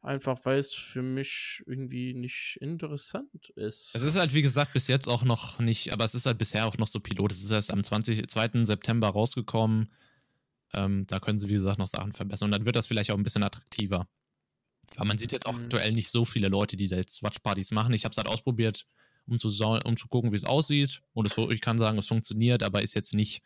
Einfach 0.00 0.38
weil 0.44 0.58
es 0.58 0.72
für 0.72 1.02
mich 1.02 1.62
irgendwie 1.66 2.14
nicht 2.14 2.56
interessant 2.62 3.50
ist. 3.56 3.94
Es 3.94 4.02
ist 4.02 4.16
halt, 4.16 4.32
wie 4.32 4.42
gesagt, 4.42 4.72
bis 4.72 4.88
jetzt 4.88 5.06
auch 5.06 5.22
noch 5.22 5.58
nicht, 5.58 5.92
aber 5.92 6.04
es 6.04 6.14
ist 6.14 6.24
halt 6.24 6.38
bisher 6.38 6.66
auch 6.66 6.78
noch 6.78 6.88
so 6.88 6.98
Pilot. 6.98 7.32
Es 7.32 7.44
ist 7.44 7.50
erst 7.50 7.70
am 7.72 7.84
20, 7.84 8.28
2. 8.28 8.64
September 8.64 9.08
rausgekommen. 9.08 9.90
Ähm, 10.72 11.06
da 11.06 11.20
können 11.20 11.38
sie, 11.38 11.48
wie 11.48 11.54
gesagt, 11.54 11.78
noch 11.78 11.86
Sachen 11.86 12.12
verbessern. 12.12 12.46
Und 12.46 12.52
dann 12.52 12.64
wird 12.64 12.76
das 12.76 12.86
vielleicht 12.86 13.10
auch 13.10 13.18
ein 13.18 13.22
bisschen 13.22 13.42
attraktiver. 13.42 14.08
Aber 14.96 15.04
man 15.04 15.18
sieht 15.18 15.32
jetzt 15.32 15.46
auch 15.46 15.52
Mhm. 15.52 15.64
aktuell 15.64 15.92
nicht 15.92 16.10
so 16.10 16.24
viele 16.24 16.48
Leute, 16.48 16.76
die 16.76 16.88
da 16.88 16.96
jetzt 16.96 17.22
Watchpartys 17.22 17.70
machen. 17.70 17.92
Ich 17.92 18.04
habe 18.04 18.12
es 18.12 18.16
halt 18.16 18.28
ausprobiert, 18.28 18.86
um 19.26 19.38
zu, 19.38 19.48
um 19.84 19.96
zu 19.96 20.08
gucken, 20.08 20.32
wie 20.32 20.36
es 20.36 20.44
aussieht. 20.44 21.02
Und 21.12 21.26
es, 21.26 21.36
ich 21.36 21.60
kann 21.60 21.78
sagen, 21.78 21.98
es 21.98 22.08
funktioniert, 22.08 22.62
aber 22.62 22.82
ist 22.82 22.94
jetzt 22.94 23.14
nicht, 23.14 23.42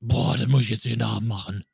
boah, 0.00 0.36
das 0.36 0.46
muss 0.46 0.64
ich 0.64 0.70
jetzt 0.70 0.84
jeden 0.84 1.02
Abend 1.02 1.28
machen. 1.28 1.64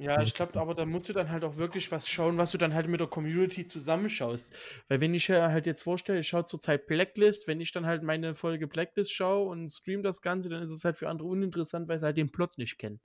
Ja, 0.00 0.22
ich 0.22 0.32
glaube, 0.32 0.58
aber 0.58 0.74
da 0.74 0.86
musst 0.86 1.10
du 1.10 1.12
dann 1.12 1.28
halt 1.28 1.44
auch 1.44 1.58
wirklich 1.58 1.92
was 1.92 2.08
schauen, 2.08 2.38
was 2.38 2.52
du 2.52 2.58
dann 2.58 2.72
halt 2.72 2.88
mit 2.88 3.00
der 3.00 3.06
Community 3.06 3.66
zusammenschaust. 3.66 4.54
Weil 4.88 5.02
wenn 5.02 5.12
ich 5.12 5.28
ja 5.28 5.50
halt 5.50 5.66
jetzt 5.66 5.82
vorstelle, 5.82 6.20
ich 6.20 6.28
schaue 6.28 6.46
zurzeit 6.46 6.86
Blacklist, 6.86 7.46
wenn 7.48 7.60
ich 7.60 7.70
dann 7.70 7.84
halt 7.84 8.02
meine 8.02 8.34
Folge 8.34 8.66
Blacklist 8.66 9.12
schaue 9.12 9.50
und 9.50 9.68
stream 9.68 10.02
das 10.02 10.22
Ganze, 10.22 10.48
dann 10.48 10.62
ist 10.62 10.70
es 10.70 10.86
halt 10.86 10.96
für 10.96 11.10
andere 11.10 11.28
uninteressant, 11.28 11.86
weil 11.86 11.98
sie 11.98 12.06
halt 12.06 12.16
den 12.16 12.30
Plot 12.30 12.56
nicht 12.56 12.78
kennen. 12.78 12.98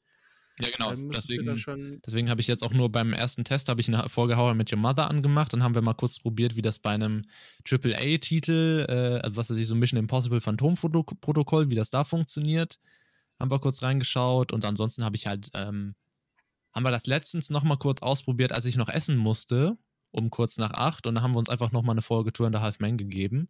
Ja, 0.60 0.70
genau. 0.70 0.96
Deswegen. 1.12 2.02
Deswegen 2.06 2.30
habe 2.30 2.39
ich 2.39 2.48
jetzt 2.48 2.63
auch 2.63 2.74
nur 2.74 2.89
beim 2.89 3.12
ersten 3.12 3.44
Test 3.44 3.68
habe 3.68 3.82
ich 3.82 3.89
eine 3.89 4.06
I 4.06 4.54
Met 4.54 4.72
Your 4.72 4.80
Mother 4.80 5.10
angemacht. 5.10 5.52
Dann 5.52 5.63
haben 5.63 5.76
wir 5.76 5.82
mal 5.82 5.94
kurz 5.94 6.20
probiert, 6.20 6.56
wie 6.56 6.62
das 6.62 6.80
bei 6.80 6.91
einem 6.91 7.24
AAA-Titel, 7.70 8.86
äh, 8.88 9.20
also 9.20 9.36
was 9.36 9.50
weiß 9.50 9.58
ich, 9.58 9.68
so 9.68 9.76
Mission 9.76 10.00
Impossible 10.00 10.39
Phantom-Protokoll, 10.39 11.70
wie 11.70 11.76
das 11.76 11.89
da 11.89 12.06
funktioniert. 12.06 12.80
Haben 13.38 13.52
wir 13.52 13.60
kurz 13.60 13.82
reingeschaut 13.82 14.54
und 14.54 14.63
ansonsten 14.63 15.04
habe 15.04 15.18
ich 15.18 15.28
halt, 15.28 15.50
ähm, 15.56 15.96
haben 16.74 16.84
wir 16.84 16.91
das 16.91 17.06
letztens 17.06 17.50
noch 17.50 17.63
mal 17.63 17.78
kurz 17.78 18.02
ausprobiert, 18.02 18.54
als 18.54 18.63
ich 18.63 18.78
noch 18.78 18.88
essen 18.88 19.18
musste, 19.18 19.78
um 20.12 20.30
kurz 20.30 20.58
nach 20.58 20.72
acht. 20.72 21.06
Und 21.06 21.15
dann 21.15 21.24
haben 21.24 21.36
wir 21.36 21.39
uns 21.39 21.50
einfach 21.50 21.74
noch 21.74 21.84
mal 21.84 21.91
eine 21.91 22.02
Folge 22.02 22.32
Tour 22.32 22.48
and 22.48 22.56
a 22.56 22.62
Half 22.62 22.80
Men 22.80 22.98
gegeben. 22.98 23.50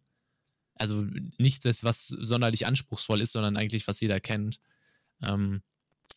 Also 0.74 1.06
nichts, 1.38 1.84
was 1.84 2.08
sonderlich 2.08 2.66
anspruchsvoll 2.66 3.20
ist, 3.20 3.32
sondern 3.32 3.56
eigentlich, 3.56 3.86
was 3.86 4.00
jeder 4.00 4.18
kennt. 4.18 4.58
Ähm, 5.22 5.62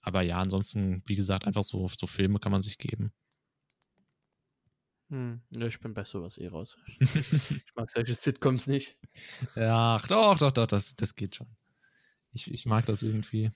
aber 0.09 0.21
ja, 0.21 0.37
ansonsten, 0.39 1.01
wie 1.05 1.15
gesagt, 1.15 1.45
einfach 1.45 1.63
so, 1.63 1.87
so 1.87 2.07
Filme 2.07 2.39
kann 2.39 2.51
man 2.51 2.61
sich 2.63 2.77
geben. 2.77 3.11
Hm, 5.09 5.41
ja, 5.51 5.65
ich 5.67 5.79
bin 5.79 5.93
bei 5.93 6.03
sowas 6.03 6.37
eh 6.37 6.47
raus. 6.47 6.77
ich 6.99 7.65
mag 7.75 7.89
solche 7.89 8.13
Sitcoms 8.15 8.67
nicht. 8.67 8.97
Ja, 9.55 9.95
ach, 9.95 10.07
doch, 10.07 10.37
doch, 10.37 10.51
doch, 10.51 10.67
das, 10.67 10.95
das 10.95 11.15
geht 11.15 11.35
schon. 11.35 11.47
Ich, 12.31 12.51
ich 12.51 12.65
mag 12.65 12.85
das 12.85 13.01
irgendwie. 13.01 13.49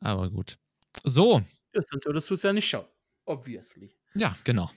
Aber 0.00 0.30
gut. 0.30 0.58
So, 1.04 1.42
Ja, 1.74 1.80
sonst 1.82 2.04
würdest 2.06 2.28
du 2.28 2.34
es 2.34 2.42
ja 2.42 2.52
nicht 2.52 2.68
schauen. 2.68 2.86
Obviously. 3.24 3.94
ja, 4.14 4.36
genau. 4.44 4.70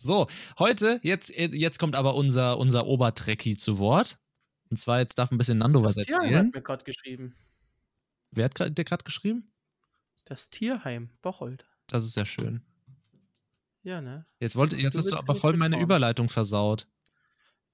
So, 0.00 0.28
heute, 0.58 1.00
jetzt, 1.02 1.28
jetzt 1.30 1.78
kommt 1.78 1.96
aber 1.96 2.14
unser, 2.14 2.58
unser 2.58 2.86
Obertrecki 2.86 3.56
zu 3.56 3.78
Wort. 3.78 4.18
Und 4.70 4.76
zwar, 4.76 5.00
jetzt 5.00 5.18
darf 5.18 5.30
ein 5.32 5.38
bisschen 5.38 5.58
Nando 5.58 5.82
was 5.82 5.96
Das 5.96 6.04
Tierheim 6.06 6.22
erzählen. 6.24 6.46
hat 6.46 6.54
mir 6.54 6.62
gerade 6.62 6.84
geschrieben. 6.84 7.34
Wer 8.30 8.46
hat 8.46 8.58
der 8.58 8.84
gerade 8.84 9.04
geschrieben? 9.04 9.52
Das 10.26 10.50
Tierheim, 10.50 11.10
Bocholt. 11.22 11.66
Das 11.86 12.04
ist 12.04 12.16
ja 12.16 12.26
schön. 12.26 12.62
Ja, 13.82 14.00
ne? 14.00 14.26
Jetzt, 14.40 14.56
wollte, 14.56 14.76
jetzt 14.76 14.94
Du 14.94 14.98
hast 14.98 15.10
du 15.10 15.16
aber 15.16 15.34
voll 15.34 15.52
meine 15.52 15.70
mitfahren. 15.76 15.84
Überleitung 15.84 16.28
versaut. 16.28 16.86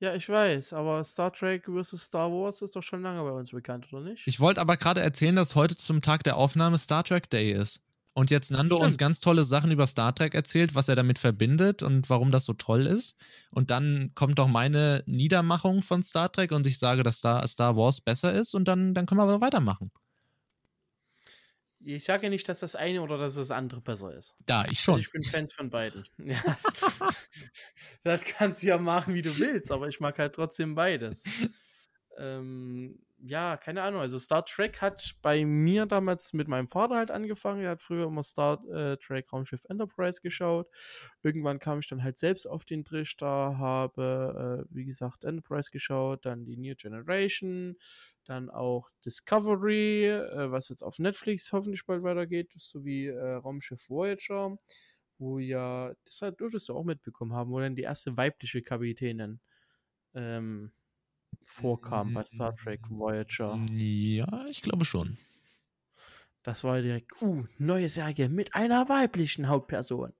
Ja, 0.01 0.15
ich 0.15 0.29
weiß, 0.29 0.73
aber 0.75 1.03
Star 1.05 1.33
Trek 1.33 1.65
vs. 1.67 2.01
Star 2.03 2.31
Wars 2.31 2.63
ist 2.63 2.77
doch 2.77 2.83
schon 2.83 3.03
lange 3.03 3.23
bei 3.23 3.31
uns 3.31 3.51
bekannt, 3.53 3.93
oder 3.93 4.03
nicht? 4.03 4.27
Ich 4.27 4.39
wollte 4.39 4.61
aber 4.61 4.77
gerade 4.77 5.01
erzählen, 5.01 5.35
dass 5.35 5.55
heute 5.55 5.77
zum 5.77 6.03
Tag 6.03 6.23
der 6.25 6.37
Aufnahme 6.37 6.79
Star 6.79 7.05
Trek 7.05 7.31
Day 7.31 7.53
ist. 7.53 7.81
Und 8.13 8.31
jetzt 8.31 8.53
Nando 8.53 8.77
Stimmt. 8.77 8.87
uns 8.87 8.99
ganz 8.99 9.21
tolle 9.21 9.45
Sachen 9.45 9.73
über 9.73 9.89
Star 9.89 10.15
Trek 10.15 10.35
erzählt, 10.35 10.75
was 10.77 10.89
er 10.89 10.95
damit 10.95 11.19
verbindet 11.19 11.83
und 11.83 12.09
warum 12.11 12.31
das 12.31 12.45
so 12.45 12.53
toll 12.53 12.87
ist. 12.87 13.17
Und 13.51 13.71
dann 13.71 14.13
kommt 14.15 14.39
doch 14.39 14.47
meine 14.47 15.03
Niedermachung 15.07 15.83
von 15.83 16.03
Star 16.05 16.31
Trek 16.31 16.53
und 16.53 16.67
ich 16.67 16.79
sage, 16.79 17.03
dass 17.03 17.19
Star, 17.19 17.45
Star 17.49 17.77
Wars 17.77 18.01
besser 18.01 18.33
ist 18.33 18.55
und 18.55 18.69
dann, 18.69 18.95
dann 18.95 19.07
können 19.07 19.19
wir 19.19 19.25
aber 19.25 19.41
weitermachen. 19.41 19.91
Ich 21.87 22.05
sage 22.05 22.25
ja 22.25 22.29
nicht, 22.31 22.49
dass 22.49 22.61
das 22.61 22.77
eine 22.77 23.03
oder 23.03 23.19
dass 23.19 23.35
das 23.35 23.51
andere 23.51 23.81
besser 23.81 24.15
ist. 24.15 24.35
Da, 24.47 24.63
ich 24.71 24.79
Also 24.79 24.93
schon. 24.93 25.01
ich 25.01 25.11
bin 25.11 25.23
Fan 25.23 25.49
von 25.49 25.71
beiden. 25.71 26.03
Ja. 26.19 26.43
das 28.03 28.25
kannst 28.25 28.63
du 28.63 28.67
ja 28.69 28.79
machen, 28.79 29.15
wie 29.15 29.23
du 29.23 29.37
willst, 29.39 29.71
aber 29.71 29.89
ich 29.89 30.01
mag 30.01 30.19
halt 30.19 30.35
trotzdem 30.35 30.75
beides. 30.75 31.23
ähm, 32.19 32.99
ja, 33.27 33.57
keine 33.57 33.83
Ahnung. 33.83 34.01
Also 34.01 34.19
Star 34.19 34.45
Trek 34.45 34.83
hat 34.83 35.15
bei 35.23 35.45
mir 35.47 35.87
damals 35.87 36.35
mit 36.35 36.47
meinem 36.47 36.69
Vater 36.69 36.97
halt 36.97 37.11
angefangen. 37.11 37.63
Er 37.63 37.71
hat 37.71 37.81
früher 37.81 38.07
immer 38.07 38.23
Star 38.23 38.63
äh, 38.69 38.99
Trek 38.99 39.33
Raumschiff 39.33 39.65
Enterprise 39.69 40.21
geschaut. 40.21 40.69
Irgendwann 41.23 41.59
kam 41.59 41.79
ich 41.79 41.89
dann 41.89 42.03
halt 42.03 42.19
selbst 42.19 42.47
auf 42.47 42.67
den 42.67 42.85
Trichter, 42.85 43.57
habe, 43.57 44.67
äh, 44.69 44.75
wie 44.75 44.85
gesagt, 44.85 45.25
Enterprise 45.25 45.71
geschaut, 45.71 46.27
dann 46.27 46.45
die 46.45 46.59
New 46.59 46.75
Generation, 46.77 47.77
dann 48.25 48.51
auch 48.51 48.91
Discovery, 49.05 50.07
äh, 50.07 50.51
was 50.51 50.69
jetzt 50.69 50.83
auf 50.83 50.99
Netflix 50.99 51.53
hoffentlich 51.53 51.85
bald 51.87 52.03
weitergeht, 52.03 52.53
sowie 52.57 53.07
äh, 53.07 53.35
Raumschiff 53.35 53.89
Voyager, 53.89 54.59
wo 55.19 55.39
ja, 55.39 55.95
das 56.05 56.23
halt 56.23 56.41
dürftest 56.41 56.69
du 56.69 56.75
auch 56.75 56.85
mitbekommen 56.85 57.33
haben, 57.33 57.51
wo 57.51 57.61
dann 57.61 57.77
die 57.77 57.83
erste 57.83 58.17
weibliche 58.17 58.63
Kapitänin 58.63 59.41
ähm, 60.15 60.73
vorkam 61.45 62.15
bei 62.15 62.25
Star 62.25 62.55
Trek 62.57 62.81
Voyager. 62.89 63.65
Ja, 63.73 64.47
ich 64.51 64.63
glaube 64.63 64.85
schon. 64.85 65.19
Das 66.43 66.63
war 66.63 66.81
direkt, 66.83 67.23
uh, 67.23 67.45
neue 67.59 67.89
Serie 67.89 68.29
mit 68.29 68.55
einer 68.55 68.89
weiblichen 68.89 69.49
Hauptperson. 69.49 70.13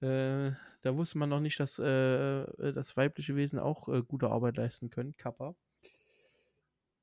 Äh, 0.00 0.52
da 0.82 0.96
wusste 0.96 1.18
man 1.18 1.28
noch 1.28 1.40
nicht, 1.40 1.58
dass 1.60 1.78
äh, 1.78 2.72
das 2.72 2.96
weibliche 2.96 3.36
Wesen 3.36 3.58
auch 3.58 3.88
äh, 3.88 4.02
gute 4.02 4.30
Arbeit 4.30 4.56
leisten 4.56 4.90
können. 4.90 5.16
Kappa. 5.16 5.54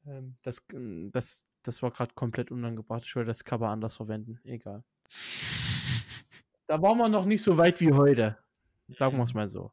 Ähm, 0.06 0.38
das, 0.44 0.66
das, 1.12 1.44
das 1.64 1.84
war 1.84 1.92
gerade 1.92 2.14
komplett 2.14 2.52
unangebracht. 2.52 3.04
Ich 3.06 3.16
wollte 3.16 3.28
das 3.28 3.44
Kappa 3.44 3.72
anders 3.72 3.98
verwenden. 3.98 4.40
Egal. 4.44 4.84
Da 6.68 6.82
waren 6.82 6.98
wir 6.98 7.10
noch 7.10 7.26
nicht 7.26 7.42
so 7.42 7.58
weit 7.58 7.82
wie 7.82 7.94
heute. 7.94 8.38
Sagen 8.90 9.18
wir 9.18 9.24
es 9.24 9.34
mal 9.34 9.50
so. 9.50 9.72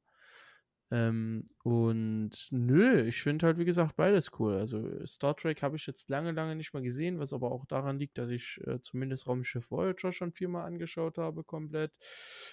Ähm, 0.92 1.48
und 1.64 2.30
nö, 2.52 3.02
ich 3.02 3.20
finde 3.20 3.46
halt, 3.46 3.58
wie 3.58 3.64
gesagt, 3.64 3.96
beides 3.96 4.30
cool. 4.38 4.56
Also 4.56 5.04
Star 5.04 5.36
Trek 5.36 5.62
habe 5.62 5.76
ich 5.76 5.86
jetzt 5.86 6.08
lange, 6.08 6.30
lange 6.30 6.54
nicht 6.54 6.72
mehr 6.74 6.82
gesehen, 6.82 7.18
was 7.18 7.32
aber 7.32 7.50
auch 7.50 7.66
daran 7.66 7.98
liegt, 7.98 8.18
dass 8.18 8.30
ich 8.30 8.60
äh, 8.66 8.80
zumindest 8.80 9.26
Raumschiff 9.26 9.70
Voyager 9.70 10.12
schon 10.12 10.32
viermal 10.32 10.64
angeschaut 10.64 11.18
habe, 11.18 11.42
komplett. 11.42 11.92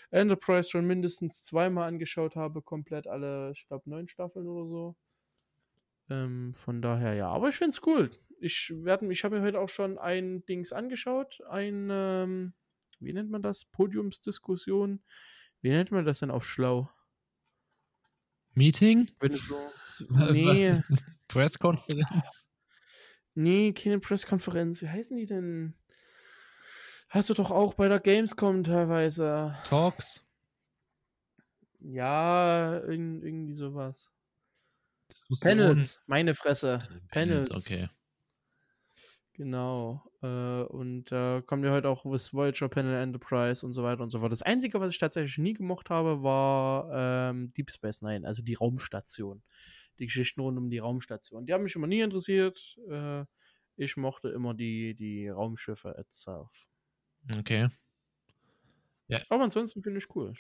Enterprise 0.10 0.70
schon 0.70 0.88
mindestens 0.88 1.44
zweimal 1.44 1.88
angeschaut 1.88 2.36
habe, 2.36 2.64
komplett 2.64 3.08
alle, 3.08 3.52
ich 3.52 3.68
glaube, 3.68 3.88
neun 3.90 4.08
Staffeln 4.08 4.48
oder 4.48 4.66
so. 4.68 4.96
Ähm, 6.10 6.54
von 6.54 6.82
daher 6.82 7.14
ja, 7.14 7.30
aber 7.30 7.50
ich 7.50 7.56
finde 7.56 7.70
es 7.70 7.86
cool. 7.86 8.12
Ich 8.40 8.74
werde, 8.76 9.10
ich 9.12 9.24
habe 9.24 9.38
mir 9.40 9.46
heute 9.46 9.60
auch 9.60 9.70
schon 9.70 9.98
ein 9.98 10.46
Dings 10.46 10.74
angeschaut, 10.74 11.40
ein, 11.50 11.88
ähm, 11.92 12.54
wie 13.00 13.14
nennt 13.14 13.30
man 13.32 13.42
das? 13.42 13.66
Podiumsdiskussion? 13.66 15.02
Wie 15.62 15.70
nennt 15.70 15.92
man 15.92 16.04
das 16.06 16.20
denn 16.20 16.32
auf 16.32 16.46
schlau? 16.46 16.90
Meeting? 18.54 19.10
Wenn 19.20 19.34
so. 19.34 19.56
Nee, 20.10 20.82
Presskonferenz? 21.28 22.50
nee, 23.34 23.74
keine 23.74 24.00
Presskonferenz. 24.00 24.82
Wie 24.82 24.90
heißen 24.90 25.16
die 25.18 25.26
denn? 25.26 25.74
Hast 27.10 27.30
du 27.30 27.34
doch 27.34 27.52
auch 27.52 27.76
bei 27.76 27.88
der 27.88 28.00
Gamescom 28.00 28.64
teilweise. 28.64 29.56
Talks? 29.66 30.26
Ja, 31.80 32.78
irg- 32.80 33.22
irgendwie 33.24 33.56
sowas. 33.56 34.12
Panels, 35.42 36.02
meine 36.08 36.34
Fresse. 36.34 36.80
Panels, 37.12 37.50
Panels. 37.50 37.52
okay. 37.52 37.90
Genau. 39.34 40.04
Äh, 40.22 40.62
und 40.64 41.06
da 41.12 41.42
kommt 41.46 41.66
ja 41.66 41.72
heute 41.72 41.90
auch 41.90 42.06
das 42.12 42.34
Voyager 42.34 42.70
Panel 42.70 43.02
Enterprise 43.02 43.66
und 43.66 43.74
so 43.74 43.84
weiter 43.84 44.04
und 44.04 44.12
so 44.12 44.20
fort. 44.20 44.32
Das 44.32 44.44
Einzige, 44.44 44.80
was 44.80 44.90
ich 44.90 45.00
tatsächlich 45.00 45.38
nie 45.40 45.54
gemocht 45.54 45.90
habe, 45.90 46.22
war 46.22 46.90
ähm, 47.32 47.52
Deep 47.54 47.72
Space 47.72 48.02
Nine, 48.02 48.28
also 48.28 48.44
die 48.44 48.54
Raumstation. 48.54 49.42
Die 50.00 50.06
Geschichten 50.06 50.42
rund 50.42 50.58
um 50.58 50.70
die 50.70 50.80
Raumstation. 50.80 51.46
Die 51.46 51.54
haben 51.54 51.64
mich 51.64 51.76
immer 51.76 51.88
nie 51.88 52.02
interessiert. 52.02 52.78
Äh, 52.90 53.26
ich 53.76 53.98
mochte 53.98 54.30
immer 54.30 54.54
die, 54.54 54.94
die 54.94 55.30
Raumschiffe 55.30 55.96
itself. 55.98 56.68
Okay. 57.40 57.70
Aber 59.30 59.44
ansonsten 59.44 59.84
finde 59.84 60.00
ich 60.00 60.16
cool. 60.16 60.34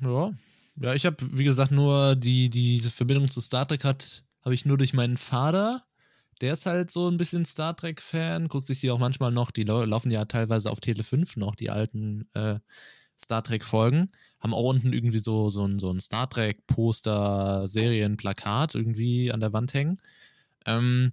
Ja. 0.00 0.32
Ja, 0.76 0.94
ich 0.94 1.06
habe, 1.06 1.16
wie 1.32 1.44
gesagt, 1.44 1.72
nur 1.72 2.16
die, 2.16 2.50
diese 2.50 2.90
Verbindung 2.90 3.28
zu 3.28 3.40
Star 3.40 3.66
Trek 3.66 3.84
hat, 3.84 4.24
habe 4.42 4.54
ich 4.54 4.64
nur 4.64 4.78
durch 4.78 4.94
meinen 4.94 5.16
Vater. 5.16 5.84
Der 6.40 6.54
ist 6.54 6.66
halt 6.66 6.90
so 6.90 7.08
ein 7.08 7.18
bisschen 7.18 7.44
Star 7.44 7.76
Trek-Fan, 7.76 8.48
guckt 8.48 8.66
sich 8.66 8.80
die 8.80 8.90
auch 8.90 8.98
manchmal 8.98 9.30
noch, 9.30 9.50
die 9.50 9.64
lau 9.64 9.84
laufen 9.84 10.10
ja 10.10 10.24
teilweise 10.24 10.70
auf 10.70 10.80
Tele 10.80 11.04
5 11.04 11.36
noch, 11.36 11.54
die 11.54 11.68
alten 11.68 12.28
äh, 12.34 12.58
Star 13.20 13.42
Trek-Folgen. 13.42 14.10
Haben 14.40 14.54
auch 14.54 14.70
unten 14.70 14.94
irgendwie 14.94 15.18
so, 15.18 15.50
so 15.50 15.66
ein, 15.66 15.78
so 15.78 15.90
ein 15.90 16.00
Star 16.00 16.30
Trek-Poster, 16.30 17.68
Serienplakat 17.68 18.74
irgendwie 18.74 19.30
an 19.32 19.40
der 19.40 19.52
Wand 19.52 19.74
hängen. 19.74 20.00
Ähm, 20.64 21.12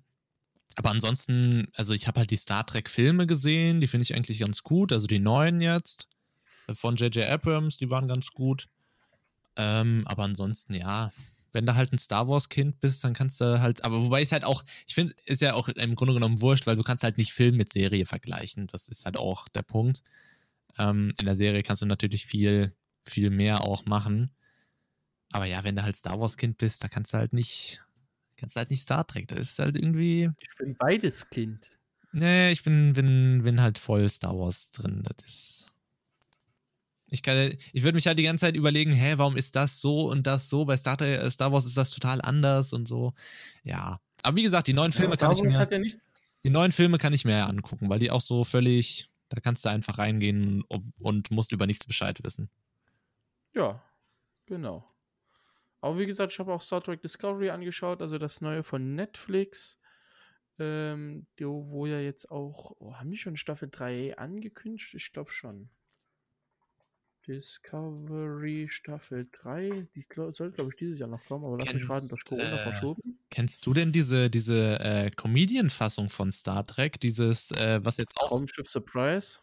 aber 0.78 0.92
ansonsten, 0.92 1.68
also 1.76 1.94
ich 1.94 2.08
habe 2.08 2.20
halt 2.20 2.32
die 2.32 2.38
Star 2.38 2.66
Trek-Filme 2.66 3.28
gesehen, 3.28 3.82
die 3.82 3.88
finde 3.88 4.04
ich 4.04 4.16
eigentlich 4.16 4.40
ganz 4.40 4.64
gut, 4.64 4.94
also 4.94 5.08
die 5.08 5.20
neuen 5.20 5.60
jetzt 5.60 6.08
äh, 6.68 6.76
von 6.76 6.96
J.J. 6.96 7.30
Abrams, 7.30 7.78
die 7.78 7.90
waren 7.90 8.08
ganz 8.08 8.30
gut. 8.32 8.70
Ähm, 9.58 10.04
aber 10.06 10.24
ansonsten, 10.24 10.74
ja, 10.74 11.12
wenn 11.52 11.66
du 11.66 11.76
halt 11.76 11.92
ein 11.92 11.98
Star 11.98 12.28
Wars-Kind 12.28 12.80
bist, 12.80 13.04
dann 13.04 13.14
kannst 13.14 13.42
du 13.42 13.60
halt, 13.60 13.84
aber 13.84 14.04
wobei 14.04 14.22
ich 14.22 14.32
halt 14.32 14.44
auch, 14.44 14.64
ich 14.86 14.94
finde, 14.94 15.14
ist 15.26 15.42
ja 15.42 15.56
auch 15.56 15.68
im 15.70 15.96
Grunde 15.96 16.14
genommen 16.14 16.40
wurscht, 16.40 16.68
weil 16.68 16.76
du 16.76 16.84
kannst 16.84 17.04
halt 17.04 17.18
nicht 17.18 17.34
Film 17.34 17.58
mit 17.58 17.74
Serie 17.74 18.06
vergleichen. 18.06 18.68
Das 18.68 18.88
ist 18.88 19.06
halt 19.06 19.18
auch 19.18 19.48
der 19.48 19.64
Punkt. 19.64 20.04
Ähm, 20.78 21.14
in 21.20 21.26
der 21.26 21.36
Serie 21.36 21.64
kannst 21.64 21.82
du 21.82 21.88
natürlich 21.88 22.26
viel, 22.26 22.76
viel 23.06 23.32
mehr 23.32 23.62
auch 23.62 23.86
machen. 23.86 24.32
Aber 25.32 25.46
ja, 25.46 25.64
wenn 25.64 25.76
du 25.76 25.84
halt 25.84 25.96
Star 25.96 26.20
Wars-Kind 26.20 26.58
bist, 26.58 26.84
da 26.84 26.88
kannst 26.88 27.14
du 27.14 27.18
halt 27.18 27.34
nicht, 27.34 27.82
kannst 28.38 28.56
du 28.56 28.60
halt 28.60 28.70
nicht 28.70 28.82
Star 28.82 29.06
Trek. 29.06 29.28
Das 29.28 29.40
ist 29.40 29.60
halt 29.60 29.76
irgendwie. 29.76 30.30
ich 30.40 30.58
bin 30.58 30.76
beides 30.78 31.30
Kind. 31.30 31.72
Nee, 32.12 32.52
ich 32.52 32.64
bin, 32.64 32.94
bin, 32.94 33.42
bin 33.44 33.62
halt 33.62 33.78
voll 33.78 34.08
Star 34.10 34.38
Wars 34.38 34.72
drin. 34.72 35.04
Das 35.04 35.28
ist. 35.28 35.77
Ich, 37.10 37.24
kann, 37.24 37.58
ich 37.74 37.84
würde 37.84 37.96
mich 37.96 38.08
halt 38.08 38.20
die 38.20 38.24
ganze 38.24 38.46
Zeit 38.46 38.56
überlegen, 38.56 38.92
hä, 38.92 39.14
warum 39.18 39.38
ist 39.38 39.56
das 39.56 39.80
so 39.80 40.10
und 40.10 40.28
das 40.28 40.50
so? 40.50 40.66
Bei 40.66 40.76
Star, 40.76 41.00
äh, 41.02 41.30
Star 41.32 41.52
Wars 41.52 41.66
ist 41.66 41.78
das 41.78 41.92
total 41.92 42.22
anders 42.22 42.74
und 42.74 42.88
so. 42.88 43.14
Ja. 43.64 44.00
Aber 44.24 44.36
wie 44.36 44.44
gesagt, 44.44 44.68
die 44.68 44.74
neuen 44.74 44.92
Filme 44.92 45.16
Star 45.16 45.30
kann 45.30 45.38
ich 45.38 45.44
mir, 45.44 45.52
ja 45.52 45.90
die 46.44 46.50
neuen 46.50 46.72
Filme 46.72 46.98
kann 46.98 47.14
ich 47.14 47.26
mir 47.26 47.48
angucken, 47.48 47.90
weil 47.90 48.00
die 48.00 48.12
auch 48.12 48.22
so 48.22 48.44
völlig, 48.44 49.10
da 49.30 49.40
kannst 49.40 49.66
du 49.66 49.70
einfach 49.70 49.98
reingehen 49.98 50.64
und 51.00 51.32
musst 51.32 51.52
über 51.52 51.66
nichts 51.66 51.86
Bescheid 51.86 52.24
wissen. 52.24 52.50
Ja, 53.54 53.84
genau. 54.46 54.90
Aber 55.82 55.98
wie 55.98 56.06
gesagt, 56.06 56.34
ich 56.34 56.40
habe 56.40 56.54
auch 56.54 56.62
Star 56.62 56.82
Trek 56.82 57.02
Discovery 57.02 57.50
angeschaut, 57.50 58.02
also 58.02 58.18
das 58.18 58.42
neue 58.42 58.64
von 58.64 58.96
Netflix. 58.96 59.78
Ähm, 60.60 61.28
wo 61.40 61.86
ja 61.86 62.00
jetzt 62.00 62.32
auch. 62.32 62.76
Oh, 62.80 62.96
haben 62.96 63.12
die 63.12 63.18
schon 63.18 63.38
Staffel 63.38 63.70
3 63.70 64.18
angekündigt? 64.18 64.94
Ich 64.96 65.12
glaube 65.12 65.32
schon. 65.32 65.70
Discovery 67.28 68.68
Staffel 68.70 69.28
3. 69.42 69.88
Die 69.94 70.06
soll, 70.32 70.52
glaube 70.52 70.72
ich, 70.72 70.78
dieses 70.78 71.00
Jahr 71.00 71.10
noch 71.10 71.24
kommen, 71.26 71.46
aber 71.46 71.58
lass 71.58 71.66
mich 71.74 71.84
Kennst, 71.84 71.90
raten, 71.90 72.10
durch 72.10 72.24
Corona 72.24 72.60
äh, 72.60 72.64
verschoben. 72.64 73.20
Kennst 73.30 73.66
du 73.66 73.74
denn 73.74 73.92
diese, 73.92 74.30
diese 74.30 74.80
äh, 74.80 75.12
Comedian-Fassung 75.12 76.10
von 76.10 76.32
Star 76.32 76.66
Trek? 76.66 77.00
Dieses, 77.00 77.52
äh, 77.52 77.80
was 77.84 77.98
jetzt 77.98 78.16
auch 78.18 78.32
Raumschiff 78.32 78.70
Surprise. 78.70 79.40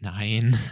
Nein. 0.00 0.56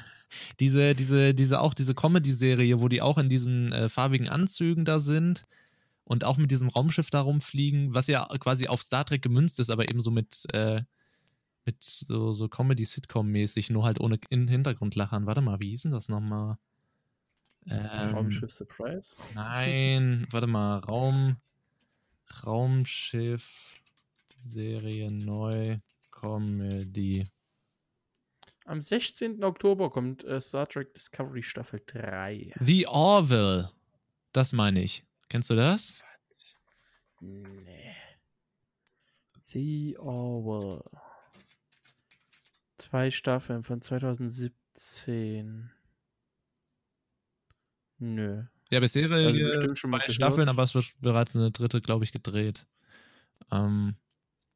Diese, 0.61 0.95
diese, 0.95 1.35
diese, 1.35 1.61
auch 1.61 1.75
diese 1.75 1.95
Comedy-Serie, 1.95 2.81
wo 2.81 2.89
die 2.89 3.03
auch 3.03 3.19
in 3.19 3.29
diesen 3.29 3.71
äh, 3.71 3.91
farbigen 3.91 4.31
Anzügen 4.31 4.87
da 4.87 4.99
sind 4.99 5.45
und 6.05 6.25
auch 6.25 6.39
mit 6.39 6.51
diesem 6.51 6.69
Raumschiff 6.69 7.11
da 7.11 7.21
rumfliegen, 7.21 7.93
was 7.93 8.07
ja 8.07 8.27
quasi 8.41 8.67
auf 8.67 8.81
Star 8.81 9.05
Trek 9.05 9.21
gemünzt 9.21 9.61
ist, 9.61 9.69
aber 9.69 9.91
eben 9.91 10.01
so 10.01 10.11
mit, 10.11 10.47
äh, 10.55 10.81
mit 11.65 11.83
so, 11.83 12.33
so 12.33 12.49
Comedy-Sitcom-mäßig, 12.49 13.71
nur 13.71 13.85
halt 13.85 14.01
ohne 14.01 14.19
in 14.31 14.49
Hintergrundlachern. 14.49 15.27
Warte 15.27 15.41
mal, 15.41 15.61
wie 15.61 15.71
hieß 15.71 15.83
denn 15.83 15.93
das 15.93 16.09
nochmal? 16.09 16.59
Ähm, 17.69 18.15
Raumschiff 18.15 18.51
Surprise. 18.51 19.17
Nein, 19.35 20.27
warte 20.31 20.49
mal, 20.49 20.79
Raum, 20.79 21.37
Raumschiff, 22.45 23.81
Serie 24.39 25.13
neu, 25.13 25.79
Comedy. 26.11 27.25
Am 28.65 28.81
16. 28.81 29.43
Oktober 29.43 29.91
kommt 29.91 30.25
äh, 30.25 30.41
Star 30.41 30.69
Trek 30.69 30.95
Discovery 30.95 31.43
Staffel 31.43 31.83
3. 31.87 32.55
The 32.61 32.87
Orville. 32.87 33.71
Das 34.33 34.53
meine 34.53 34.83
ich. 34.83 35.05
Kennst 35.29 35.51
du 35.51 35.57
das? 35.57 35.97
Nee. 37.21 37.95
The 39.43 39.97
Orwell. 39.99 40.83
Zwei 42.93 43.11
Staffeln 43.11 43.63
von 43.63 43.81
2017. 43.81 45.71
Nö. 47.99 48.43
Ja, 48.71 48.81
bisher 48.81 49.11
Also 49.11 49.33
bestimmt 49.33 49.79
schon 49.79 49.89
mal 49.93 50.01
zwei. 50.03 50.13
Staffeln, 50.13 50.51
aber 50.51 50.63
es 50.63 50.75
wird 50.75 50.93
bereits 51.01 51.35
eine 51.35 51.51
dritte, 51.51 51.81
glaube 51.81 52.05
ich, 52.05 52.13
gedreht. 52.13 52.67
Ähm, 53.51 53.97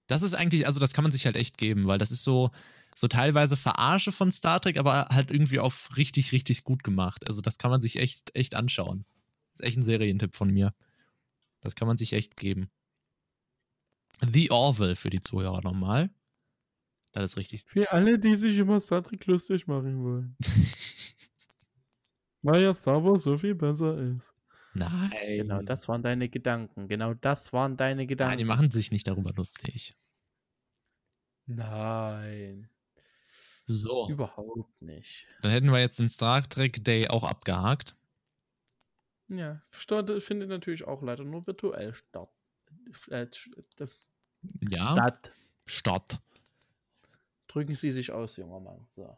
das 0.07 0.21
ist 0.21 0.35
eigentlich, 0.35 0.67
also 0.67 0.81
das 0.81 0.93
kann 0.93 1.03
man 1.03 1.13
sich 1.13 1.25
halt 1.25 1.37
echt 1.37 1.57
geben, 1.57 1.87
weil 1.87 1.97
das 1.97 2.11
ist 2.11 2.25
so, 2.25 2.51
so 2.95 3.09
teilweise 3.09 3.57
Verarsche 3.57 4.13
von 4.13 4.31
Star 4.31 4.61
Trek, 4.61 4.77
aber 4.77 5.07
halt 5.09 5.31
irgendwie 5.31 5.59
auf 5.61 5.97
richtig, 5.97 6.33
richtig 6.33 6.63
gut 6.63 6.85
gemacht. 6.85 7.27
Also 7.27 7.41
das 7.41 7.57
kann 7.57 7.71
man 7.71 7.81
sich 7.81 7.99
echt, 7.99 8.37
echt 8.37 8.55
anschauen. 8.55 9.07
ist 9.55 9.65
echt 9.65 9.79
ein 9.79 9.83
Serientipp 9.83 10.37
von 10.37 10.51
mir. 10.51 10.75
Das 11.63 11.75
kann 11.75 11.89
man 11.89 11.97
sich 11.97 12.13
echt 12.13 12.37
geben. 12.37 12.69
The 14.31 14.51
Orville 14.51 14.95
für 14.95 15.09
die 15.09 15.21
Zuhörer 15.21 15.63
nochmal. 15.63 16.11
Das 17.17 17.33
ist 17.33 17.39
richtig. 17.39 17.65
Für 17.67 17.91
alle, 17.93 18.19
die 18.19 18.37
sich 18.37 18.59
über 18.59 18.79
Star 18.79 19.03
Trek 19.03 19.25
lustig 19.27 19.67
machen 19.67 20.05
wollen. 20.05 20.37
Weil 22.43 22.63
ja 22.63 22.75
Star 22.75 23.03
Wars 23.03 23.23
so 23.23 23.39
viel 23.39 23.55
besser 23.55 23.97
ist. 23.99 24.35
Nein. 24.75 25.11
Genau, 25.27 25.63
das 25.63 25.89
waren 25.89 26.03
deine 26.03 26.29
Gedanken. 26.29 26.87
Genau, 26.89 27.15
das 27.15 27.53
waren 27.55 27.77
deine 27.77 27.97
Nein, 27.97 27.99
die 28.03 28.07
Gedanken. 28.09 28.47
machen 28.47 28.71
sich 28.71 28.93
nicht 28.93 29.09
darüber 29.09 29.33
lustig. 29.33 29.97
Nein, 31.47 32.69
So. 33.65 34.09
überhaupt 34.11 34.81
nicht. 34.83 35.27
Dann 35.43 35.53
hätten 35.53 35.71
wir 35.71 35.81
jetzt 35.81 35.99
den 35.99 36.09
Star 36.09 36.47
Trek 36.49 36.85
Day 36.85 37.09
auch 37.09 37.25
abgehakt. 37.25 37.97
Ja, 39.29 39.63
Start 39.71 40.11
findet 40.23 40.49
natürlich 40.51 40.85
auch 40.85 41.03
leider 41.03 41.25
nur 41.25 41.47
virtuell 41.47 41.95
statt. 41.95 42.29
Äh, 43.09 43.27
st- 43.27 43.91
Ja. 44.61 44.93
Statt. 44.93 45.33
Statt. 45.67 46.21
Drücken 47.57 47.75
Sie 47.75 47.91
sich 47.91 48.13
aus, 48.13 48.37
junger 48.37 48.61
Mann. 48.61 48.87
So. 48.97 49.17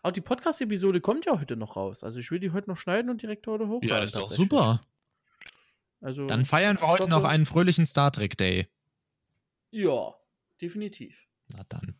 Aber 0.00 0.12
die 0.12 0.22
Podcast-Episode 0.22 1.02
kommt 1.02 1.26
ja 1.26 1.38
heute 1.38 1.54
noch 1.54 1.76
raus. 1.76 2.02
Also 2.02 2.18
ich 2.18 2.30
will 2.30 2.40
die 2.40 2.50
heute 2.52 2.70
noch 2.70 2.78
schneiden 2.78 3.10
und 3.10 3.20
direkt 3.20 3.46
heute 3.46 3.68
hochladen. 3.68 3.90
Ja, 3.90 4.02
ist 4.02 4.16
doch 4.16 4.26
super. 4.26 4.80
Also, 6.00 6.24
Dann 6.24 6.46
feiern 6.46 6.80
wir 6.80 6.88
heute 6.88 7.10
noch 7.10 7.24
einen 7.24 7.44
fröhlichen 7.44 7.84
Star 7.84 8.10
Trek 8.10 8.38
Day. 8.38 8.68
Ja, 9.70 10.14
definitiv. 10.62 11.28
Na 11.48 11.62
dann. 11.68 11.94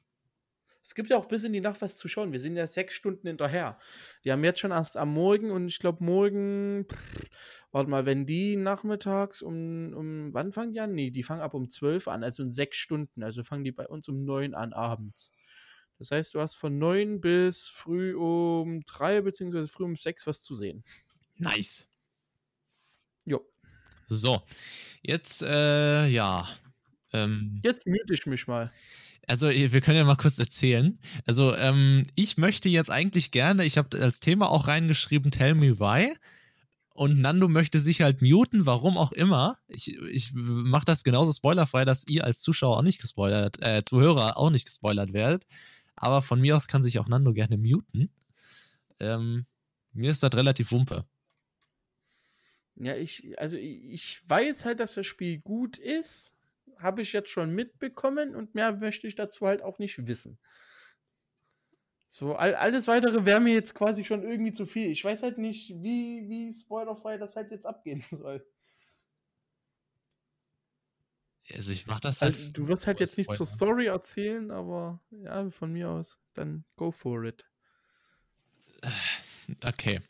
Es 0.81 0.95
gibt 0.95 1.11
ja 1.11 1.19
auch 1.19 1.27
bis 1.27 1.45
in 1.45 1.53
die 1.53 1.61
Nacht 1.61 1.83
was 1.83 1.99
zu 1.99 2.09
schauen. 2.09 2.33
Wir 2.33 2.41
sind 2.41 2.57
ja 2.57 2.67
sechs 2.67 2.95
Stunden 2.95 3.27
hinterher. 3.27 3.79
Die 4.25 4.33
haben 4.33 4.45
jetzt 4.45 4.61
schon 4.61 4.71
erst 4.71 4.97
am 4.97 5.13
Morgen 5.13 5.51
und 5.51 5.67
ich 5.67 5.81
glaube 5.81 6.03
morgen, 6.03 6.87
pff, 6.91 7.29
warte 7.73 7.91
mal, 7.91 8.07
wenn 8.07 8.25
die 8.25 8.57
nachmittags 8.57 9.43
um, 9.43 9.93
um, 9.93 10.33
wann 10.33 10.51
fangen 10.51 10.73
die 10.73 10.81
an? 10.81 10.95
Nee, 10.95 11.11
die 11.11 11.23
fangen 11.23 11.43
ab 11.43 11.53
um 11.53 11.69
12 11.69 12.09
an, 12.09 12.25
also 12.25 12.43
in 12.43 12.51
sechs 12.51 12.79
Stunden. 12.79 13.23
Also 13.23 13.45
fangen 13.45 13.65
die 13.65 13.73
bei 13.73 13.87
uns 13.87 14.09
um 14.09 14.25
neun 14.25 14.55
an 14.55 14.73
abends. 14.73 15.31
Das 15.99 16.11
heißt, 16.13 16.35
du 16.35 16.41
hast 16.41 16.55
von 16.55 16.79
neun 16.79 17.21
bis 17.21 17.69
früh 17.69 18.15
um 18.15 18.83
drei 18.85 19.21
beziehungsweise 19.21 19.69
früh 19.69 19.85
um 19.85 19.97
sechs 19.97 20.27
was 20.27 20.43
zu 20.43 20.55
sehen. 20.55 20.85
Nice. 21.37 21.89
Jo. 23.25 23.45
So. 24.07 24.43
Jetzt, 25.03 25.43
äh, 25.43 26.07
ja. 26.07 26.49
Ähm, 27.13 27.61
Jetzt 27.65 27.87
müde 27.87 28.15
ich 28.15 28.27
mich 28.27 28.47
mal. 28.47 28.73
Also, 29.27 29.49
wir 29.51 29.81
können 29.81 29.99
ja 29.99 30.05
mal 30.05 30.17
kurz 30.17 30.39
erzählen. 30.39 30.99
Also, 31.27 31.55
ähm, 31.55 32.07
ich 32.15 32.39
möchte 32.39 32.69
jetzt 32.69 32.91
eigentlich 32.91 33.31
gerne, 33.31 33.65
ich 33.65 33.77
habe 33.77 34.01
als 34.01 34.21
Thema 34.21 34.51
auch 34.51 34.69
reingeschrieben, 34.69 35.31
Tell 35.31 35.55
Me 35.55 35.79
Why. 35.79 36.15
Und 36.95 37.21
Nando 37.21 37.47
möchte 37.47 37.79
sich 37.79 38.01
halt 38.03 38.23
muten, 38.23 38.67
warum 38.67 38.99
auch 38.99 39.13
immer. 39.13 39.59
Ich, 39.69 39.97
ich 39.97 40.33
mache 40.35 40.85
das 40.85 41.05
genauso 41.05 41.33
spoilerfrei, 41.33 41.85
dass 41.85 42.05
ihr 42.09 42.25
als 42.25 42.41
Zuschauer 42.41 42.79
auch 42.79 42.83
nicht 42.83 43.01
gespoilert, 43.01 43.63
äh, 43.63 43.83
Zuhörer 43.85 44.37
auch 44.37 44.51
nicht 44.51 44.65
gespoilert 44.65 45.13
werdet. 45.13 45.45
Aber 45.99 46.23
von 46.23 46.41
mir 46.41 46.57
aus 46.57 46.69
kann 46.69 46.83
sich 46.83 46.99
auch 46.99 47.09
Nando 47.09 47.33
gerne 47.33 47.59
muten. 47.59 48.11
Ähm, 49.01 49.47
mir 49.93 50.11
ist 50.11 50.23
das 50.23 50.35
relativ 50.35 50.73
wumpe. 50.73 51.05
Ja, 52.77 52.97
ich, 52.97 53.39
also 53.39 53.57
ich 53.57 54.23
weiß 54.29 54.65
halt, 54.65 54.81
dass 54.81 54.95
das 54.95 55.07
Spiel 55.07 55.39
gut 55.41 55.79
ist 55.79 56.33
habe 56.79 57.03
ich 57.03 57.13
jetzt 57.13 57.31
schon 57.31 57.55
mitbekommen 57.55 58.35
und 58.35 58.55
mehr 58.55 58.73
möchte 58.73 59.07
ich 59.07 59.15
dazu 59.15 59.47
halt 59.47 59.63
auch 59.63 59.79
nicht 59.79 60.07
wissen. 60.07 60.39
So, 62.07 62.35
all, 62.37 62.55
alles 62.55 62.87
weitere 62.89 63.27
wäre 63.27 63.41
mir 63.41 63.53
jetzt 63.53 63.75
quasi 63.75 64.05
schon 64.05 64.23
irgendwie 64.23 64.53
zu 64.53 64.65
viel. 64.65 64.91
Ich 64.91 65.05
weiß 65.05 65.23
halt 65.23 65.39
nicht, 65.39 65.71
wie, 65.83 66.27
wie 66.29 66.53
spoilerfrei 66.53 67.19
das 67.19 67.37
halt 67.37 67.51
jetzt 67.51 67.67
abgehen 67.67 68.01
soll. 68.11 68.47
Also 71.55 71.73
ich 71.73 71.87
mach 71.87 72.01
das 72.01 72.21
halt. 72.23 72.35
Also, 72.35 72.51
du 72.51 72.69
wirst 72.69 72.87
halt 72.87 73.01
jetzt 73.01 73.17
nicht 73.17 73.33
zur 73.33 73.47
Story 73.47 73.87
erzählen, 73.87 74.51
aber 74.51 75.01
ja, 75.11 75.49
von 75.51 75.73
mir 75.73 75.89
aus, 75.89 76.19
dann 76.35 76.65
go 76.77 76.91
for 76.91 77.25
it. 77.25 77.45
Okay. 79.65 80.03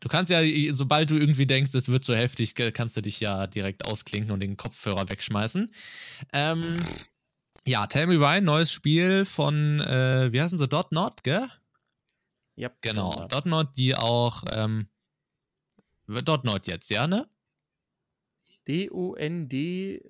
Du 0.00 0.08
kannst 0.08 0.32
ja, 0.32 0.40
sobald 0.72 1.10
du 1.10 1.16
irgendwie 1.16 1.46
denkst, 1.46 1.72
es 1.74 1.88
wird 1.88 2.04
so 2.04 2.12
heftig, 2.12 2.56
kannst 2.72 2.96
du 2.96 3.00
dich 3.00 3.20
ja 3.20 3.46
direkt 3.46 3.84
ausklinken 3.84 4.32
und 4.32 4.40
den 4.40 4.56
Kopfhörer 4.56 5.08
wegschmeißen. 5.08 5.72
Ähm, 6.32 6.80
ja, 7.64 7.86
Tell 7.86 8.06
Me 8.06 8.20
Why, 8.20 8.40
neues 8.40 8.72
Spiel 8.72 9.24
von, 9.24 9.80
äh, 9.80 10.32
wie 10.32 10.40
heißen 10.40 10.58
sie, 10.58 10.68
Dot 10.68 10.92
Not, 10.92 11.22
gell? 11.22 11.48
Ja. 12.56 12.70
Genau, 12.80 13.26
Dot 13.28 13.46
Not, 13.46 13.76
die 13.76 13.94
auch, 13.94 14.44
ähm, 14.50 14.88
Dot 16.06 16.44
Not 16.44 16.66
jetzt, 16.66 16.90
ja, 16.90 17.06
ne? 17.06 17.28
D-O-N-D, 18.68 20.02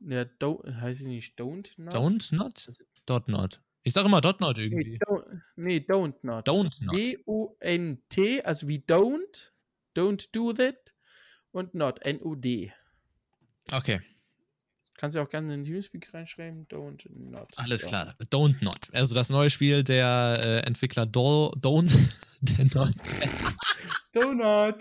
ja, 0.00 0.24
do, 0.24 0.62
heißt 0.66 1.00
sie 1.00 1.06
nicht 1.06 1.38
Don't 1.38 1.70
Not? 1.76 1.94
Don't 1.94 2.34
Not? 2.34 2.72
Dot 3.06 3.28
Not. 3.28 3.60
Ich 3.82 3.92
sage 3.94 4.08
immer 4.08 4.20
Dot 4.20 4.40
Not 4.40 4.58
irgendwie. 4.58 4.92
Nee, 4.92 4.98
don't, 4.98 5.42
nee, 5.56 5.76
don't 5.76 6.14
not. 6.22 6.48
Don't 6.48 6.84
not. 6.84 6.96
D-O-N-T, 6.96 8.42
also 8.42 8.66
wie 8.66 8.78
don't, 8.78 9.52
don't 9.94 10.28
do 10.32 10.52
that 10.52 10.92
und 11.52 11.74
not, 11.74 12.04
N-O-D. 12.04 12.72
Okay. 13.72 14.00
Kannst 14.96 15.14
du 15.14 15.20
auch 15.20 15.28
gerne 15.28 15.52
in 15.52 15.62
den 15.62 15.72
Teamspeak 15.72 16.12
reinschreiben, 16.14 16.66
don't 16.68 17.04
not. 17.12 17.48
Alles 17.56 17.82
ja. 17.82 17.88
klar, 17.88 18.14
don't 18.30 18.64
not. 18.64 18.78
Also 18.94 19.14
das 19.14 19.28
neue 19.28 19.50
Spiel 19.50 19.84
der 19.84 20.40
äh, 20.42 20.66
Entwickler 20.66 21.04
Do, 21.04 21.52
Don't, 21.60 21.92
der 22.40 22.64
neue, 22.74 22.92
Donut. 24.16 24.76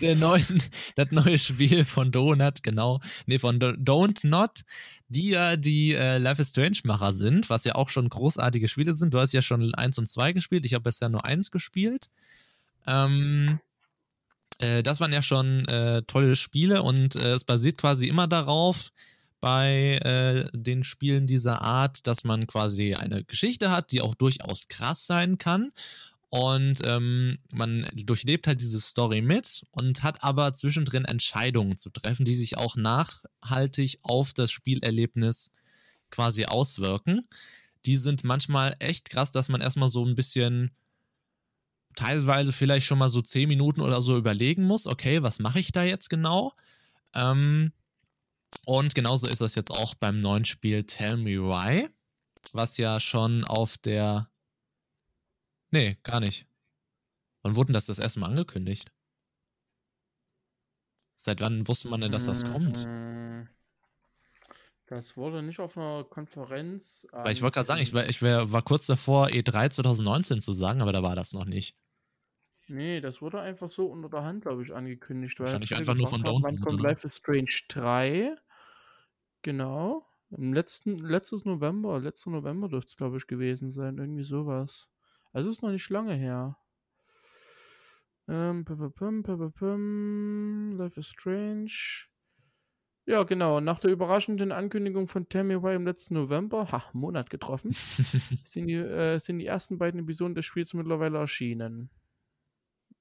Der 0.00 0.16
neuen, 0.16 0.62
das 0.96 1.10
neue 1.10 1.38
Spiel 1.38 1.84
von 1.84 2.10
Donut, 2.10 2.62
genau. 2.62 3.00
Nee, 3.26 3.38
von 3.38 3.60
Don't 3.60 4.26
Not, 4.26 4.62
die 5.08 5.30
ja 5.30 5.56
die 5.56 5.92
äh, 5.92 6.16
Life 6.16 6.40
is 6.40 6.50
Strange 6.50 6.78
Macher 6.84 7.12
sind, 7.12 7.50
was 7.50 7.64
ja 7.64 7.74
auch 7.74 7.90
schon 7.90 8.08
großartige 8.08 8.68
Spiele 8.68 8.94
sind. 8.94 9.12
Du 9.12 9.18
hast 9.18 9.32
ja 9.34 9.42
schon 9.42 9.74
eins 9.74 9.98
und 9.98 10.08
zwei 10.08 10.32
gespielt. 10.32 10.64
Ich 10.64 10.72
habe 10.72 10.84
bisher 10.84 11.10
nur 11.10 11.26
eins 11.26 11.50
gespielt. 11.50 12.08
Ähm, 12.86 13.60
äh, 14.58 14.82
das 14.82 15.00
waren 15.00 15.12
ja 15.12 15.20
schon 15.20 15.66
äh, 15.66 16.02
tolle 16.06 16.34
Spiele 16.34 16.82
und 16.82 17.14
äh, 17.16 17.32
es 17.32 17.44
basiert 17.44 17.76
quasi 17.76 18.08
immer 18.08 18.26
darauf, 18.26 18.90
bei 19.40 19.98
äh, 19.98 20.48
den 20.52 20.84
Spielen 20.84 21.26
dieser 21.26 21.62
Art, 21.62 22.06
dass 22.06 22.24
man 22.24 22.46
quasi 22.46 22.94
eine 22.94 23.24
Geschichte 23.24 23.70
hat, 23.70 23.92
die 23.92 24.00
auch 24.00 24.14
durchaus 24.14 24.68
krass 24.68 25.06
sein 25.06 25.38
kann 25.38 25.70
und 26.30 26.80
ähm, 26.84 27.38
man 27.52 27.86
durchlebt 27.94 28.46
halt 28.46 28.60
diese 28.60 28.80
Story 28.80 29.22
mit 29.22 29.64
und 29.70 30.02
hat 30.02 30.22
aber 30.22 30.52
zwischendrin 30.52 31.06
Entscheidungen 31.06 31.78
zu 31.78 31.88
treffen, 31.90 32.26
die 32.26 32.34
sich 32.34 32.58
auch 32.58 32.76
nachhaltig 32.76 33.98
auf 34.02 34.34
das 34.34 34.50
Spielerlebnis 34.50 35.52
quasi 36.10 36.44
auswirken. 36.44 37.26
Die 37.86 37.96
sind 37.96 38.24
manchmal 38.24 38.76
echt 38.78 39.08
krass, 39.08 39.32
dass 39.32 39.48
man 39.48 39.62
erstmal 39.62 39.88
so 39.88 40.04
ein 40.04 40.16
bisschen 40.16 40.70
teilweise 41.96 42.52
vielleicht 42.52 42.86
schon 42.86 42.98
mal 42.98 43.10
so 43.10 43.22
zehn 43.22 43.48
Minuten 43.48 43.80
oder 43.80 44.02
so 44.02 44.16
überlegen 44.16 44.64
muss, 44.64 44.86
okay, 44.86 45.22
was 45.22 45.38
mache 45.38 45.60
ich 45.60 45.72
da 45.72 45.82
jetzt 45.82 46.10
genau? 46.10 46.52
Ähm, 47.14 47.72
und 48.64 48.94
genauso 48.94 49.26
ist 49.28 49.40
das 49.40 49.54
jetzt 49.54 49.70
auch 49.70 49.94
beim 49.94 50.18
neuen 50.18 50.44
Spiel 50.44 50.84
Tell 50.84 51.16
Me 51.16 51.38
Why, 51.42 51.88
was 52.52 52.78
ja 52.78 53.00
schon 53.00 53.44
auf 53.44 53.78
der 53.78 54.30
Nee, 55.70 55.98
gar 56.02 56.20
nicht. 56.20 56.46
Wann 57.42 57.56
wurde 57.56 57.72
das 57.72 57.86
das 57.86 57.98
erste 57.98 58.20
Mal 58.20 58.28
angekündigt? 58.28 58.90
Seit 61.16 61.40
wann 61.40 61.66
wusste 61.68 61.88
man 61.88 62.00
denn, 62.00 62.12
dass 62.12 62.26
das 62.26 62.44
kommt? 62.44 62.86
Mm, 62.86 63.48
das 64.86 65.16
wurde 65.16 65.42
nicht 65.42 65.60
auf 65.60 65.76
einer 65.76 66.04
Konferenz. 66.04 67.06
Weil 67.12 67.32
ich 67.32 67.42
wollte 67.42 67.54
gerade 67.54 67.66
sagen, 67.66 67.82
ich, 67.82 67.92
war, 67.92 68.08
ich 68.08 68.22
war 68.22 68.62
kurz 68.62 68.86
davor, 68.86 69.26
E3 69.26 69.70
2019 69.70 70.40
zu 70.40 70.52
sagen, 70.52 70.80
aber 70.80 70.92
da 70.92 71.02
war 71.02 71.16
das 71.16 71.32
noch 71.32 71.44
nicht. 71.44 71.76
Nee, 72.68 73.00
das 73.00 73.22
wurde 73.22 73.40
einfach 73.40 73.70
so 73.70 73.86
unter 73.86 74.08
der 74.08 74.24
Hand, 74.24 74.42
glaube 74.42 74.62
ich, 74.62 74.74
angekündigt. 74.74 75.40
Wahrscheinlich 75.40 75.74
einfach 75.74 75.94
nur 75.94 76.06
von 76.06 76.22
Download. 76.22 76.42
Wann 76.44 76.60
kommt 76.60 76.82
Life 76.82 77.06
is 77.06 77.16
Strange 77.16 77.62
3? 77.68 78.36
Genau. 79.42 80.06
Im 80.30 80.52
letzten, 80.52 80.98
letztes 80.98 81.44
November, 81.44 81.98
letzter 82.00 82.30
November 82.30 82.68
dürfte 82.68 82.90
es, 82.90 82.96
glaube 82.96 83.16
ich, 83.16 83.26
gewesen 83.26 83.70
sein. 83.70 83.98
Irgendwie 83.98 84.24
sowas. 84.24 84.88
Also 85.32 85.50
ist 85.50 85.62
noch 85.62 85.70
nicht 85.70 85.88
lange 85.88 86.14
her. 86.14 86.58
Ähm, 88.28 88.66
pum, 88.66 88.92
pum, 88.92 89.22
pum, 89.22 90.72
Life 90.76 91.00
is 91.00 91.08
Strange. 91.08 91.72
Ja, 93.06 93.22
genau. 93.22 93.60
Nach 93.60 93.78
der 93.78 93.90
überraschenden 93.90 94.52
Ankündigung 94.52 95.06
von 95.06 95.30
Tammy 95.30 95.54
im 95.54 95.86
letzten 95.86 96.12
November, 96.12 96.70
ha, 96.70 96.84
Monat 96.92 97.30
getroffen, 97.30 97.70
sind, 98.44 98.66
die, 98.66 98.74
äh, 98.74 99.18
sind 99.18 99.38
die 99.38 99.46
ersten 99.46 99.78
beiden 99.78 100.00
Episoden 100.00 100.34
des 100.34 100.44
Spiels 100.44 100.74
mittlerweile 100.74 101.16
erschienen. 101.16 101.88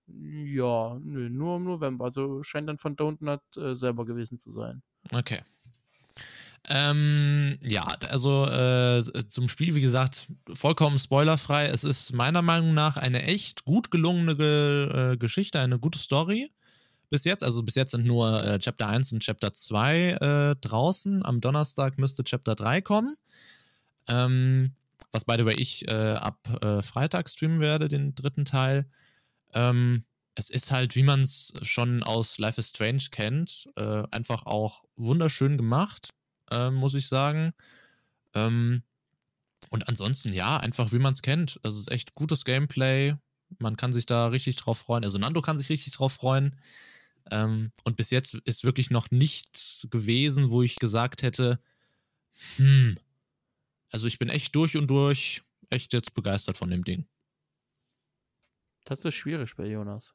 Ja, 0.07 0.97
nö, 1.03 1.29
nur 1.29 1.57
im 1.57 1.63
November. 1.65 2.05
Also 2.05 2.41
scheint 2.43 2.69
dann 2.69 2.77
von 2.77 2.95
Don't 2.95 3.17
Not 3.19 3.41
äh, 3.57 3.75
selber 3.75 4.05
gewesen 4.05 4.37
zu 4.37 4.51
sein. 4.51 4.81
Okay. 5.11 5.39
Ähm, 6.69 7.57
ja, 7.61 7.83
also 8.09 8.45
äh, 8.45 9.03
zum 9.29 9.47
Spiel, 9.47 9.75
wie 9.75 9.81
gesagt, 9.81 10.27
vollkommen 10.53 10.99
spoilerfrei. 10.99 11.67
Es 11.67 11.83
ist 11.83 12.13
meiner 12.13 12.41
Meinung 12.41 12.73
nach 12.73 12.97
eine 12.97 13.23
echt 13.23 13.63
gut 13.63 13.89
gelungene 13.89 14.35
Ge 14.35 15.13
äh, 15.13 15.17
Geschichte, 15.17 15.59
eine 15.59 15.79
gute 15.79 15.99
Story. 15.99 16.51
Bis 17.09 17.23
jetzt, 17.23 17.43
also 17.43 17.63
bis 17.63 17.75
jetzt 17.75 17.91
sind 17.91 18.05
nur 18.05 18.43
äh, 18.43 18.59
Chapter 18.59 18.87
1 18.87 19.13
und 19.13 19.23
Chapter 19.23 19.53
2 19.53 20.09
äh, 20.09 20.55
draußen. 20.59 21.25
Am 21.25 21.39
Donnerstag 21.39 21.97
müsste 21.97 22.25
Chapter 22.25 22.55
3 22.55 22.81
kommen. 22.81 23.15
Ähm, 24.09 24.73
was 25.13 25.23
by 25.23 25.35
the 25.37 25.45
way 25.45 25.55
ich 25.57 25.87
äh, 25.89 26.13
ab 26.13 26.37
äh, 26.63 26.81
Freitag 26.81 27.29
streamen 27.29 27.61
werde, 27.61 27.87
den 27.87 28.13
dritten 28.13 28.43
Teil. 28.43 28.89
Ähm, 29.57 30.03
es 30.35 30.49
ist 30.49 30.71
halt, 30.71 30.95
wie 30.95 31.03
man 31.03 31.21
es 31.21 31.53
schon 31.63 32.03
aus 32.03 32.37
Life 32.37 32.61
is 32.61 32.69
Strange 32.69 33.05
kennt, 33.09 33.67
einfach 33.75 34.45
auch 34.45 34.85
wunderschön 34.95 35.57
gemacht 35.57 36.11
äh, 36.51 36.71
muss 36.71 36.93
ich 36.93 37.07
sagen. 37.07 37.53
Ähm, 38.33 38.83
und 39.69 39.87
ansonsten, 39.89 40.33
ja, 40.33 40.57
einfach 40.57 40.91
wie 40.91 40.99
man 40.99 41.13
es 41.13 41.21
kennt. 41.21 41.59
Also 41.63 41.77
es 41.77 41.87
ist 41.87 41.91
echt 41.91 42.15
gutes 42.15 42.45
Gameplay. 42.45 43.15
Man 43.59 43.77
kann 43.77 43.93
sich 43.93 44.05
da 44.05 44.27
richtig 44.27 44.55
drauf 44.57 44.79
freuen. 44.79 45.03
Also 45.03 45.17
Nando 45.17 45.41
kann 45.41 45.57
sich 45.57 45.69
richtig 45.69 45.93
drauf 45.93 46.13
freuen. 46.13 46.55
Ähm, 47.31 47.71
und 47.83 47.97
bis 47.97 48.09
jetzt 48.09 48.35
ist 48.45 48.63
wirklich 48.63 48.89
noch 48.89 49.11
nichts 49.11 49.87
gewesen, 49.89 50.51
wo 50.51 50.61
ich 50.61 50.77
gesagt 50.77 51.23
hätte, 51.23 51.59
hm, 52.55 52.97
also 53.91 54.07
ich 54.07 54.19
bin 54.19 54.29
echt 54.29 54.55
durch 54.55 54.77
und 54.77 54.87
durch, 54.87 55.41
echt 55.69 55.91
jetzt 55.93 56.13
begeistert 56.13 56.57
von 56.57 56.69
dem 56.69 56.83
Ding. 56.83 57.05
Das 58.87 59.03
ist 59.03 59.15
schwierig 59.15 59.53
bei 59.57 59.65
Jonas. 59.65 60.13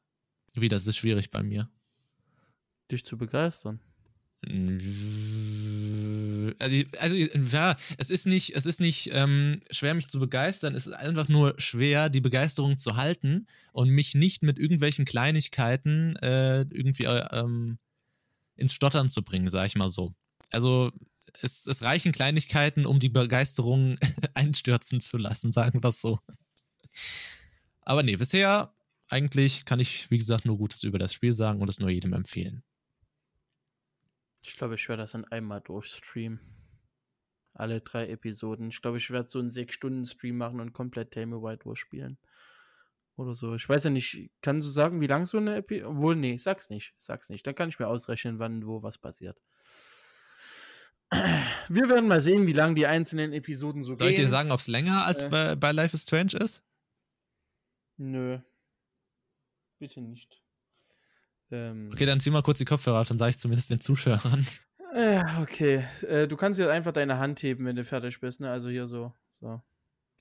Wie, 0.53 0.67
das 0.67 0.87
ist 0.87 0.97
schwierig 0.97 1.29
bei 1.29 1.43
mir. 1.43 1.69
Dich 2.91 3.05
zu 3.05 3.17
begeistern. 3.19 3.79
Also, 6.59 6.83
also 6.99 7.15
ja, 7.15 7.77
es 7.97 8.09
ist 8.09 8.25
nicht, 8.25 8.55
es 8.55 8.65
ist 8.65 8.79
nicht 8.79 9.11
ähm, 9.13 9.61
schwer, 9.69 9.93
mich 9.93 10.07
zu 10.07 10.19
begeistern. 10.19 10.73
Es 10.73 10.87
ist 10.87 10.93
einfach 10.93 11.29
nur 11.29 11.53
schwer, 11.59 12.09
die 12.09 12.19
Begeisterung 12.19 12.79
zu 12.79 12.97
halten 12.97 13.45
und 13.73 13.89
mich 13.89 14.15
nicht 14.15 14.41
mit 14.41 14.57
irgendwelchen 14.57 15.05
Kleinigkeiten 15.05 16.15
äh, 16.17 16.61
irgendwie 16.61 17.05
äh, 17.05 17.27
ähm, 17.31 17.77
ins 18.55 18.73
Stottern 18.73 19.07
zu 19.07 19.21
bringen, 19.21 19.49
sag 19.49 19.67
ich 19.67 19.75
mal 19.75 19.89
so. 19.89 20.15
Also 20.49 20.91
es, 21.41 21.67
es 21.67 21.83
reichen 21.83 22.11
Kleinigkeiten, 22.11 22.87
um 22.87 22.99
die 22.99 23.09
Begeisterung 23.09 23.97
einstürzen 24.33 24.99
zu 24.99 25.17
lassen, 25.17 25.51
sagen 25.51 25.83
wir 25.83 25.89
es 25.89 26.01
so. 26.01 26.19
Aber 27.85 28.03
nee, 28.03 28.15
bisher 28.15 28.73
eigentlich 29.09 29.65
kann 29.65 29.79
ich, 29.79 30.09
wie 30.09 30.17
gesagt, 30.17 30.45
nur 30.45 30.57
Gutes 30.57 30.83
über 30.83 30.97
das 30.99 31.13
Spiel 31.13 31.33
sagen 31.33 31.61
und 31.61 31.69
es 31.69 31.79
nur 31.79 31.89
jedem 31.89 32.13
empfehlen. 32.13 32.63
Ich 34.41 34.57
glaube, 34.57 34.75
ich 34.75 34.87
werde 34.89 35.03
das 35.03 35.13
in 35.13 35.25
einmal 35.25 35.61
durchstreamen. 35.61 36.39
alle 37.53 37.81
drei 37.81 38.07
Episoden. 38.09 38.69
Ich 38.69 38.81
glaube, 38.81 38.97
ich 38.97 39.09
werde 39.11 39.29
so 39.29 39.39
einen 39.39 39.49
6-Stunden-Stream 39.49 40.35
machen 40.37 40.59
und 40.59 40.73
komplett 40.73 41.11
Tame 41.13 41.41
White 41.41 41.65
War 41.65 41.75
spielen. 41.75 42.17
Oder 43.15 43.33
so. 43.35 43.53
Ich 43.53 43.69
weiß 43.69 43.83
ja 43.83 43.89
nicht, 43.91 44.31
kannst 44.41 44.65
du 44.65 44.71
sagen, 44.71 44.99
wie 44.99 45.05
lang 45.07 45.25
so 45.27 45.37
eine 45.37 45.57
Episode. 45.57 45.87
Obwohl, 45.89 46.15
nee, 46.15 46.35
sag's 46.37 46.69
nicht. 46.71 46.95
Sag's 46.97 47.29
nicht. 47.29 47.45
Dann 47.45 47.53
kann 47.53 47.69
ich 47.69 47.77
mir 47.77 47.87
ausrechnen, 47.87 48.39
wann, 48.39 48.65
wo 48.65 48.81
was 48.81 48.97
passiert. 48.97 49.39
Wir 51.69 51.89
werden 51.89 52.07
mal 52.07 52.21
sehen, 52.21 52.47
wie 52.47 52.53
lang 52.53 52.73
die 52.73 52.87
einzelnen 52.87 53.33
Episoden 53.33 53.83
so 53.83 53.93
Soll 53.93 54.07
gehen. 54.09 54.15
ich 54.15 54.21
dir 54.23 54.29
sagen, 54.29 54.51
ob 54.51 54.59
es 54.59 54.67
länger 54.67 55.05
als 55.05 55.21
Äh. 55.23 55.29
bei, 55.29 55.55
bei 55.55 55.71
Life 55.71 55.95
is 55.95 56.03
Strange 56.03 56.33
ist? 56.37 56.63
Nö. 57.97 58.39
Bitte 59.79 60.01
nicht. 60.01 60.41
Ähm, 61.51 61.89
Okay, 61.93 62.05
dann 62.05 62.19
zieh 62.19 62.31
mal 62.31 62.41
kurz 62.41 62.57
die 62.57 62.65
Kopfhörer 62.65 63.01
auf, 63.01 63.07
dann 63.07 63.17
sage 63.17 63.31
ich 63.31 63.39
zumindest 63.39 63.69
den 63.69 63.79
Zuschauern. 63.79 64.45
äh, 64.93 65.23
okay. 65.41 65.85
Äh, 66.07 66.27
du 66.27 66.35
kannst 66.35 66.59
jetzt 66.59 66.69
einfach 66.69 66.93
deine 66.93 67.17
Hand 67.19 67.43
heben, 67.43 67.65
wenn 67.65 67.75
du 67.75 67.83
fertig 67.83 68.19
bist, 68.19 68.39
ne? 68.39 68.49
Also 68.49 68.69
hier 68.69 68.87
so. 68.87 69.13
so. 69.31 69.61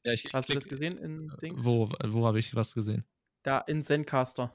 Ja, 0.05 0.13
ich 0.13 0.33
Hast 0.33 0.49
du 0.49 0.55
das 0.55 0.65
gesehen 0.69 0.99
in 0.99 1.33
Dings? 1.41 1.65
Wo, 1.65 1.89
wo 2.05 2.27
habe 2.27 2.39
ich 2.39 2.55
was 2.55 2.75
gesehen? 2.75 3.05
Da 3.43 3.59
in 3.59 3.83
Zencaster. 3.83 4.55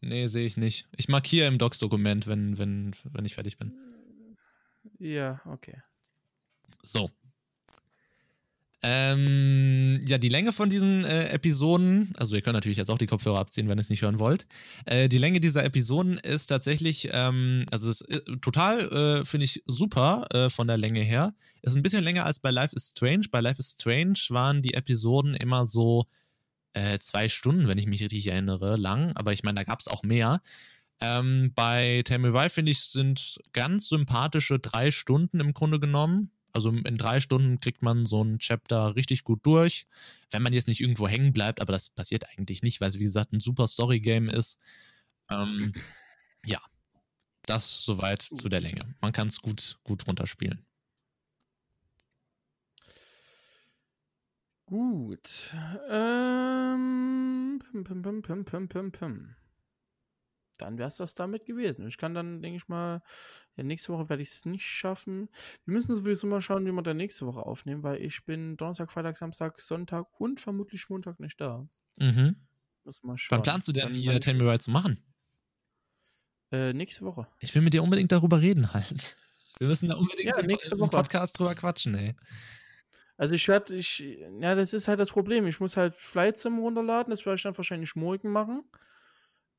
Nee, 0.00 0.26
sehe 0.26 0.46
ich 0.46 0.58
nicht. 0.58 0.86
Ich 0.96 1.08
markiere 1.08 1.48
im 1.48 1.56
Docs-Dokument, 1.56 2.26
wenn, 2.26 2.58
wenn, 2.58 2.94
wenn 3.04 3.24
ich 3.24 3.34
fertig 3.34 3.56
bin. 3.56 4.36
Ja, 4.98 5.40
okay. 5.46 5.82
So. 6.82 7.10
Ähm, 8.86 10.02
ja, 10.06 10.18
die 10.18 10.28
Länge 10.28 10.52
von 10.52 10.68
diesen 10.68 11.06
äh, 11.06 11.30
Episoden, 11.30 12.12
also 12.18 12.36
ihr 12.36 12.42
könnt 12.42 12.52
natürlich 12.52 12.76
jetzt 12.76 12.90
auch 12.90 12.98
die 12.98 13.06
Kopfhörer 13.06 13.38
abziehen, 13.38 13.66
wenn 13.70 13.78
ihr 13.78 13.80
es 13.80 13.88
nicht 13.88 14.02
hören 14.02 14.18
wollt. 14.18 14.46
Äh, 14.84 15.08
die 15.08 15.16
Länge 15.16 15.40
dieser 15.40 15.64
Episoden 15.64 16.18
ist 16.18 16.48
tatsächlich, 16.48 17.08
ähm, 17.10 17.64
also 17.70 17.88
ist 17.88 18.06
total, 18.42 19.20
äh, 19.20 19.24
finde 19.24 19.46
ich, 19.46 19.62
super 19.64 20.26
äh, 20.32 20.50
von 20.50 20.66
der 20.66 20.76
Länge 20.76 21.00
her. 21.00 21.34
Ist 21.62 21.76
ein 21.76 21.82
bisschen 21.82 22.04
länger 22.04 22.26
als 22.26 22.40
bei 22.40 22.50
Life 22.50 22.76
is 22.76 22.90
Strange. 22.90 23.24
Bei 23.30 23.40
Life 23.40 23.58
is 23.58 23.74
Strange 23.80 24.18
waren 24.28 24.60
die 24.60 24.74
Episoden 24.74 25.32
immer 25.32 25.64
so 25.64 26.04
äh, 26.74 26.98
zwei 26.98 27.30
Stunden, 27.30 27.66
wenn 27.68 27.78
ich 27.78 27.86
mich 27.86 28.02
richtig 28.02 28.26
erinnere, 28.26 28.76
lang. 28.76 29.16
Aber 29.16 29.32
ich 29.32 29.44
meine, 29.44 29.54
da 29.54 29.62
gab 29.62 29.80
es 29.80 29.88
auch 29.88 30.02
mehr. 30.02 30.42
Ähm, 31.00 31.52
bei 31.54 32.02
Tell 32.04 32.22
Why, 32.34 32.50
finde 32.50 32.72
ich, 32.72 32.80
sind 32.80 33.38
ganz 33.54 33.88
sympathische 33.88 34.58
drei 34.58 34.90
Stunden 34.90 35.40
im 35.40 35.54
Grunde 35.54 35.80
genommen. 35.80 36.33
Also 36.54 36.70
in 36.70 36.96
drei 36.96 37.18
Stunden 37.18 37.58
kriegt 37.58 37.82
man 37.82 38.06
so 38.06 38.22
ein 38.22 38.38
Chapter 38.38 38.94
richtig 38.94 39.24
gut 39.24 39.44
durch, 39.44 39.86
wenn 40.30 40.42
man 40.42 40.52
jetzt 40.52 40.68
nicht 40.68 40.80
irgendwo 40.80 41.08
hängen 41.08 41.32
bleibt, 41.32 41.60
aber 41.60 41.72
das 41.72 41.90
passiert 41.90 42.24
eigentlich 42.30 42.62
nicht, 42.62 42.80
weil 42.80 42.88
es 42.88 42.98
wie 43.00 43.04
gesagt 43.04 43.32
ein 43.32 43.40
super 43.40 43.66
Story-Game 43.66 44.28
ist. 44.28 44.60
Ähm, 45.30 45.72
ja, 46.46 46.60
das 47.42 47.84
soweit 47.84 48.22
zu 48.22 48.48
der 48.48 48.60
Länge. 48.60 48.94
Man 49.00 49.10
kann 49.10 49.26
es 49.26 49.40
gut, 49.42 49.78
gut 49.82 50.06
runterspielen. 50.06 50.64
Gut. 54.66 55.54
Ähm, 55.90 57.60
pim, 57.70 57.84
pim, 57.84 58.02
pim, 58.02 58.22
pim, 58.22 58.44
pim, 58.44 58.68
pim, 58.68 58.92
pim. 58.92 59.36
Dann 60.58 60.78
wäre 60.78 60.88
es 60.88 60.96
das 60.96 61.14
damit 61.14 61.46
gewesen. 61.46 61.86
Ich 61.88 61.96
kann 61.98 62.14
dann, 62.14 62.40
denke 62.40 62.58
ich 62.58 62.68
mal, 62.68 63.02
ja, 63.56 63.64
nächste 63.64 63.92
Woche 63.92 64.08
werde 64.08 64.22
ich 64.22 64.30
es 64.30 64.44
nicht 64.44 64.64
schaffen. 64.66 65.28
Wir 65.64 65.74
müssen 65.74 65.96
sowieso 65.96 66.26
mal 66.28 66.40
schauen, 66.40 66.64
wie 66.64 66.70
wir 66.72 66.82
dann 66.82 66.96
nächste 66.96 67.26
Woche 67.26 67.40
aufnehmen, 67.44 67.82
weil 67.82 68.00
ich 68.00 68.24
bin 68.24 68.56
Donnerstag, 68.56 68.92
Freitag, 68.92 69.16
Samstag, 69.16 69.60
Sonntag 69.60 70.06
und 70.20 70.40
vermutlich 70.40 70.88
Montag 70.88 71.18
nicht 71.18 71.40
da. 71.40 71.66
Mhm. 71.96 72.36
Muss 72.84 73.02
mal 73.02 73.18
schauen. 73.18 73.36
Wann 73.38 73.42
planst 73.42 73.66
du 73.68 73.72
denn 73.72 73.84
Dann- 73.84 73.94
hier 73.94 74.20
Tell 74.20 74.34
Me 74.34 74.46
Right 74.46 74.62
zu 74.62 74.70
machen? 74.70 75.02
Äh, 76.52 76.72
nächste 76.72 77.04
Woche. 77.04 77.26
Ich 77.40 77.54
will 77.54 77.62
mit 77.62 77.72
dir 77.74 77.82
unbedingt 77.82 78.12
darüber 78.12 78.40
reden 78.40 78.72
halt. 78.72 79.16
Wir 79.58 79.68
müssen 79.68 79.88
da 79.88 79.96
unbedingt 79.96 80.28
Ja, 80.36 80.42
nächste 80.42 80.74
im 80.74 80.80
Woche. 80.80 80.90
Podcast 80.90 81.38
drüber 81.38 81.54
quatschen, 81.54 81.94
ey. 81.94 82.14
Also 83.16 83.34
ich 83.34 83.46
werde, 83.48 83.74
ich, 83.76 84.00
ja, 84.40 84.54
das 84.56 84.72
ist 84.72 84.88
halt 84.88 84.98
das 85.00 85.10
Problem. 85.10 85.46
Ich 85.46 85.60
muss 85.60 85.76
halt 85.76 85.94
Flight 85.94 86.36
Sim 86.36 86.58
runterladen, 86.58 87.10
das 87.10 87.24
werde 87.24 87.36
ich 87.36 87.42
dann 87.42 87.56
wahrscheinlich 87.56 87.94
morgen 87.94 88.30
machen. 88.30 88.64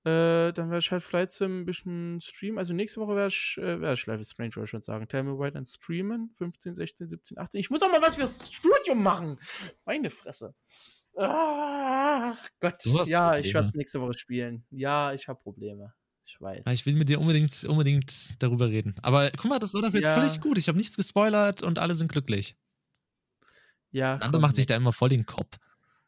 Äh, 0.05 0.53
dann 0.53 0.69
werde 0.69 0.77
ich 0.79 0.91
halt 0.91 1.01
Flight 1.01 1.31
Sim 1.31 1.61
ein 1.61 1.65
bisschen 1.65 2.21
streamen. 2.21 2.59
Also 2.59 2.73
nächste 2.75 3.01
Woche 3.01 3.15
werde 3.15 3.29
ich, 3.29 3.57
äh, 3.57 3.81
werde 3.81 3.93
ich 3.93 4.05
Life 4.05 4.21
is 4.21 4.29
Strange, 4.29 4.55
wollte 4.55 4.65
ich 4.65 4.69
schon 4.69 4.81
sagen. 4.83 5.07
Tell 5.07 5.23
me 5.23 5.37
White 5.39 5.57
and 5.57 5.67
streamen. 5.67 6.29
15, 6.37 6.75
16, 6.75 7.07
17, 7.09 7.37
18. 7.39 7.59
Ich 7.59 7.69
muss 7.71 7.81
auch 7.81 7.91
mal 7.91 8.01
was 8.01 8.15
fürs 8.17 8.51
Studium 8.53 9.01
machen. 9.01 9.39
Meine 9.85 10.09
Fresse. 10.11 10.53
Ach 11.17 12.37
Gott. 12.59 12.85
Ja, 13.07 13.33
ich 13.37 13.37
Probleme. 13.37 13.53
werde 13.53 13.67
es 13.69 13.73
nächste 13.73 14.01
Woche 14.01 14.13
spielen. 14.17 14.65
Ja, 14.69 15.13
ich 15.13 15.27
habe 15.27 15.39
Probleme. 15.41 15.93
Ich 16.25 16.39
weiß. 16.41 16.63
Ja, 16.65 16.71
Ich 16.71 16.85
will 16.85 16.95
mit 16.95 17.09
dir 17.09 17.19
unbedingt, 17.19 17.63
unbedingt 17.65 18.41
darüber 18.41 18.67
reden. 18.67 18.95
Aber 19.01 19.29
guck 19.31 19.45
mal, 19.49 19.59
das 19.59 19.73
war 19.73 19.81
doch 19.81 19.93
jetzt 19.93 20.03
Ja. 20.05 20.19
völlig 20.19 20.41
gut. 20.41 20.57
Ich 20.57 20.67
habe 20.67 20.77
nichts 20.77 20.97
gespoilert 20.97 21.63
und 21.63 21.79
alle 21.79 21.95
sind 21.95 22.11
glücklich. 22.11 22.55
ja, 23.91 24.17
Nando 24.17 24.39
macht 24.39 24.55
sich 24.55 24.65
da 24.65 24.75
immer 24.75 24.91
voll 24.91 25.09
den 25.09 25.25
Kopf. 25.25 25.57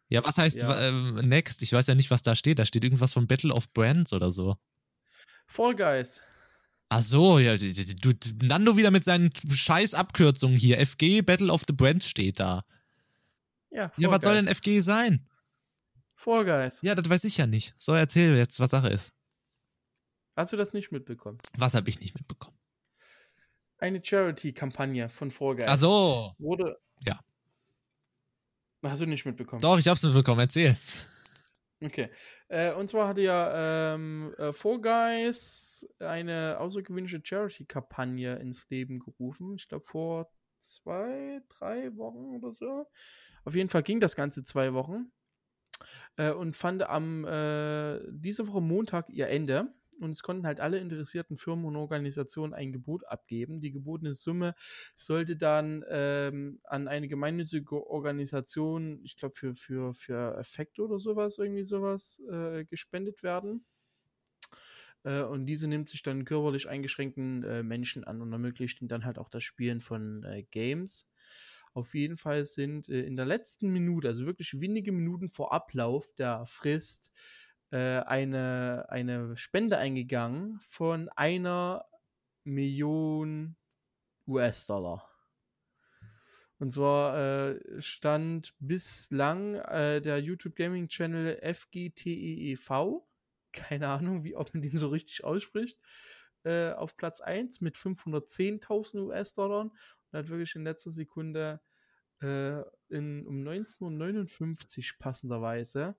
Ja, 0.09 0.23
was 0.23 0.37
heißt 0.37 0.61
Ja. 0.61 0.79
ähm, 0.79 1.15
Next? 1.27 1.61
Ich 1.61 1.73
weiß 1.73 1.87
ja 1.87 1.95
nicht, 1.95 2.11
was 2.11 2.21
da 2.21 2.35
steht. 2.35 2.59
Da 2.59 2.65
steht 2.65 2.83
irgendwas 2.83 3.13
von 3.13 3.27
Battle 3.27 3.53
of 3.53 3.71
Brands 3.73 4.13
oder 4.13 4.31
so. 4.31 4.55
Fall 5.47 5.75
Guys. 5.75 6.21
Ach 6.89 7.01
so, 7.01 7.37
ja, 7.39 7.57
du, 7.57 8.13
Nando 8.41 8.77
wieder 8.77 8.91
mit 8.91 9.03
seinen 9.03 9.31
scheiß 9.49 9.93
Abkürzungen 9.93 10.57
hier. 10.57 10.79
FG 10.85 11.21
Battle 11.21 11.51
of 11.51 11.63
the 11.67 11.73
Brands 11.73 12.07
steht 12.07 12.39
da. 12.39 12.63
Ja, 13.69 13.91
Ja, 13.97 14.09
Fall 14.09 14.17
was 14.17 14.23
soll 14.23 14.35
denn 14.35 14.45
Guys. 14.45 14.57
FG 14.57 14.79
sein? 14.81 15.27
Fall 16.15 16.45
Guys. 16.45 16.79
Ja, 16.81 16.95
das 16.95 17.09
weiß 17.09 17.25
ich 17.25 17.35
ja 17.37 17.45
nicht. 17.45 17.73
So, 17.77 17.93
erzähl 17.93 18.35
jetzt, 18.37 18.59
was 18.61 18.71
Sache 18.71 18.87
ist. 18.87 19.13
Hast 20.37 20.53
du 20.53 20.57
das 20.57 20.71
nicht 20.73 20.91
mitbekommen? 20.91 21.37
Was 21.57 21.73
habe 21.73 21.89
ich 21.89 21.99
nicht 21.99 22.15
mitbekommen? 22.15 22.55
Eine 23.79 24.03
Charity-Kampagne 24.03 25.09
von 25.09 25.29
Fall 25.31 25.55
Guys. 25.57 25.67
Ach 25.67 25.77
so. 25.77 26.33
Wurde. 26.37 26.79
Ja. 27.05 27.19
Hast 28.83 29.01
du 29.01 29.05
nicht 29.05 29.25
mitbekommen? 29.25 29.61
Doch, 29.61 29.77
ich 29.79 29.87
hab's 29.87 30.03
mitbekommen. 30.03 30.41
Erzähl. 30.41 30.77
Okay. 31.83 32.09
Äh, 32.47 32.73
und 32.73 32.89
zwar 32.89 33.07
hatte 33.07 33.21
ja 33.21 33.93
ähm, 33.93 34.33
äh, 34.37 34.51
Fall 34.51 34.81
Guys 34.81 35.87
eine 35.99 36.57
außergewöhnliche 36.59 37.21
Charity-Kampagne 37.23 38.37
ins 38.37 38.67
Leben 38.69 38.99
gerufen. 38.99 39.55
Ich 39.55 39.67
glaube 39.67 39.85
vor 39.85 40.31
zwei, 40.57 41.41
drei 41.49 41.95
Wochen 41.95 42.35
oder 42.35 42.53
so. 42.53 42.87
Auf 43.43 43.55
jeden 43.55 43.69
Fall 43.69 43.83
ging 43.83 43.99
das 43.99 44.15
Ganze 44.15 44.43
zwei 44.43 44.73
Wochen. 44.73 45.11
Äh, 46.15 46.31
und 46.31 46.55
fand 46.55 46.83
am 46.83 47.25
äh, 47.25 47.99
diese 48.09 48.47
Woche 48.47 48.61
Montag 48.61 49.09
ihr 49.09 49.27
Ende. 49.27 49.73
Und 50.01 50.11
es 50.11 50.21
konnten 50.21 50.45
halt 50.45 50.59
alle 50.59 50.79
interessierten 50.79 51.37
Firmen 51.37 51.65
und 51.65 51.75
Organisationen 51.75 52.53
ein 52.53 52.71
Gebot 52.71 53.05
abgeben. 53.07 53.61
Die 53.61 53.71
gebotene 53.71 54.13
Summe 54.13 54.55
sollte 54.95 55.35
dann 55.35 55.83
ähm, 55.89 56.59
an 56.63 56.87
eine 56.87 57.07
gemeinnützige 57.07 57.87
Organisation, 57.87 58.99
ich 59.03 59.17
glaube 59.17 59.35
für, 59.35 59.53
für, 59.53 59.93
für 59.93 60.37
Effekte 60.37 60.83
oder 60.83 60.99
sowas, 60.99 61.37
irgendwie 61.37 61.63
sowas, 61.63 62.21
äh, 62.29 62.65
gespendet 62.65 63.23
werden. 63.23 63.65
Äh, 65.03 65.23
und 65.23 65.45
diese 65.45 65.67
nimmt 65.67 65.89
sich 65.89 66.03
dann 66.03 66.25
körperlich 66.25 66.67
eingeschränkten 66.67 67.43
äh, 67.43 67.63
Menschen 67.63 68.03
an 68.03 68.21
und 68.21 68.31
ermöglicht 68.31 68.81
ihnen 68.81 68.89
dann 68.89 69.05
halt 69.05 69.17
auch 69.17 69.29
das 69.29 69.43
Spielen 69.43 69.81
von 69.81 70.23
äh, 70.23 70.43
Games. 70.43 71.07
Auf 71.73 71.93
jeden 71.93 72.17
Fall 72.17 72.45
sind 72.45 72.89
äh, 72.89 73.03
in 73.03 73.15
der 73.15 73.25
letzten 73.25 73.69
Minute, 73.69 74.07
also 74.07 74.25
wirklich 74.25 74.59
wenige 74.59 74.91
Minuten 74.91 75.29
vor 75.29 75.53
Ablauf 75.53 76.13
der 76.15 76.45
Frist, 76.45 77.11
äh, 77.71 77.99
eine, 77.99 78.85
eine 78.89 79.35
Spende 79.37 79.77
eingegangen 79.77 80.59
von 80.61 81.09
einer 81.09 81.85
Million 82.43 83.55
US-Dollar. 84.27 85.09
Und 86.59 86.71
zwar 86.71 87.17
äh, 87.17 87.81
stand 87.81 88.55
bislang 88.59 89.55
äh, 89.55 90.01
der 90.01 90.19
YouTube 90.19 90.55
Gaming 90.55 90.87
Channel 90.87 91.39
FGTEEV, 91.53 93.03
keine 93.51 93.87
Ahnung, 93.89 94.23
wie 94.23 94.35
ob 94.35 94.53
man 94.53 94.63
den 94.63 94.77
so 94.77 94.87
richtig 94.87 95.23
ausspricht, 95.23 95.79
äh, 96.43 96.71
auf 96.71 96.97
Platz 96.97 97.21
1 97.21 97.61
mit 97.61 97.75
510.000 97.75 99.01
US-Dollar 99.01 99.61
und 99.61 99.73
hat 100.13 100.29
wirklich 100.29 100.55
in 100.55 100.63
letzter 100.63 100.91
Sekunde 100.91 101.61
äh, 102.21 102.61
in, 102.89 103.27
um 103.27 103.43
19.59 103.43 104.77
Uhr 104.77 104.97
passenderweise 104.97 105.95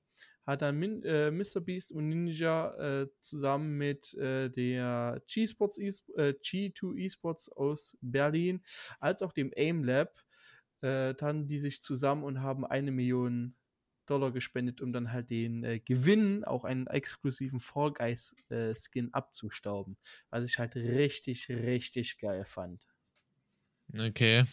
hat 0.49 0.63
dann 0.63 0.79
Min, 0.79 1.03
äh, 1.03 1.31
Mr. 1.31 1.61
Beast 1.61 1.93
und 1.93 2.09
Ninja 2.09 3.03
äh, 3.03 3.09
zusammen 3.21 3.77
mit 3.77 4.15
äh, 4.15 4.49
der 4.49 5.23
G-Sports 5.27 5.77
e 5.79 5.89
äh, 6.17 6.33
G2 6.43 7.05
Esports 7.05 7.51
aus 7.51 7.99
Berlin 8.01 8.63
als 8.99 9.21
auch 9.21 9.35
dem 9.35 9.53
AIM 9.55 9.85
Lab 9.85 10.25
äh, 10.81 11.13
taten 11.15 11.49
die 11.49 11.59
sich 11.59 11.83
zusammen 11.83 12.25
und 12.25 12.41
haben 12.41 12.65
eine 12.65 12.93
Million 12.93 13.57
Dollar 14.07 14.33
gespendet, 14.33 14.81
um 14.81 14.91
dann 14.91 15.13
halt 15.13 15.29
den 15.29 15.65
äh, 15.65 15.81
Gewinn, 15.81 16.45
auch 16.45 16.65
einen 16.65 16.87
exklusiven 16.87 17.61
Fall 17.61 17.93
Guys 17.93 18.35
äh, 18.49 18.75
Skin 18.75 19.13
abzustauben. 19.13 19.99
Was 20.31 20.47
ich 20.47 20.59
halt 20.59 20.77
richtig, 20.77 21.51
richtig 21.51 22.17
geil 22.17 22.47
fand. 22.47 22.87
Okay. 23.95 24.45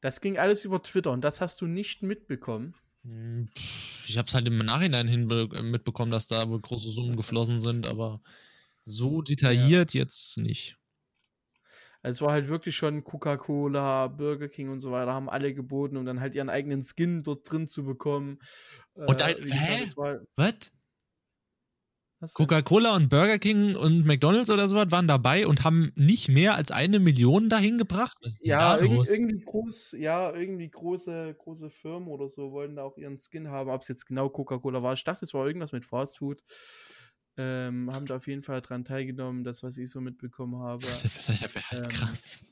Das 0.00 0.20
ging 0.20 0.36
alles 0.36 0.64
über 0.64 0.82
Twitter 0.82 1.12
und 1.12 1.20
das 1.20 1.40
hast 1.40 1.60
du 1.60 1.68
nicht 1.68 2.02
mitbekommen. 2.02 2.74
Hm, 3.06 3.48
Ich 4.06 4.18
habe 4.18 4.26
es 4.28 4.34
halt 4.34 4.46
im 4.48 4.58
Nachhinein 4.58 5.08
hin 5.08 5.26
mitbekommen, 5.70 6.10
dass 6.10 6.26
da 6.26 6.48
wohl 6.48 6.60
große 6.60 6.90
Summen 6.90 7.16
geflossen 7.16 7.60
sind, 7.60 7.86
aber 7.86 8.20
so 8.84 9.22
detailliert 9.22 9.94
jetzt 9.94 10.38
nicht. 10.38 10.76
Also 12.02 12.18
es 12.18 12.26
war 12.26 12.32
halt 12.32 12.48
wirklich 12.48 12.76
schon 12.76 13.02
Coca-Cola, 13.04 14.06
Burger 14.08 14.48
King 14.48 14.70
und 14.70 14.80
so 14.80 14.92
weiter, 14.92 15.12
haben 15.12 15.28
alle 15.28 15.54
geboten, 15.54 15.96
um 15.96 16.06
dann 16.06 16.20
halt 16.20 16.34
ihren 16.34 16.50
eigenen 16.50 16.82
Skin 16.82 17.22
dort 17.22 17.50
drin 17.50 17.66
zu 17.66 17.84
bekommen. 17.84 18.38
Und 18.94 19.20
Äh, 19.20 19.36
hä? 19.50 19.86
Was? 20.36 20.72
Coca-Cola 22.34 22.94
und 22.96 23.08
Burger 23.08 23.38
King 23.38 23.76
und 23.76 24.04
McDonalds 24.06 24.50
oder 24.50 24.68
sowas 24.68 24.90
waren 24.90 25.08
dabei 25.08 25.46
und 25.46 25.64
haben 25.64 25.92
nicht 25.96 26.28
mehr 26.28 26.54
als 26.54 26.70
eine 26.70 26.98
Million 26.98 27.48
dahin 27.48 27.78
gebracht? 27.78 28.16
Was 28.22 28.34
ist 28.34 28.44
denn 28.46 28.46
Ja, 28.48 28.74
los? 28.76 29.08
irgendwie 29.08 29.40
groß, 29.44 29.92
ja, 29.98 30.32
irgendwie 30.32 30.68
große, 30.70 31.34
große 31.38 31.70
Firmen 31.70 32.08
oder 32.08 32.28
so 32.28 32.52
wollen 32.52 32.76
da 32.76 32.82
auch 32.84 32.96
ihren 32.98 33.18
Skin 33.18 33.48
haben. 33.48 33.70
Ob 33.70 33.82
es 33.82 33.88
jetzt 33.88 34.06
genau 34.06 34.28
Coca-Cola 34.28 34.82
war, 34.82 34.92
ich 34.94 35.04
dachte, 35.04 35.24
es 35.24 35.34
war 35.34 35.46
irgendwas 35.46 35.72
mit 35.72 35.84
Fast 35.86 36.18
Food. 36.18 36.42
Ähm, 37.38 37.90
haben 37.92 38.06
da 38.06 38.16
auf 38.16 38.26
jeden 38.28 38.42
Fall 38.42 38.62
dran 38.62 38.84
teilgenommen, 38.84 39.44
das, 39.44 39.62
was 39.62 39.76
ich 39.76 39.90
so 39.90 40.00
mitbekommen 40.00 40.58
habe. 40.62 41.02
Das 41.02 41.28
wäre 41.42 41.62
halt 41.70 41.88
Ähm, 41.88 41.88
krass. 41.88 42.46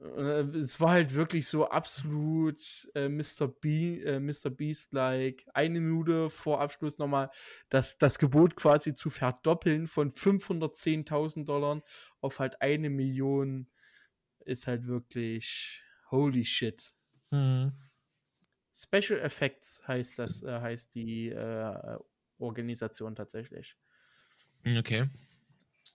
Äh, 0.00 0.42
es 0.56 0.80
war 0.80 0.90
halt 0.90 1.14
wirklich 1.14 1.46
so 1.46 1.68
absolut 1.68 2.60
äh, 2.94 3.08
Mr. 3.08 3.48
Be 3.48 4.00
äh, 4.04 4.20
Mr. 4.20 4.50
Beast-like. 4.50 5.46
Eine 5.54 5.80
Minute 5.80 6.30
vor 6.30 6.60
Abschluss 6.60 6.98
nochmal 6.98 7.30
das, 7.68 7.98
das 7.98 8.18
Gebot 8.18 8.56
quasi 8.56 8.94
zu 8.94 9.10
verdoppeln 9.10 9.86
von 9.86 10.10
510.000 10.10 11.44
Dollar 11.44 11.82
auf 12.20 12.38
halt 12.38 12.60
eine 12.62 12.90
Million 12.90 13.68
ist 14.44 14.66
halt 14.66 14.86
wirklich 14.86 15.82
holy 16.10 16.44
shit. 16.44 16.94
Mhm. 17.30 17.72
Special 18.74 19.18
Effects 19.18 19.82
heißt 19.86 20.18
das, 20.18 20.42
äh, 20.42 20.60
heißt 20.60 20.94
die 20.94 21.28
äh, 21.28 21.98
Organisation 22.38 23.14
tatsächlich. 23.14 23.76
Okay. 24.64 25.08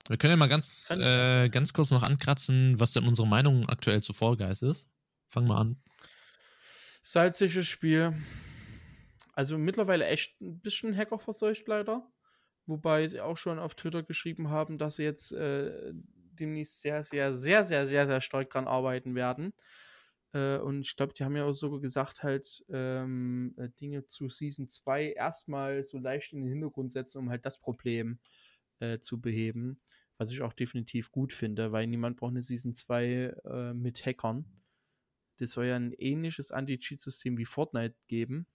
Wir 0.09 0.17
können 0.17 0.31
ja 0.31 0.37
mal 0.37 0.49
ganz, 0.49 0.91
äh, 0.91 1.47
ganz 1.49 1.71
kurz 1.71 1.91
noch 1.91 2.03
ankratzen, 2.03 2.79
was 2.79 2.91
denn 2.91 3.07
unsere 3.07 3.27
Meinung 3.27 3.69
aktuell 3.69 4.01
zu 4.01 4.11
Fall 4.11 4.35
Guys 4.35 4.61
ist. 4.61 4.89
Fang 5.29 5.47
mal 5.47 5.61
an. 5.61 5.81
Salziges 7.01 7.67
Spiel. 7.67 8.13
Also 9.33 9.57
mittlerweile 9.57 10.05
echt 10.05 10.39
ein 10.41 10.59
bisschen 10.59 10.95
hackerverseucht 10.95 11.67
leider. 11.67 12.11
Wobei 12.65 13.07
sie 13.07 13.21
auch 13.21 13.37
schon 13.37 13.59
auf 13.59 13.75
Twitter 13.75 14.03
geschrieben 14.03 14.49
haben, 14.49 14.77
dass 14.77 14.97
sie 14.97 15.03
jetzt 15.03 15.31
äh, 15.31 15.93
demnächst 15.93 16.81
sehr, 16.81 17.03
sehr, 17.03 17.33
sehr, 17.33 17.63
sehr, 17.63 17.87
sehr, 17.87 18.07
sehr 18.07 18.21
stark 18.21 18.49
dran 18.49 18.67
arbeiten 18.67 19.15
werden. 19.15 19.53
Äh, 20.33 20.57
und 20.57 20.81
ich 20.81 20.95
glaube, 20.95 21.13
die 21.13 21.23
haben 21.23 21.35
ja 21.35 21.45
auch 21.45 21.53
sogar 21.53 21.79
gesagt, 21.79 22.23
halt 22.23 22.63
ähm, 22.69 23.53
äh, 23.57 23.69
Dinge 23.79 24.05
zu 24.05 24.29
Season 24.29 24.67
2 24.67 25.13
erstmal 25.13 25.83
so 25.83 25.97
leicht 25.97 26.33
in 26.33 26.41
den 26.41 26.49
Hintergrund 26.49 26.91
setzen, 26.91 27.19
um 27.19 27.29
halt 27.29 27.45
das 27.45 27.57
Problem 27.57 28.19
äh, 28.21 28.42
zu 28.99 29.19
beheben. 29.19 29.82
Was 30.17 30.32
ich 30.32 30.41
auch 30.41 30.53
definitiv 30.53 31.11
gut 31.11 31.34
finde, 31.34 31.71
weil 31.71 31.88
niemand 31.88 32.17
braucht 32.17 32.32
eine 32.32 32.41
Season 32.41 32.74
2 32.74 33.34
äh, 33.45 33.74
mit 33.74 34.05
Hackern. 34.05 34.45
Das 35.38 35.51
soll 35.51 35.65
ja 35.65 35.76
ein 35.76 35.93
ähnliches 35.93 36.51
Anti-Cheat-System 36.51 37.38
wie 37.38 37.45
Fortnite 37.45 37.95
geben. 38.07 38.47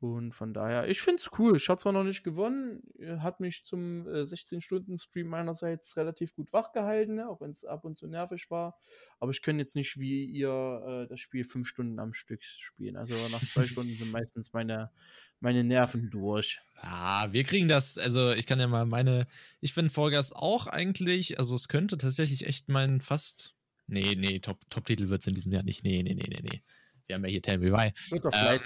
Und 0.00 0.32
von 0.32 0.54
daher, 0.54 0.88
ich 0.88 1.02
finde 1.02 1.16
es 1.16 1.30
cool. 1.38 1.58
Ich 1.58 1.68
habe 1.68 1.78
zwar 1.78 1.92
noch 1.92 2.04
nicht 2.04 2.24
gewonnen, 2.24 2.82
hat 3.18 3.38
mich 3.38 3.64
zum 3.66 4.06
äh, 4.08 4.22
16-Stunden-Stream 4.22 5.26
meinerseits 5.26 5.94
relativ 5.98 6.34
gut 6.34 6.54
wach 6.54 6.72
gehalten, 6.72 7.16
ne? 7.16 7.28
auch 7.28 7.42
wenn 7.42 7.50
es 7.50 7.66
ab 7.66 7.84
und 7.84 7.98
zu 7.98 8.06
nervig 8.06 8.50
war. 8.50 8.78
Aber 9.18 9.30
ich 9.30 9.42
kann 9.42 9.58
jetzt 9.58 9.76
nicht 9.76 9.98
wie 9.98 10.24
ihr 10.24 11.04
äh, 11.04 11.06
das 11.06 11.20
Spiel 11.20 11.44
fünf 11.44 11.68
Stunden 11.68 11.98
am 11.98 12.14
Stück 12.14 12.42
spielen. 12.42 12.96
Also 12.96 13.12
nach 13.30 13.46
zwei 13.46 13.62
Stunden 13.66 13.92
sind 13.92 14.10
meistens 14.10 14.54
meine, 14.54 14.90
meine 15.38 15.64
Nerven 15.64 16.08
durch. 16.08 16.62
Ja, 16.82 17.28
wir 17.30 17.44
kriegen 17.44 17.68
das, 17.68 17.98
also 17.98 18.30
ich 18.30 18.46
kann 18.46 18.58
ja 18.58 18.68
mal 18.68 18.86
meine, 18.86 19.26
ich 19.60 19.74
finde 19.74 19.90
Fall 19.90 20.12
Guys 20.12 20.32
auch 20.32 20.66
eigentlich, 20.66 21.38
also 21.38 21.54
es 21.54 21.68
könnte 21.68 21.98
tatsächlich 21.98 22.46
echt 22.46 22.70
mein 22.70 23.02
fast, 23.02 23.54
nee, 23.86 24.14
nee, 24.16 24.38
Top- 24.38 24.64
Top-Titel 24.70 25.10
wird 25.10 25.20
es 25.20 25.26
in 25.26 25.34
diesem 25.34 25.52
Jahr 25.52 25.62
nicht, 25.62 25.84
nee, 25.84 26.02
nee, 26.02 26.14
nee, 26.14 26.26
nee, 26.26 26.40
nee. 26.42 26.62
Wir 27.06 27.16
haben 27.16 27.24
ja 27.24 27.30
hier 27.30 27.42
Tell 27.42 27.58
Me 27.58 27.70
Why. 27.70 27.92
Wird 28.08 28.24
doch 28.24 28.32
Ähm. 28.32 28.60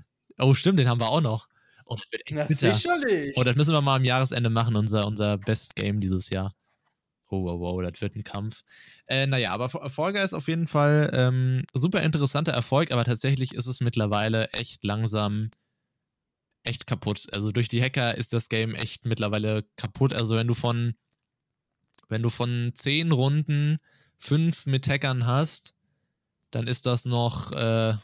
oh, 0.38 0.54
stimmt, 0.54 0.78
den 0.78 0.88
haben 0.88 1.00
wir 1.00 1.08
auch 1.08 1.20
noch. 1.20 1.48
Oh, 1.86 1.94
das 1.94 2.04
wird 2.10 2.22
echt 2.26 2.36
Na, 2.36 2.44
bitter. 2.44 2.74
sicherlich. 2.74 3.36
Oh, 3.36 3.44
das 3.44 3.54
müssen 3.54 3.72
wir 3.72 3.80
mal 3.80 3.96
am 3.96 4.04
Jahresende 4.04 4.50
machen, 4.50 4.76
unser, 4.76 5.06
unser 5.06 5.38
Best 5.38 5.76
Game 5.76 6.00
dieses 6.00 6.30
Jahr. 6.30 6.54
Oh, 7.28 7.44
wow, 7.44 7.60
wow, 7.60 7.82
das 7.82 8.00
wird 8.00 8.14
ein 8.16 8.24
Kampf. 8.24 8.62
Äh, 9.06 9.26
naja, 9.26 9.50
aber 9.50 9.68
Fall 9.68 10.12
Guys 10.12 10.32
auf 10.32 10.48
jeden 10.48 10.66
Fall 10.68 11.10
ähm, 11.12 11.64
super 11.74 12.02
interessanter 12.02 12.52
Erfolg, 12.52 12.92
aber 12.92 13.04
tatsächlich 13.04 13.54
ist 13.54 13.66
es 13.66 13.80
mittlerweile 13.80 14.48
echt 14.52 14.84
langsam 14.84 15.50
echt 16.62 16.86
kaputt. 16.86 17.26
Also 17.32 17.52
durch 17.52 17.68
die 17.68 17.82
Hacker 17.82 18.16
ist 18.16 18.32
das 18.32 18.48
Game 18.48 18.74
echt 18.74 19.06
mittlerweile 19.06 19.64
kaputt. 19.76 20.12
Also 20.12 20.36
wenn 20.36 20.46
du 20.46 20.54
von 20.54 20.94
wenn 22.08 22.22
du 22.22 22.30
von 22.30 22.72
zehn 22.74 23.10
Runden 23.12 23.78
fünf 24.18 24.66
mit 24.66 24.88
Hackern 24.88 25.26
hast, 25.26 25.74
dann 26.50 26.66
ist 26.66 26.86
das 26.86 27.04
noch 27.04 27.52
äh, 27.52 27.94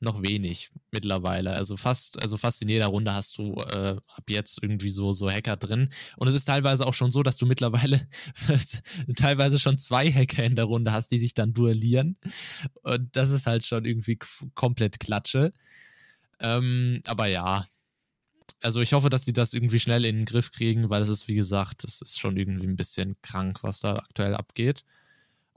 noch 0.00 0.22
wenig 0.22 0.68
mittlerweile. 0.90 1.54
Also 1.54 1.76
fast, 1.76 2.20
also 2.20 2.36
fast 2.36 2.60
in 2.62 2.68
jeder 2.68 2.86
Runde 2.86 3.14
hast 3.14 3.38
du 3.38 3.54
äh, 3.54 3.96
ab 3.96 4.24
jetzt 4.28 4.62
irgendwie 4.62 4.90
so, 4.90 5.12
so 5.12 5.30
Hacker 5.30 5.56
drin. 5.56 5.90
Und 6.16 6.28
es 6.28 6.34
ist 6.34 6.44
teilweise 6.44 6.86
auch 6.86 6.94
schon 6.94 7.10
so, 7.10 7.22
dass 7.22 7.36
du 7.36 7.46
mittlerweile 7.46 8.06
teilweise 9.16 9.58
schon 9.58 9.78
zwei 9.78 10.10
Hacker 10.12 10.44
in 10.44 10.56
der 10.56 10.66
Runde 10.66 10.92
hast, 10.92 11.08
die 11.12 11.18
sich 11.18 11.34
dann 11.34 11.54
duellieren. 11.54 12.18
Und 12.82 13.16
das 13.16 13.30
ist 13.30 13.46
halt 13.46 13.64
schon 13.64 13.84
irgendwie 13.84 14.18
komplett 14.54 15.00
Klatsche. 15.00 15.52
Ähm, 16.40 17.02
aber 17.06 17.26
ja. 17.26 17.66
Also 18.60 18.80
ich 18.80 18.92
hoffe, 18.92 19.10
dass 19.10 19.24
die 19.24 19.32
das 19.32 19.54
irgendwie 19.54 19.80
schnell 19.80 20.04
in 20.04 20.16
den 20.16 20.24
Griff 20.24 20.50
kriegen, 20.50 20.90
weil 20.90 21.02
es 21.02 21.08
ist, 21.08 21.28
wie 21.28 21.34
gesagt, 21.34 21.84
es 21.84 22.00
ist 22.02 22.18
schon 22.18 22.36
irgendwie 22.36 22.66
ein 22.66 22.76
bisschen 22.76 23.16
krank, 23.22 23.62
was 23.62 23.80
da 23.80 23.96
aktuell 23.96 24.34
abgeht. 24.34 24.82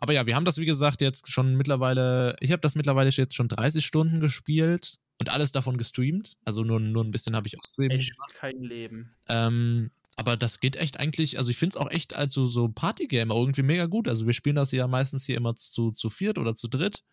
Aber 0.02 0.14
ja, 0.14 0.26
wir 0.26 0.36
haben 0.36 0.46
das, 0.46 0.58
wie 0.58 0.66
gesagt, 0.66 1.02
jetzt 1.02 1.30
schon 1.30 1.56
mittlerweile, 1.56 2.38
ich 2.40 2.54
habe 2.54 2.62
das 2.62 2.76
mittlerweile 2.76 3.10
jetzt 3.10 3.36
schon 3.36 3.50
30 3.50 3.86
Stunden 3.86 4.22
gespielt 4.22 4.96
und 5.18 5.30
alles 5.30 5.52
davon 5.52 5.78
gestreamt. 5.78 6.38
Also 6.46 6.64
nur, 6.64 6.80
nur 6.80 7.04
ein 7.04 7.12
bisschen 7.12 7.36
habe 7.36 7.48
ich 7.48 7.60
auch 7.60 7.64
streamen 7.66 7.98
Echt 7.98 8.14
kein 8.34 8.62
Leben. 8.62 9.14
ähm, 9.28 9.92
aber 10.16 10.38
das 10.38 10.62
geht 10.62 10.78
echt 10.78 11.00
eigentlich, 11.00 11.38
also 11.38 11.52
ich 11.52 11.58
finde 11.58 11.76
es 11.76 11.78
auch 11.78 11.92
echt 11.92 12.16
als 12.16 12.34
so, 12.34 12.46
so 12.46 12.70
Partygame 12.70 13.34
irgendwie 13.34 13.62
mega 13.62 13.88
gut. 13.88 14.08
Also 14.08 14.26
wir 14.26 14.34
spielen 14.34 14.56
das 14.56 14.72
ja 14.72 14.88
meistens 14.88 15.26
hier 15.26 15.36
immer 15.36 15.56
zu, 15.56 15.92
zu 15.92 16.10
viert 16.10 16.38
oder 16.38 16.56
zu 16.56 16.70
dritt. 16.70 17.04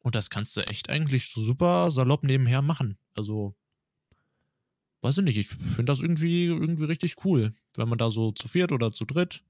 Und 0.00 0.16
das 0.16 0.28
kannst 0.30 0.56
du 0.56 0.60
echt 0.60 0.90
eigentlich 0.90 1.28
so 1.28 1.40
super 1.42 1.90
salopp 1.92 2.22
nebenher 2.22 2.62
machen. 2.62 2.98
Also, 3.14 3.56
weiß 5.02 5.18
ich 5.18 5.24
nicht, 5.24 5.38
ich 5.38 5.48
finde 5.48 5.86
das 5.86 6.00
irgendwie, 6.00 6.46
irgendwie 6.46 6.84
richtig 6.84 7.24
cool, 7.24 7.52
wenn 7.76 7.88
man 7.88 7.98
da 7.98 8.10
so 8.10 8.30
zu 8.32 8.46
viert 8.46 8.70
oder 8.70 8.92
zu 8.92 9.04
dritt 9.04 9.42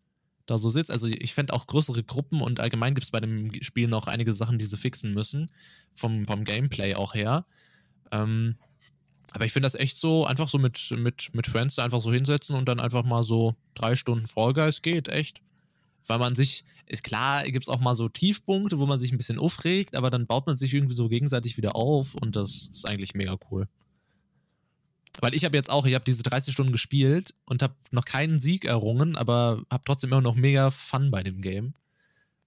da 0.47 0.59
so 0.59 0.71
sitzt. 0.71 0.91
Also 0.91 1.07
ich 1.07 1.35
fände 1.35 1.53
auch 1.53 1.67
größere 1.67 2.03
Gruppen 2.03 2.41
und 2.41 2.61
allgemein 2.61 2.95
gibt 2.95 3.05
es 3.05 3.11
bei 3.11 3.21
dem 3.21 3.53
Spiel 3.63 3.89
noch 3.89 4.07
einige 4.07 4.33
Sachen, 4.33 4.59
die 4.59 4.65
sie 4.65 4.77
fixen 4.77 5.13
müssen. 5.13 5.51
Vom, 5.95 6.27
vom 6.27 6.45
Gameplay 6.45 6.95
auch 6.95 7.15
her. 7.15 7.45
Ähm, 8.13 8.57
aber 9.33 9.45
ich 9.45 9.53
finde 9.53 9.67
das 9.67 9.75
echt 9.75 9.97
so, 9.97 10.25
einfach 10.25 10.49
so 10.49 10.59
mit, 10.59 10.95
mit, 10.97 11.35
mit 11.35 11.47
Friends 11.47 11.75
da 11.75 11.85
einfach 11.85 12.01
so 12.01 12.13
hinsetzen 12.13 12.57
und 12.57 12.69
dann 12.69 12.81
einfach 12.81 13.05
mal 13.05 13.23
so 13.23 13.55
drei 13.75 13.97
Stunden 13.97 14.27
Fall 14.27 14.53
geht, 14.83 15.09
echt. 15.09 15.41
Weil 16.07 16.19
man 16.19 16.35
sich, 16.35 16.65
ist 16.87 17.03
klar, 17.03 17.45
gibt 17.45 17.65
es 17.65 17.69
auch 17.69 17.81
mal 17.81 17.95
so 17.95 18.09
Tiefpunkte, 18.09 18.79
wo 18.79 18.87
man 18.87 18.99
sich 18.99 19.13
ein 19.13 19.19
bisschen 19.19 19.39
aufregt, 19.39 19.97
aber 19.97 20.11
dann 20.11 20.27
baut 20.27 20.47
man 20.47 20.57
sich 20.57 20.73
irgendwie 20.73 20.95
so 20.95 21.09
gegenseitig 21.09 21.57
wieder 21.57 21.75
auf 21.75 22.15
und 22.15 22.37
das 22.37 22.69
ist 22.73 22.87
eigentlich 22.87 23.15
mega 23.15 23.37
cool. 23.51 23.69
Weil 25.21 25.35
ich 25.35 25.45
habe 25.45 25.57
jetzt 25.57 25.71
auch, 25.71 25.87
ich 25.87 25.95
habe 25.95 26.05
diese 26.05 26.23
30 26.23 26.53
Stunden 26.53 26.73
gespielt 26.73 27.35
und 27.45 27.63
habe 27.63 27.75
noch 27.91 28.05
keinen 28.05 28.39
Sieg 28.39 28.65
errungen, 28.65 29.17
aber 29.17 29.63
habe 29.71 29.85
trotzdem 29.85 30.13
immer 30.13 30.21
noch 30.21 30.35
mega 30.35 30.71
Fun 30.71 31.11
bei 31.11 31.23
dem 31.23 31.41
Game. 31.41 31.75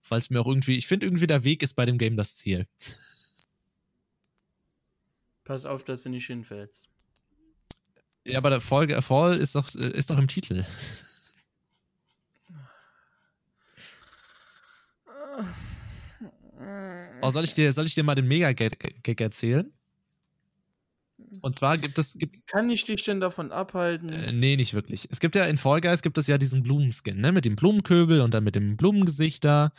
Weil 0.07 0.19
es 0.19 0.29
mir 0.29 0.39
auch 0.41 0.47
irgendwie, 0.47 0.77
ich 0.77 0.87
finde 0.87 1.05
irgendwie 1.05 1.27
der 1.27 1.43
Weg 1.43 1.63
ist 1.63 1.73
bei 1.73 1.85
dem 1.85 1.97
Game 1.97 2.17
das 2.17 2.35
Ziel. 2.35 2.67
Pass 5.43 5.65
auf, 5.65 5.83
dass 5.83 6.03
du 6.03 6.09
nicht 6.09 6.27
hinfällst. 6.27 6.89
Ja, 8.25 8.37
aber 8.37 8.51
der 8.51 8.61
Folge 8.61 9.01
Fall 9.01 9.35
ist 9.37 9.55
doch, 9.55 9.73
äh, 9.75 9.89
ist 9.89 10.09
doch 10.09 10.17
im 10.17 10.27
Titel. 10.27 10.65
Oh, 17.21 17.31
soll 17.31 17.43
ich 17.43 17.53
dir, 17.53 17.71
soll 17.73 17.85
ich 17.85 17.95
dir 17.95 18.03
mal 18.03 18.15
den 18.15 18.27
Mega-Gag 18.27 19.21
erzählen? 19.21 19.71
Und 21.41 21.55
zwar 21.55 21.77
gibt 21.77 21.97
es, 21.99 22.17
gibt, 22.17 22.47
Kann 22.47 22.69
ich 22.69 22.83
dich 22.83 23.03
denn 23.03 23.19
davon 23.19 23.51
abhalten? 23.51 24.09
äh, 24.09 24.31
nee, 24.31 24.55
nicht 24.55 24.73
wirklich. 24.73 25.07
Es 25.11 25.19
gibt 25.19 25.35
ja 25.35 25.45
in 25.45 25.57
Fall 25.57 25.81
Guys 25.81 26.01
gibt 26.01 26.17
es 26.17 26.27
ja 26.27 26.37
diesen 26.37 26.63
Blumenskin, 26.63 27.19
ne, 27.19 27.31
mit 27.31 27.45
dem 27.45 27.55
Blumenköbel 27.55 28.21
und 28.21 28.33
dann 28.33 28.43
mit 28.43 28.55
dem 28.55 28.77
Blumengesicht 28.77 29.43
da. 29.43 29.71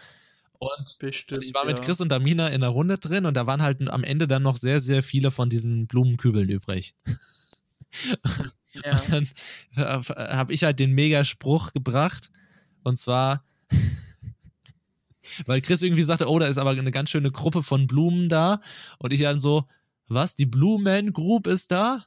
Und 0.59 0.99
Bestimmt. 1.01 1.43
ich 1.43 1.55
war 1.55 1.65
mit 1.65 1.79
ja. 1.79 1.85
Chris 1.85 2.03
und 2.03 2.13
Amina 2.13 2.49
in 2.49 2.61
der 2.61 2.71
Runde 2.71 2.99
drin 2.99 3.25
und 3.25 3.35
da 3.35 3.47
waren 3.47 3.63
halt 3.63 3.89
am 3.89 4.05
Ende 4.05 4.29
dann 4.29 4.43
noch 4.43 4.59
sehr, 4.59 4.81
sehr 4.81 5.03
viele 5.03 5.31
von 5.31 5.49
diesen 5.49 5.87
Blumenkübeln 5.87 6.49
übrig. 6.51 6.95
Ja. 8.73 8.93
Und 8.93 9.13
dann 9.13 9.29
habe 10.17 10.53
ich 10.53 10.63
halt 10.63 10.79
den 10.79 10.93
Mega-Spruch 10.93 11.73
gebracht. 11.73 12.31
Und 12.85 12.99
zwar, 12.99 13.45
weil 15.47 15.61
Chris 15.61 15.83
irgendwie 15.83 16.03
sagte, 16.03 16.29
oh, 16.29 16.39
da 16.39 16.47
ist 16.47 16.59
aber 16.59 16.71
eine 16.71 16.91
ganz 16.91 17.11
schöne 17.11 17.33
Gruppe 17.33 17.63
von 17.63 17.87
Blumen 17.87 18.29
da. 18.29 18.61
Und 18.99 19.13
ich 19.13 19.23
dann 19.23 19.41
so, 19.41 19.67
was, 20.11 20.35
die 20.35 20.47
Blumen 20.47 21.13
Group 21.13 21.47
ist 21.47 21.71
da? 21.71 22.05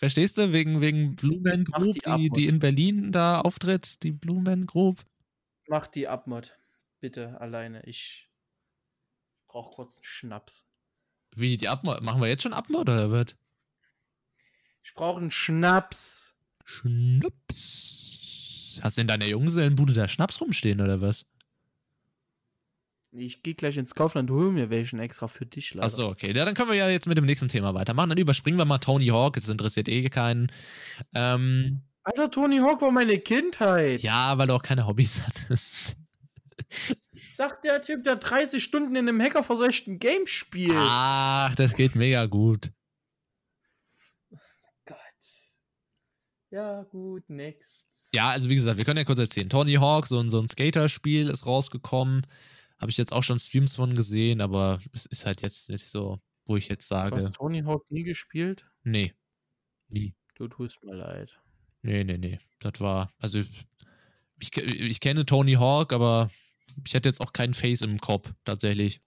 Verstehst 0.00 0.38
du? 0.38 0.52
Wegen, 0.54 0.80
wegen 0.80 1.14
Blue 1.14 1.40
Man 1.40 1.64
Group, 1.64 1.92
die 1.94 2.00
die, 2.16 2.30
die 2.30 2.46
in 2.46 2.58
Berlin 2.58 3.12
da 3.12 3.42
auftritt, 3.42 4.02
die 4.02 4.12
Blue 4.12 4.40
Man 4.40 4.64
Group. 4.64 5.04
Mach 5.68 5.86
die 5.86 6.08
Abmod. 6.08 6.56
Bitte 7.00 7.38
alleine. 7.38 7.82
Ich 7.84 8.30
brauch 9.46 9.72
kurz 9.72 9.96
einen 9.96 10.04
Schnaps. 10.04 10.66
Wie, 11.36 11.58
die 11.58 11.68
Abmod? 11.68 12.02
Machen 12.02 12.22
wir 12.22 12.28
jetzt 12.28 12.42
schon 12.42 12.54
Abmod 12.54 12.88
oder 12.88 13.10
wird? 13.10 13.36
Ich 14.82 14.94
brauche 14.94 15.20
einen 15.20 15.30
Schnaps. 15.30 16.34
Schnaps. 16.64 18.00
Hast 18.82 18.96
du 18.96 19.02
in 19.02 19.06
deiner 19.06 19.26
Junggesellenbude 19.26 19.92
da 19.92 20.08
Schnaps 20.08 20.40
rumstehen 20.40 20.80
oder 20.80 21.02
was? 21.02 21.26
Ich 23.12 23.42
gehe 23.42 23.54
gleich 23.54 23.76
ins 23.76 23.94
Kaufland, 23.94 24.30
hol 24.30 24.52
mir 24.52 24.70
welchen 24.70 25.00
extra 25.00 25.26
für 25.26 25.44
dich. 25.44 25.74
Leider. 25.74 25.86
Achso, 25.86 26.08
okay. 26.08 26.32
Ja, 26.32 26.44
dann 26.44 26.54
können 26.54 26.70
wir 26.70 26.76
ja 26.76 26.88
jetzt 26.88 27.08
mit 27.08 27.18
dem 27.18 27.26
nächsten 27.26 27.48
Thema 27.48 27.74
weitermachen. 27.74 28.10
Dann 28.10 28.18
überspringen 28.18 28.58
wir 28.58 28.64
mal 28.64 28.78
Tony 28.78 29.06
Hawk. 29.06 29.36
Es 29.36 29.48
interessiert 29.48 29.88
eh 29.88 30.08
keinen. 30.08 30.52
Ähm, 31.14 31.82
Alter, 32.04 32.30
Tony 32.30 32.58
Hawk 32.58 32.80
war 32.82 32.92
meine 32.92 33.18
Kindheit. 33.18 34.02
ja, 34.02 34.38
weil 34.38 34.46
du 34.46 34.54
auch 34.54 34.62
keine 34.62 34.86
Hobbys 34.86 35.22
hattest. 35.26 35.96
Sagt 37.34 37.64
der 37.64 37.82
Typ, 37.82 38.04
der 38.04 38.16
30 38.16 38.62
Stunden 38.62 38.94
in 38.94 39.08
einem 39.08 39.20
hackerverseuchten 39.20 39.98
Game 39.98 40.26
spielt. 40.26 40.76
Ach, 40.76 41.54
das 41.56 41.74
geht 41.74 41.96
mega 41.96 42.26
gut. 42.26 42.70
Gott. 44.86 44.96
Ja, 46.50 46.82
gut, 46.84 47.28
next. 47.28 47.86
Ja, 48.12 48.30
also 48.30 48.48
wie 48.48 48.54
gesagt, 48.54 48.78
wir 48.78 48.84
können 48.84 48.98
ja 48.98 49.04
kurz 49.04 49.18
erzählen. 49.18 49.48
Tony 49.48 49.74
Hawk, 49.74 50.06
so 50.06 50.18
ein, 50.20 50.30
so 50.30 50.40
ein 50.40 50.48
Skater-Spiel 50.48 51.28
ist 51.28 51.46
rausgekommen. 51.46 52.26
Habe 52.80 52.90
ich 52.90 52.96
jetzt 52.96 53.12
auch 53.12 53.22
schon 53.22 53.38
Streams 53.38 53.74
von 53.76 53.94
gesehen, 53.94 54.40
aber 54.40 54.80
es 54.92 55.06
ist 55.06 55.26
halt 55.26 55.42
jetzt 55.42 55.68
nicht 55.70 55.86
so, 55.86 56.20
wo 56.46 56.56
ich 56.56 56.68
jetzt 56.68 56.90
Du 56.90 56.94
sage, 56.94 57.16
hast 57.16 57.34
Tony 57.34 57.60
Hawk 57.62 57.84
nie 57.90 58.02
gespielt? 58.02 58.66
nee. 58.82 59.14
Nie. 59.88 60.14
Du 60.36 60.46
tust 60.48 60.82
mir 60.84 60.94
leid. 60.94 61.38
Nee, 61.82 62.04
nee, 62.04 62.16
nee. 62.16 62.38
Das 62.60 62.80
war, 62.80 63.12
also 63.18 63.40
ich, 64.38 64.56
ich 64.56 65.00
kenne 65.00 65.26
Tony 65.26 65.54
Hawk, 65.54 65.92
aber 65.92 66.30
ich 66.86 66.94
hätte 66.94 67.08
jetzt 67.08 67.20
auch 67.20 67.32
keinen 67.32 67.54
Face 67.54 67.82
im 67.82 67.98
Kopf, 67.98 68.32
tatsächlich. 68.44 69.00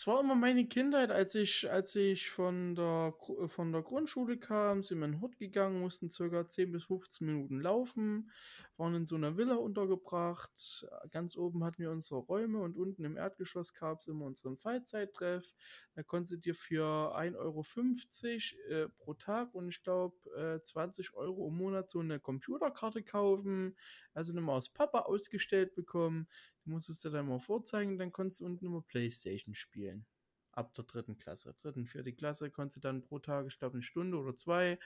Das 0.00 0.06
war 0.06 0.20
immer 0.20 0.34
meine 0.34 0.66
Kindheit, 0.66 1.10
als 1.10 1.34
ich, 1.34 1.70
als 1.70 1.94
ich 1.94 2.30
von 2.30 2.74
der, 2.74 3.12
Gru- 3.18 3.46
von 3.48 3.70
der 3.70 3.82
Grundschule 3.82 4.38
kam, 4.38 4.82
sind 4.82 4.98
wir 5.00 5.04
in 5.04 5.12
den 5.12 5.20
Hut 5.20 5.36
gegangen, 5.36 5.78
mussten 5.78 6.08
circa 6.08 6.48
10 6.48 6.72
bis 6.72 6.84
15 6.84 7.26
Minuten 7.26 7.60
laufen, 7.60 8.30
waren 8.78 8.94
in 8.94 9.04
so 9.04 9.16
einer 9.16 9.36
Villa 9.36 9.56
untergebracht. 9.56 10.86
Ganz 11.10 11.36
oben 11.36 11.62
hatten 11.64 11.82
wir 11.82 11.90
unsere 11.90 12.20
Räume 12.20 12.60
und 12.62 12.78
unten 12.78 13.04
im 13.04 13.18
Erdgeschoss 13.18 13.74
gab 13.74 14.00
es 14.00 14.08
immer 14.08 14.24
unseren 14.24 14.56
Freizeittreff. 14.56 15.52
Da 15.94 16.02
konntest 16.02 16.32
du 16.32 16.36
dir 16.38 16.54
für 16.54 17.14
1,50 17.14 18.54
Euro 18.70 18.84
äh, 18.84 18.88
pro 18.88 19.12
Tag 19.12 19.54
und 19.54 19.68
ich 19.68 19.82
glaube 19.82 20.16
äh, 20.34 20.62
20 20.62 21.12
Euro 21.12 21.48
im 21.48 21.58
Monat 21.58 21.90
so 21.90 21.98
eine 22.00 22.20
Computerkarte 22.20 23.02
kaufen, 23.02 23.76
also 24.14 24.32
eine 24.32 24.50
aus 24.50 24.70
Papa 24.70 25.00
ausgestellt 25.00 25.74
bekommen. 25.74 26.26
Die 26.64 26.70
musstest 26.70 27.04
du 27.04 27.10
dann 27.10 27.26
mal 27.28 27.38
vorzeigen, 27.38 27.98
dann 27.98 28.12
konntest 28.12 28.40
du 28.40 28.46
unten 28.46 28.66
immer 28.66 28.82
Playstation 28.82 29.54
spielen. 29.54 30.06
Ab 30.52 30.74
der 30.74 30.84
dritten 30.84 31.16
Klasse. 31.16 31.54
Dritten, 31.62 31.86
vierte 31.86 32.12
Klasse 32.12 32.50
konntest 32.50 32.76
du 32.76 32.80
dann 32.80 33.02
pro 33.02 33.18
Tag, 33.18 33.46
ich 33.46 33.58
glaube, 33.58 33.74
eine 33.74 33.82
Stunde 33.82 34.18
oder 34.18 34.34
zwei 34.34 34.78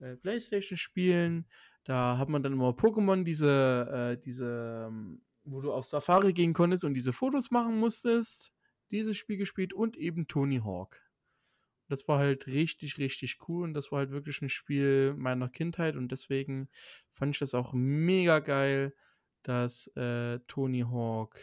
äh, 0.00 0.16
Playstation 0.16 0.76
spielen. 0.76 1.46
Da 1.84 2.18
hat 2.18 2.28
man 2.28 2.42
dann 2.42 2.52
immer 2.52 2.70
Pokémon, 2.70 3.24
diese, 3.24 4.16
äh, 4.18 4.20
diese, 4.20 4.86
ähm, 4.88 5.22
wo 5.44 5.60
du 5.60 5.72
auf 5.72 5.86
Safari 5.86 6.32
gehen 6.32 6.52
konntest 6.52 6.84
und 6.84 6.94
diese 6.94 7.12
Fotos 7.12 7.50
machen 7.50 7.78
musstest. 7.78 8.52
Dieses 8.90 9.16
Spiel 9.16 9.36
gespielt 9.38 9.72
und 9.72 9.96
eben 9.96 10.28
Tony 10.28 10.60
Hawk. 10.60 11.02
Das 11.88 12.06
war 12.06 12.18
halt 12.18 12.46
richtig, 12.46 12.98
richtig 12.98 13.38
cool 13.48 13.64
und 13.64 13.74
das 13.74 13.90
war 13.90 14.00
halt 14.00 14.10
wirklich 14.10 14.42
ein 14.42 14.50
Spiel 14.50 15.14
meiner 15.14 15.48
Kindheit 15.48 15.96
und 15.96 16.12
deswegen 16.12 16.68
fand 17.10 17.34
ich 17.34 17.38
das 17.38 17.54
auch 17.54 17.72
mega 17.72 18.40
geil, 18.40 18.94
dass 19.42 19.86
äh, 19.96 20.38
Tony 20.46 20.80
Hawk 20.80 21.38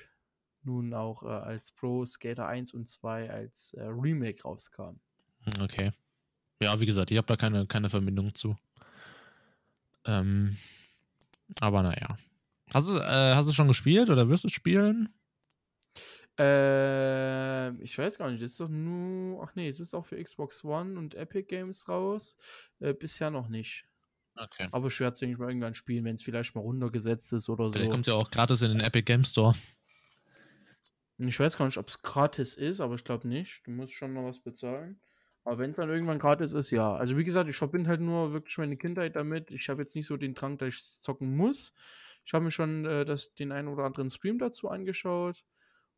nun 0.63 0.93
auch 0.93 1.23
äh, 1.23 1.27
als 1.27 1.71
Pro 1.71 2.05
Skater 2.05 2.47
1 2.47 2.73
und 2.73 2.87
2 2.87 3.29
als 3.29 3.73
äh, 3.73 3.83
Remake 3.83 4.43
rauskam. 4.43 4.99
Hm, 5.43 5.61
Okay. 5.61 5.91
Ja, 6.61 6.79
wie 6.79 6.85
gesagt, 6.85 7.11
ich 7.11 7.17
habe 7.17 7.27
da 7.27 7.35
keine, 7.35 7.67
keine 7.67 7.89
Verbindung 7.89 8.33
zu. 8.33 8.55
Ähm, 10.05 10.57
aber 11.59 11.83
naja. 11.83 12.15
Hast 12.73 12.89
du, 12.89 12.97
äh, 12.97 13.35
hast 13.35 13.47
du 13.47 13.53
schon 13.53 13.67
gespielt 13.67 14.09
oder 14.09 14.29
wirst 14.29 14.45
du 14.45 14.49
spielen? 14.49 15.13
Äh, 16.37 17.71
ich 17.81 17.97
weiß 17.97 18.17
gar 18.17 18.29
nicht, 18.29 18.41
das 18.43 18.51
ist 18.51 18.59
doch 18.59 18.69
nur. 18.69 19.43
Ach 19.43 19.55
nee, 19.55 19.67
es 19.67 19.79
ist 19.79 19.93
auch 19.93 20.05
für 20.05 20.21
Xbox 20.21 20.63
One 20.63 20.97
und 20.97 21.15
Epic 21.15 21.47
Games 21.47 21.87
raus. 21.87 22.35
Äh, 22.79 22.93
bisher 22.93 23.31
noch 23.31 23.47
nicht. 23.47 23.85
Okay. 24.35 24.67
Aber 24.71 24.87
ich 24.87 24.99
werde 24.99 25.13
es, 25.13 25.19
denke 25.19 25.33
ich 25.33 25.39
mal, 25.39 25.47
irgendwann 25.47 25.75
spielen, 25.75 26.03
wenn 26.05 26.15
es 26.15 26.23
vielleicht 26.23 26.55
mal 26.55 26.61
runtergesetzt 26.61 27.31
ist 27.33 27.49
oder 27.49 27.65
so. 27.65 27.71
Vielleicht 27.71 27.91
kommt 27.91 28.07
es 28.07 28.13
ja 28.13 28.19
auch 28.19 28.29
gratis 28.29 28.61
in 28.61 28.71
den 28.71 28.81
Epic 28.81 29.03
Game 29.03 29.23
Store. 29.23 29.55
Ich 31.17 31.39
weiß 31.39 31.57
gar 31.57 31.65
nicht, 31.65 31.77
ob 31.77 31.87
es 31.87 32.01
gratis 32.01 32.55
ist, 32.55 32.81
aber 32.81 32.95
ich 32.95 33.03
glaube 33.03 33.27
nicht. 33.27 33.65
Du 33.65 33.71
musst 33.71 33.93
schon 33.93 34.13
noch 34.13 34.25
was 34.25 34.39
bezahlen. 34.39 34.99
Aber 35.45 35.59
wenn 35.59 35.71
es 35.71 35.77
dann 35.77 35.89
irgendwann 35.89 36.19
gratis 36.19 36.53
ist, 36.53 36.71
ja. 36.71 36.95
Also 36.95 37.15
wie 37.17 37.23
gesagt, 37.23 37.49
ich 37.49 37.55
verbinde 37.55 37.89
halt 37.89 38.01
nur 38.01 38.33
wirklich 38.33 38.57
meine 38.57 38.75
Kindheit 38.75 39.15
damit. 39.15 39.51
Ich 39.51 39.69
habe 39.69 39.83
jetzt 39.83 39.95
nicht 39.95 40.07
so 40.07 40.17
den 40.17 40.33
Drang, 40.33 40.57
dass 40.57 40.69
ich 40.69 40.81
zocken 41.01 41.37
muss. 41.37 41.71
Ich 42.25 42.33
habe 42.33 42.43
mir 42.43 42.51
schon 42.51 42.85
äh, 42.85 43.05
das, 43.05 43.33
den 43.35 43.51
einen 43.51 43.67
oder 43.67 43.83
anderen 43.85 44.09
Stream 44.09 44.39
dazu 44.39 44.69
angeschaut 44.69 45.45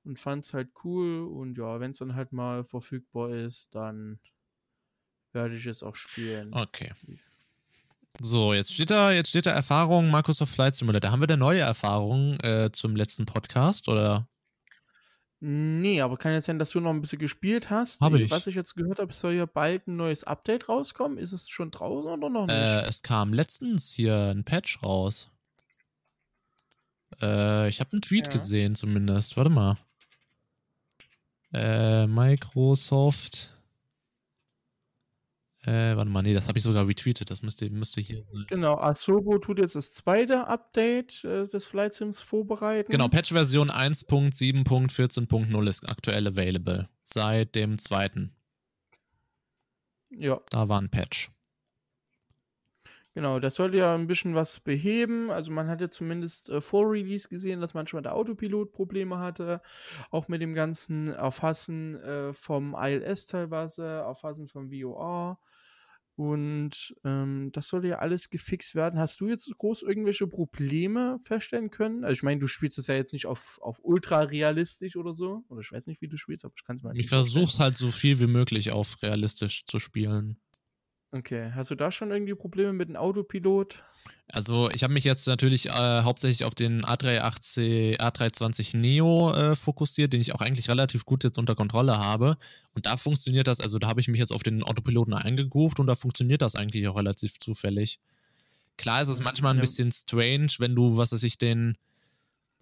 und 0.03 0.19
fand 0.19 0.45
es 0.45 0.53
halt 0.53 0.69
cool. 0.83 1.23
Und 1.23 1.57
ja, 1.57 1.79
wenn 1.79 1.91
es 1.91 1.99
dann 1.99 2.15
halt 2.15 2.33
mal 2.33 2.65
verfügbar 2.65 3.31
ist, 3.31 3.73
dann 3.73 4.19
werde 5.31 5.55
ich 5.55 5.65
es 5.65 5.81
auch 5.81 5.95
spielen. 5.95 6.53
Okay. 6.53 6.91
So, 8.19 8.53
jetzt 8.53 8.73
steht 8.73 8.89
da, 8.89 9.11
jetzt 9.11 9.29
steht 9.29 9.45
da 9.45 9.51
Erfahrung 9.51 10.09
Microsoft 10.09 10.53
Flight 10.53 10.75
Simulator. 10.75 11.11
Haben 11.11 11.21
wir 11.21 11.27
da 11.27 11.37
neue 11.37 11.61
Erfahrungen 11.61 12.39
äh, 12.41 12.71
zum 12.71 12.95
letzten 12.95 13.25
Podcast 13.25 13.87
oder? 13.87 14.27
Nee, 15.39 16.01
aber 16.01 16.17
kann 16.17 16.33
jetzt 16.33 16.45
sein, 16.45 16.57
dass 16.57 16.71
du 16.71 16.79
noch 16.79 16.89
ein 16.89 16.99
bisschen 17.01 17.19
gespielt 17.19 17.69
hast. 17.69 18.01
Habe 18.01 18.19
ich. 18.19 18.31
Was 18.31 18.47
ich 18.47 18.55
jetzt 18.55 18.75
gehört 18.75 18.97
habe, 18.97 19.13
soll 19.13 19.33
ja 19.33 19.45
bald 19.45 19.87
ein 19.87 19.95
neues 19.95 20.23
Update 20.23 20.67
rauskommen. 20.67 21.19
Ist 21.19 21.31
es 21.31 21.47
schon 21.47 21.69
draußen 21.69 22.09
oder 22.09 22.29
noch 22.29 22.47
nicht? 22.47 22.55
Äh, 22.55 22.81
es 22.87 23.03
kam 23.03 23.33
letztens 23.33 23.93
hier 23.93 24.17
ein 24.33 24.43
Patch 24.43 24.81
raus. 24.81 25.29
Äh, 27.21 27.67
ich 27.69 27.79
habe 27.79 27.91
einen 27.91 28.01
Tweet 28.01 28.27
Ja. 28.27 28.33
gesehen 28.33 28.73
zumindest. 28.73 29.37
Warte 29.37 29.51
mal. 29.51 29.75
Äh, 31.53 32.07
Microsoft. 32.07 33.56
Äh, 35.67 35.97
warte 35.97 36.09
mal, 36.09 36.21
nee, 36.21 36.33
das 36.33 36.47
habe 36.47 36.57
ich 36.57 36.63
sogar 36.63 36.87
retweetet. 36.87 37.29
Das 37.29 37.41
müsste, 37.41 37.69
müsste 37.69 37.99
hier. 37.99 38.23
Genau, 38.47 38.77
Asobo 38.77 39.37
tut 39.37 39.59
jetzt 39.59 39.75
das 39.75 39.91
zweite 39.91 40.47
Update 40.47 41.25
äh, 41.25 41.45
des 41.45 41.65
Flight 41.65 41.93
Sims 41.93 42.21
vorbereiten. 42.21 42.89
Genau, 42.89 43.09
Patch-Version 43.09 43.69
1.7.14.0 43.69 45.67
ist 45.67 45.89
aktuell 45.89 46.25
available. 46.25 46.87
Seit 47.03 47.55
dem 47.55 47.77
zweiten. 47.79 48.33
Ja, 50.09 50.39
Da 50.51 50.69
war 50.69 50.79
ein 50.79 50.89
Patch. 50.89 51.29
Genau, 53.17 53.39
das 53.39 53.55
sollte 53.55 53.77
ja 53.77 53.95
ein 53.95 54.05
bisschen 54.05 54.35
was 54.35 54.59
beheben. 54.59 55.31
Also 55.31 55.51
man 55.51 55.67
hatte 55.67 55.89
zumindest 55.89 56.49
äh, 56.49 56.61
vor 56.61 56.87
Release 56.91 57.27
gesehen, 57.27 57.61
dass 57.61 57.73
manchmal 57.73 58.03
der 58.03 58.13
Autopilot 58.13 58.73
Probleme 58.73 59.17
hatte. 59.17 59.59
Auch 60.11 60.27
mit 60.27 60.39
dem 60.39 60.53
ganzen 60.53 61.07
Erfassen 61.07 61.95
äh, 61.95 62.35
vom 62.35 62.75
ILS 62.77 63.25
teilweise, 63.25 63.83
Erfassen 63.83 64.47
vom 64.47 64.69
VOR. 64.69 65.39
Und 66.15 66.95
ähm, 67.05 67.49
das 67.53 67.69
sollte 67.69 67.87
ja 67.87 67.97
alles 67.97 68.29
gefixt 68.29 68.75
werden. 68.75 68.99
Hast 68.99 69.19
du 69.19 69.27
jetzt 69.27 69.51
groß 69.57 69.81
irgendwelche 69.81 70.27
Probleme 70.27 71.17
feststellen 71.23 71.71
können? 71.71 72.03
Also 72.03 72.13
ich 72.13 72.23
meine, 72.23 72.39
du 72.39 72.47
spielst 72.47 72.77
das 72.77 72.85
ja 72.85 72.93
jetzt 72.93 73.13
nicht 73.13 73.25
auf, 73.25 73.57
auf 73.63 73.79
ultra 73.81 74.19
realistisch 74.21 74.95
oder 74.95 75.15
so. 75.15 75.43
Oder 75.49 75.61
ich 75.61 75.71
weiß 75.71 75.87
nicht, 75.87 76.01
wie 76.01 76.07
du 76.07 76.17
spielst, 76.17 76.45
aber 76.45 76.53
ich 76.55 76.63
kann 76.63 76.75
es 76.75 76.83
mal 76.83 76.95
Ich 76.95 77.09
versuche 77.09 77.57
halt 77.57 77.77
so 77.77 77.89
viel 77.89 78.19
wie 78.19 78.27
möglich 78.27 78.71
auf 78.71 79.01
realistisch 79.01 79.65
zu 79.65 79.79
spielen. 79.79 80.39
Okay, 81.11 81.51
hast 81.55 81.71
du 81.71 81.75
da 81.75 81.91
schon 81.91 82.11
irgendwie 82.11 82.35
Probleme 82.35 82.73
mit 82.73 82.89
dem 82.89 82.95
Autopilot? 82.95 83.83
Also 84.29 84.69
ich 84.71 84.83
habe 84.83 84.93
mich 84.93 85.05
jetzt 85.05 85.25
natürlich 85.25 85.67
äh, 85.67 86.01
hauptsächlich 86.01 86.43
auf 86.43 86.53
den 86.53 86.81
A380, 86.81 87.99
A320 87.99 88.75
Neo 88.75 89.33
äh, 89.33 89.55
fokussiert, 89.55 90.11
den 90.11 90.19
ich 90.19 90.35
auch 90.35 90.41
eigentlich 90.41 90.69
relativ 90.69 91.05
gut 91.05 91.23
jetzt 91.23 91.37
unter 91.37 91.55
Kontrolle 91.55 91.97
habe. 91.97 92.37
Und 92.73 92.85
da 92.85 92.97
funktioniert 92.97 93.47
das, 93.47 93.61
also 93.61 93.79
da 93.79 93.87
habe 93.87 94.01
ich 94.01 94.09
mich 94.09 94.19
jetzt 94.19 94.33
auf 94.33 94.43
den 94.43 94.63
Autopiloten 94.63 95.13
eingegroovt 95.13 95.79
und 95.79 95.87
da 95.87 95.95
funktioniert 95.95 96.41
das 96.41 96.55
eigentlich 96.55 96.87
auch 96.89 96.97
relativ 96.97 97.39
zufällig. 97.39 97.99
Klar 98.77 99.01
ist 99.01 99.07
es 99.07 99.21
manchmal 99.21 99.53
ein 99.53 99.57
ja. 99.57 99.61
bisschen 99.61 99.91
strange, 99.91 100.49
wenn 100.59 100.75
du, 100.75 100.97
was 100.97 101.13
weiß 101.13 101.23
ich, 101.23 101.37
den 101.37 101.77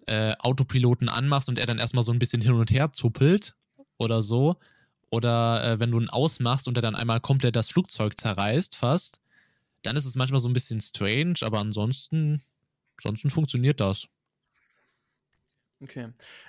äh, 0.06 0.34
Autopiloten 0.38 1.08
anmachst 1.08 1.48
und 1.48 1.58
er 1.58 1.66
dann 1.66 1.78
erstmal 1.78 2.04
so 2.04 2.12
ein 2.12 2.18
bisschen 2.20 2.40
hin 2.40 2.52
und 2.52 2.70
her 2.70 2.92
zuppelt 2.92 3.56
oder 3.98 4.22
so. 4.22 4.56
Oder 5.10 5.64
äh, 5.74 5.80
wenn 5.80 5.90
du 5.92 6.00
ihn 6.00 6.10
ausmachst 6.10 6.68
und 6.68 6.76
er 6.78 6.82
dann 6.82 6.96
einmal 6.96 7.20
komplett 7.20 7.56
das 7.56 7.70
Flugzeug 7.70 8.18
zerreißt 8.18 8.76
fast 8.76 9.20
dann 9.82 9.96
ist 9.96 10.06
es 10.06 10.16
manchmal 10.16 10.40
so 10.40 10.48
ein 10.48 10.52
bisschen 10.54 10.80
strange, 10.80 11.36
aber 11.42 11.60
ansonsten, 11.60 12.42
ansonsten 12.98 13.30
funktioniert 13.30 13.80
das. 13.80 14.08
Okay. 15.82 16.04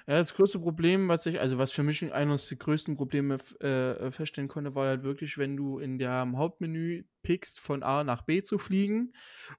Ja, 0.08 0.16
das 0.16 0.34
größte 0.36 0.58
Problem, 0.60 1.10
was 1.10 1.26
ich, 1.26 1.38
also 1.38 1.58
was 1.58 1.74
für 1.74 1.84
mich 1.84 2.14
eines 2.14 2.48
der 2.48 2.58
größten 2.58 2.96
Probleme 2.96 3.36
äh, 3.60 4.10
feststellen 4.10 4.48
konnte, 4.48 4.74
war 4.74 4.88
halt 4.88 5.04
wirklich, 5.04 5.38
wenn 5.38 5.58
du 5.58 5.80
in 5.80 5.98
dem 6.00 6.38
Hauptmenü 6.38 7.04
pickst, 7.24 7.60
von 7.60 7.84
A 7.84 8.06
nach 8.06 8.22
B 8.22 8.42
zu 8.42 8.58
fliegen, 8.58 9.12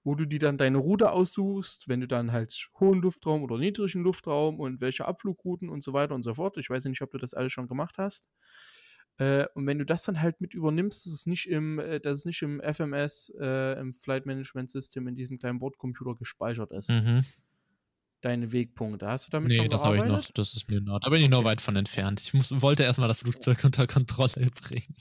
wo 0.05 0.15
du 0.15 0.25
dir 0.25 0.39
dann 0.39 0.57
deine 0.57 0.79
Route 0.79 1.13
aussuchst, 1.13 1.87
wenn 1.87 2.01
du 2.01 2.09
dann 2.09 2.33
halt 2.33 2.71
hohen 2.81 3.03
Luftraum 3.03 3.43
oder 3.43 3.59
niedrigen 3.59 4.03
Luftraum 4.03 4.59
und 4.59 4.81
welche 4.81 5.05
Abflugrouten 5.05 5.69
und 5.69 5.83
so 5.83 5.93
weiter 5.93 6.15
und 6.15 6.23
so 6.23 6.33
fort. 6.33 6.57
Ich 6.57 6.71
weiß 6.71 6.85
nicht, 6.87 7.03
ob 7.03 7.11
du 7.11 7.19
das 7.19 7.35
alles 7.35 7.53
schon 7.53 7.69
gemacht 7.69 7.97
hast. 7.99 8.31
Äh, 9.19 9.47
und 9.55 9.67
wenn 9.67 9.79
du 9.79 9.85
das 9.85 10.05
dann 10.05 10.21
halt 10.21 10.41
mit 10.41 10.55
übernimmst, 10.55 11.07
dass 11.07 11.13
es 11.13 11.27
nicht 11.27 11.49
im, 11.49 11.79
äh, 11.79 12.01
dass 12.01 12.21
es 12.21 12.25
nicht 12.25 12.43
im 12.43 12.61
FMS, 12.61 13.33
äh, 13.41 13.79
im 13.81 13.93
Flight 13.93 14.27
Management 14.27 14.71
System, 14.71 15.07
in 15.09 15.15
diesem 15.15 15.39
kleinen 15.39 15.59
Bordcomputer 15.59 16.15
gespeichert 16.15 16.73
ist. 16.73 16.91
Mhm 16.91 17.25
deine 18.21 18.53
Wegpunkte. 18.53 19.07
Hast 19.07 19.27
du 19.27 19.31
damit 19.31 19.51
nee, 19.51 19.57
schon 19.57 19.69
das 19.69 19.85
habe 19.85 19.97
ich 19.97 20.05
noch. 20.05 20.25
Das 20.33 20.55
ist 20.55 20.69
mir 20.69 20.81
nah. 20.81 20.99
Da 20.99 21.11
bin 21.11 21.23
ich 21.23 21.29
noch 21.29 21.45
weit 21.45 21.61
von 21.61 21.77
entfernt. 21.77 22.21
Ich 22.21 22.35
muss, 22.35 22.51
wollte 22.61 22.83
erstmal 22.83 23.09
das 23.09 23.21
Flugzeug 23.21 23.59
unter 23.65 23.87
Kontrolle 23.87 24.51
bringen. 24.61 24.97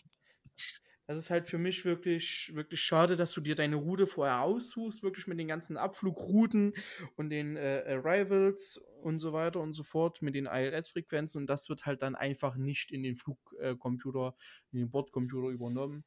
Das 1.07 1.17
ist 1.17 1.29
halt 1.29 1.47
für 1.47 1.57
mich 1.57 1.85
wirklich, 1.85 2.51
wirklich 2.53 2.81
schade, 2.81 3.15
dass 3.15 3.31
du 3.31 3.39
dir 3.39 3.55
deine 3.55 3.77
Route 3.77 4.07
vorher 4.07 4.41
aussuchst, 4.41 5.03
wirklich 5.03 5.25
mit 5.25 5.39
den 5.39 5.47
ganzen 5.47 5.77
Abflugrouten 5.77 6.73
und 7.15 7.29
den 7.29 7.55
äh, 7.55 7.83
Arrivals 7.87 8.81
und 9.07 9.19
so 9.19 9.33
weiter 9.33 9.61
und 9.61 9.73
so 9.73 9.83
fort, 9.83 10.21
mit 10.21 10.35
den 10.35 10.45
ILS-Frequenzen 10.45 11.41
und 11.41 11.47
das 11.47 11.69
wird 11.69 11.85
halt 11.85 12.01
dann 12.01 12.15
einfach 12.15 12.57
nicht 12.57 12.91
in 12.91 13.03
den 13.03 13.15
Flugcomputer, 13.15 14.35
in 14.71 14.79
den 14.79 14.91
Bordcomputer 14.91 15.49
übernommen. 15.49 16.03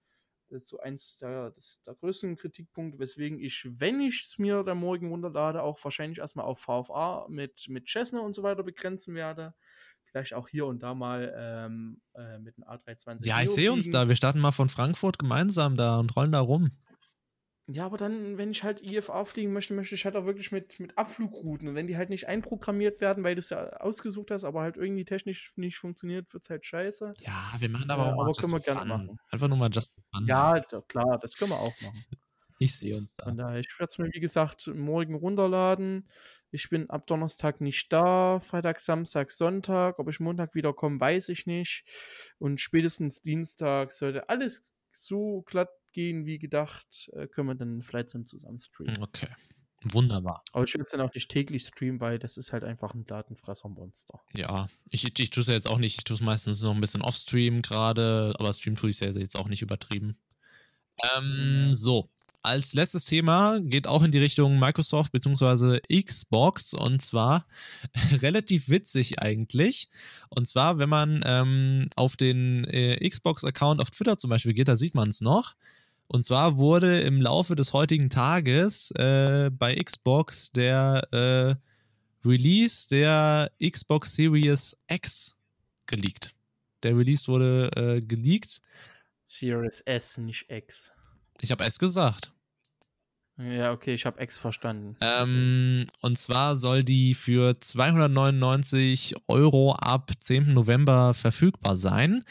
Das 0.50 0.64
ist 0.64 0.68
so 0.68 0.80
eins 0.80 1.16
der, 1.16 1.50
das, 1.52 1.80
der 1.86 1.94
größten 1.94 2.36
Kritikpunkte, 2.36 2.98
weswegen 2.98 3.38
ich, 3.38 3.68
wenn 3.78 4.00
ich 4.00 4.26
es 4.26 4.38
mir 4.38 4.64
dann 4.64 4.78
morgen 4.78 5.08
runterlade, 5.08 5.62
auch 5.62 5.82
wahrscheinlich 5.82 6.18
erstmal 6.18 6.44
auf 6.44 6.60
VFA 6.60 7.26
mit, 7.28 7.66
mit 7.68 7.88
Cessna 7.88 8.20
und 8.20 8.34
so 8.34 8.42
weiter 8.42 8.64
begrenzen 8.64 9.14
werde. 9.14 9.54
Vielleicht 10.04 10.34
auch 10.34 10.48
hier 10.48 10.66
und 10.66 10.82
da 10.82 10.92
mal 10.92 11.32
ähm, 11.36 12.02
äh, 12.14 12.38
mit 12.40 12.56
dem 12.56 12.64
A320. 12.64 13.26
Ja, 13.26 13.40
ich 13.42 13.50
sehe 13.50 13.70
uns 13.70 13.90
da. 13.90 14.08
Wir 14.08 14.16
starten 14.16 14.40
mal 14.40 14.50
von 14.50 14.68
Frankfurt 14.68 15.20
gemeinsam 15.20 15.76
da 15.76 16.00
und 16.00 16.16
rollen 16.16 16.32
da 16.32 16.40
rum. 16.40 16.72
Ja, 17.72 17.86
aber 17.86 17.96
dann, 17.96 18.36
wenn 18.36 18.50
ich 18.50 18.64
halt 18.64 18.82
IFA 18.82 19.24
fliegen 19.24 19.52
möchte, 19.52 19.74
möchte 19.74 19.94
ich 19.94 20.04
halt 20.04 20.16
auch 20.16 20.24
wirklich 20.24 20.50
mit, 20.50 20.80
mit 20.80 20.98
Abflugrouten. 20.98 21.68
Und 21.68 21.74
wenn 21.76 21.86
die 21.86 21.96
halt 21.96 22.10
nicht 22.10 22.26
einprogrammiert 22.26 23.00
werden, 23.00 23.22
weil 23.22 23.36
du 23.36 23.38
es 23.38 23.50
ja 23.50 23.64
ausgesucht 23.76 24.32
hast, 24.32 24.42
aber 24.44 24.62
halt 24.62 24.76
irgendwie 24.76 25.04
technisch 25.04 25.52
nicht 25.56 25.76
funktioniert, 25.76 26.32
wird 26.32 26.42
es 26.42 26.50
halt 26.50 26.66
scheiße. 26.66 27.12
Ja, 27.18 27.52
wir 27.58 27.68
machen 27.68 27.90
aber 27.90 28.06
äh, 28.06 28.10
auch 28.10 28.16
mal 28.16 28.22
aber 28.24 28.32
können 28.32 28.52
wir 28.52 28.60
gerne 28.60 28.84
machen. 28.84 29.20
Einfach 29.30 29.48
nur 29.48 29.58
mal 29.58 29.70
just 29.70 29.92
fun. 30.12 30.26
Ja, 30.26 30.60
klar, 30.60 31.18
das 31.20 31.34
können 31.36 31.52
wir 31.52 31.58
auch 31.58 31.80
machen. 31.82 32.04
ich 32.58 32.76
sehe 32.76 32.96
uns 32.96 33.14
da. 33.16 33.24
Von 33.24 33.36
daher, 33.36 33.60
ich 33.60 33.68
werde 33.78 33.90
es 33.90 33.98
mir, 33.98 34.10
wie 34.12 34.20
gesagt, 34.20 34.66
morgen 34.74 35.14
runterladen. 35.14 36.08
Ich 36.50 36.70
bin 36.70 36.90
ab 36.90 37.06
Donnerstag 37.06 37.60
nicht 37.60 37.92
da, 37.92 38.40
Freitag, 38.40 38.80
Samstag, 38.80 39.30
Sonntag. 39.30 40.00
Ob 40.00 40.08
ich 40.08 40.18
Montag 40.18 40.56
wiederkomme, 40.56 40.98
weiß 40.98 41.28
ich 41.28 41.46
nicht. 41.46 41.84
Und 42.38 42.60
spätestens 42.60 43.22
Dienstag 43.22 43.92
sollte 43.92 44.28
alles 44.28 44.74
so 44.88 45.42
glatt 45.42 45.70
gehen 45.92 46.26
wie 46.26 46.38
gedacht, 46.38 47.10
äh, 47.12 47.26
können 47.26 47.48
wir 47.48 47.54
dann 47.54 47.80
Sim 47.80 48.24
zusammen 48.24 48.58
streamen. 48.58 49.02
Okay. 49.02 49.28
Wunderbar. 49.82 50.44
Aber 50.52 50.64
ich 50.64 50.74
will 50.74 50.82
es 50.82 50.90
dann 50.90 51.00
auch 51.00 51.14
nicht 51.14 51.30
täglich 51.30 51.66
streamen, 51.66 52.00
weil 52.00 52.18
das 52.18 52.36
ist 52.36 52.52
halt 52.52 52.64
einfach 52.64 52.92
ein 52.94 53.06
Datenfresser-Monster. 53.06 54.20
Ja, 54.34 54.68
ich, 54.90 55.06
ich, 55.06 55.18
ich 55.18 55.30
tue 55.30 55.40
es 55.40 55.46
ja 55.46 55.54
jetzt 55.54 55.66
auch 55.66 55.78
nicht, 55.78 55.98
ich 55.98 56.04
tue 56.04 56.14
es 56.14 56.20
meistens 56.20 56.62
noch 56.62 56.74
ein 56.74 56.80
bisschen 56.80 57.00
off-stream 57.00 57.62
gerade, 57.62 58.34
aber 58.38 58.52
Stream 58.52 58.74
tue 58.74 58.90
ich 58.90 59.00
es 59.00 59.00
ja 59.00 59.20
jetzt 59.20 59.36
auch 59.36 59.48
nicht 59.48 59.62
übertrieben. 59.62 60.18
Ähm, 61.16 61.72
so, 61.72 62.10
als 62.42 62.72
letztes 62.74 63.04
Thema 63.04 63.58
geht 63.60 63.86
auch 63.86 64.02
in 64.02 64.10
die 64.10 64.18
Richtung 64.18 64.58
Microsoft 64.58 65.12
bzw. 65.12 65.80
Xbox 66.02 66.74
und 66.74 67.00
zwar 67.00 67.46
relativ 68.22 68.68
witzig 68.68 69.18
eigentlich. 69.18 69.88
Und 70.28 70.48
zwar, 70.48 70.78
wenn 70.78 70.88
man 70.88 71.22
ähm, 71.24 71.88
auf 71.96 72.16
den 72.16 72.64
äh, 72.64 73.08
Xbox-Account 73.08 73.80
auf 73.80 73.90
Twitter 73.90 74.18
zum 74.18 74.30
Beispiel 74.30 74.54
geht, 74.54 74.68
da 74.68 74.76
sieht 74.76 74.94
man 74.94 75.08
es 75.08 75.20
noch. 75.20 75.54
Und 76.12 76.24
zwar 76.24 76.58
wurde 76.58 77.02
im 77.02 77.20
Laufe 77.20 77.54
des 77.54 77.72
heutigen 77.72 78.10
Tages 78.10 78.90
äh, 78.96 79.48
bei 79.56 79.76
Xbox 79.76 80.50
der 80.50 81.06
äh, 81.12 81.54
Release 82.28 82.88
der 82.88 83.52
Xbox 83.62 84.16
Series 84.16 84.76
X 84.88 85.36
geleakt. 85.86 86.34
Der 86.82 86.98
Release 86.98 87.28
wurde 87.28 87.70
äh, 87.76 88.00
geleakt. 88.00 88.60
Series 89.28 89.82
S, 89.82 90.18
nicht 90.18 90.50
X. 90.50 90.90
Ich 91.42 91.52
habe 91.52 91.62
S 91.62 91.78
gesagt. 91.78 92.32
Ja, 93.38 93.70
okay, 93.70 93.94
ich 93.94 94.04
habe 94.04 94.20
X 94.20 94.36
verstanden. 94.36 94.96
Ähm, 95.00 95.86
und 96.00 96.18
zwar 96.18 96.56
soll 96.56 96.82
die 96.82 97.14
für 97.14 97.60
299 97.60 99.14
Euro 99.28 99.74
ab 99.74 100.10
10. 100.18 100.54
November 100.54 101.14
verfügbar 101.14 101.76
sein. 101.76 102.24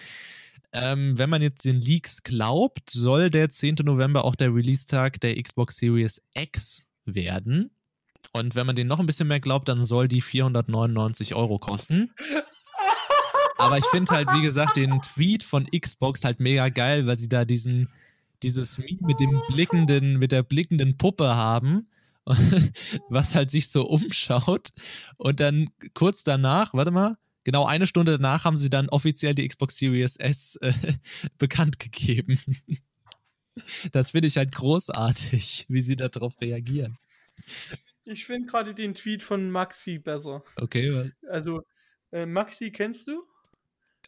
Ähm, 0.72 1.18
wenn 1.18 1.30
man 1.30 1.42
jetzt 1.42 1.66
den 1.66 1.82
Leaks 1.82 2.22
glaubt, 2.24 2.90
soll 2.92 3.30
der 3.30 3.50
10. 3.50 3.78
November 3.84 4.24
auch 4.24 4.36
der 4.36 4.54
Release-Tag 4.54 5.20
der 5.20 5.42
Xbox 5.42 5.78
Series 5.78 6.22
X 6.36 6.88
werden. 7.06 7.72
Und 8.34 8.56
wenn 8.56 8.68
man 8.68 8.76
den 8.76 8.88
noch 8.88 9.00
ein 9.00 9.08
bisschen 9.08 9.28
mehr 9.28 9.40
glaubt, 9.40 9.68
dann 9.68 9.84
soll 9.84 10.08
die 10.08 10.22
499 10.22 11.34
Euro 11.34 11.58
kosten. 11.58 12.12
Aber 13.58 13.78
ich 13.78 13.86
finde 13.86 14.12
halt, 14.12 14.30
wie 14.34 14.42
gesagt, 14.42 14.78
den 14.78 15.02
Tweet 15.02 15.44
von 15.44 15.66
Xbox 15.66 16.24
halt 16.24 16.40
mega 16.40 16.70
geil, 16.70 17.08
weil 17.08 17.18
sie 17.18 17.28
da 17.28 17.44
diesen, 17.44 17.90
dieses 18.44 18.78
Meme 18.78 19.00
mit 19.02 19.20
dem 19.20 19.42
blickenden, 19.50 20.18
mit 20.18 20.32
der 20.32 20.44
blickenden 20.44 20.98
Puppe 20.98 21.36
haben, 21.36 21.88
was 23.10 23.36
halt 23.36 23.52
sich 23.52 23.70
so 23.70 23.86
umschaut. 23.86 24.70
Und 25.18 25.40
dann 25.40 25.72
kurz 25.94 26.24
danach, 26.24 26.74
warte 26.74 26.92
mal, 26.92 27.18
genau 27.50 27.66
eine 27.66 27.88
Stunde 27.88 28.12
danach 28.12 28.44
haben 28.44 28.58
sie 28.58 28.70
dann 28.70 28.90
offiziell 28.90 29.34
die 29.34 29.48
Xbox 29.48 29.76
Series 29.76 30.18
S 30.18 30.56
äh, 30.62 30.72
bekannt 31.40 31.80
gegeben. 31.80 32.40
das 33.92 34.12
finde 34.12 34.28
ich 34.28 34.38
halt 34.38 34.54
großartig, 34.54 35.66
wie 35.68 35.82
sie 35.82 35.96
darauf 35.96 36.40
reagieren. 36.42 37.00
Ich 38.06 38.26
finde 38.26 38.46
gerade 38.46 38.76
den 38.76 38.94
Tweet 38.94 39.24
von 39.24 39.50
Maxi 39.50 39.98
besser. 39.98 40.44
Okay. 40.58 41.12
Also, 41.28 41.64
äh, 42.12 42.28
Maxi 42.28 42.72
kennst 42.72 43.08
du? 43.08 43.24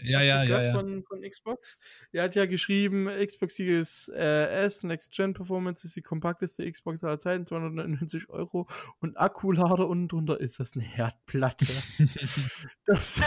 Ja, 0.03 0.21
ja, 0.21 0.43
ja, 0.43 0.61
ja. 0.61 0.73
Von, 0.73 1.03
von 1.03 1.21
Xbox. 1.21 1.79
Er 2.11 2.23
hat 2.23 2.35
ja 2.35 2.45
geschrieben, 2.45 3.07
Xbox 3.07 3.55
Series 3.55 4.11
äh, 4.15 4.65
S 4.65 4.83
Next 4.83 5.11
Gen 5.11 5.33
Performance 5.33 5.85
ist 5.85 5.95
die 5.95 6.01
kompakteste 6.01 6.69
Xbox 6.69 7.03
aller 7.03 7.17
Zeiten, 7.17 7.45
299 7.45 8.29
Euro 8.29 8.67
und 8.99 9.17
Akkulader 9.17 9.87
unten 9.87 10.07
drunter 10.07 10.39
ist 10.39 10.59
das 10.59 10.73
eine 10.73 10.83
Herdplatte. 10.83 11.65
das, 12.85 13.21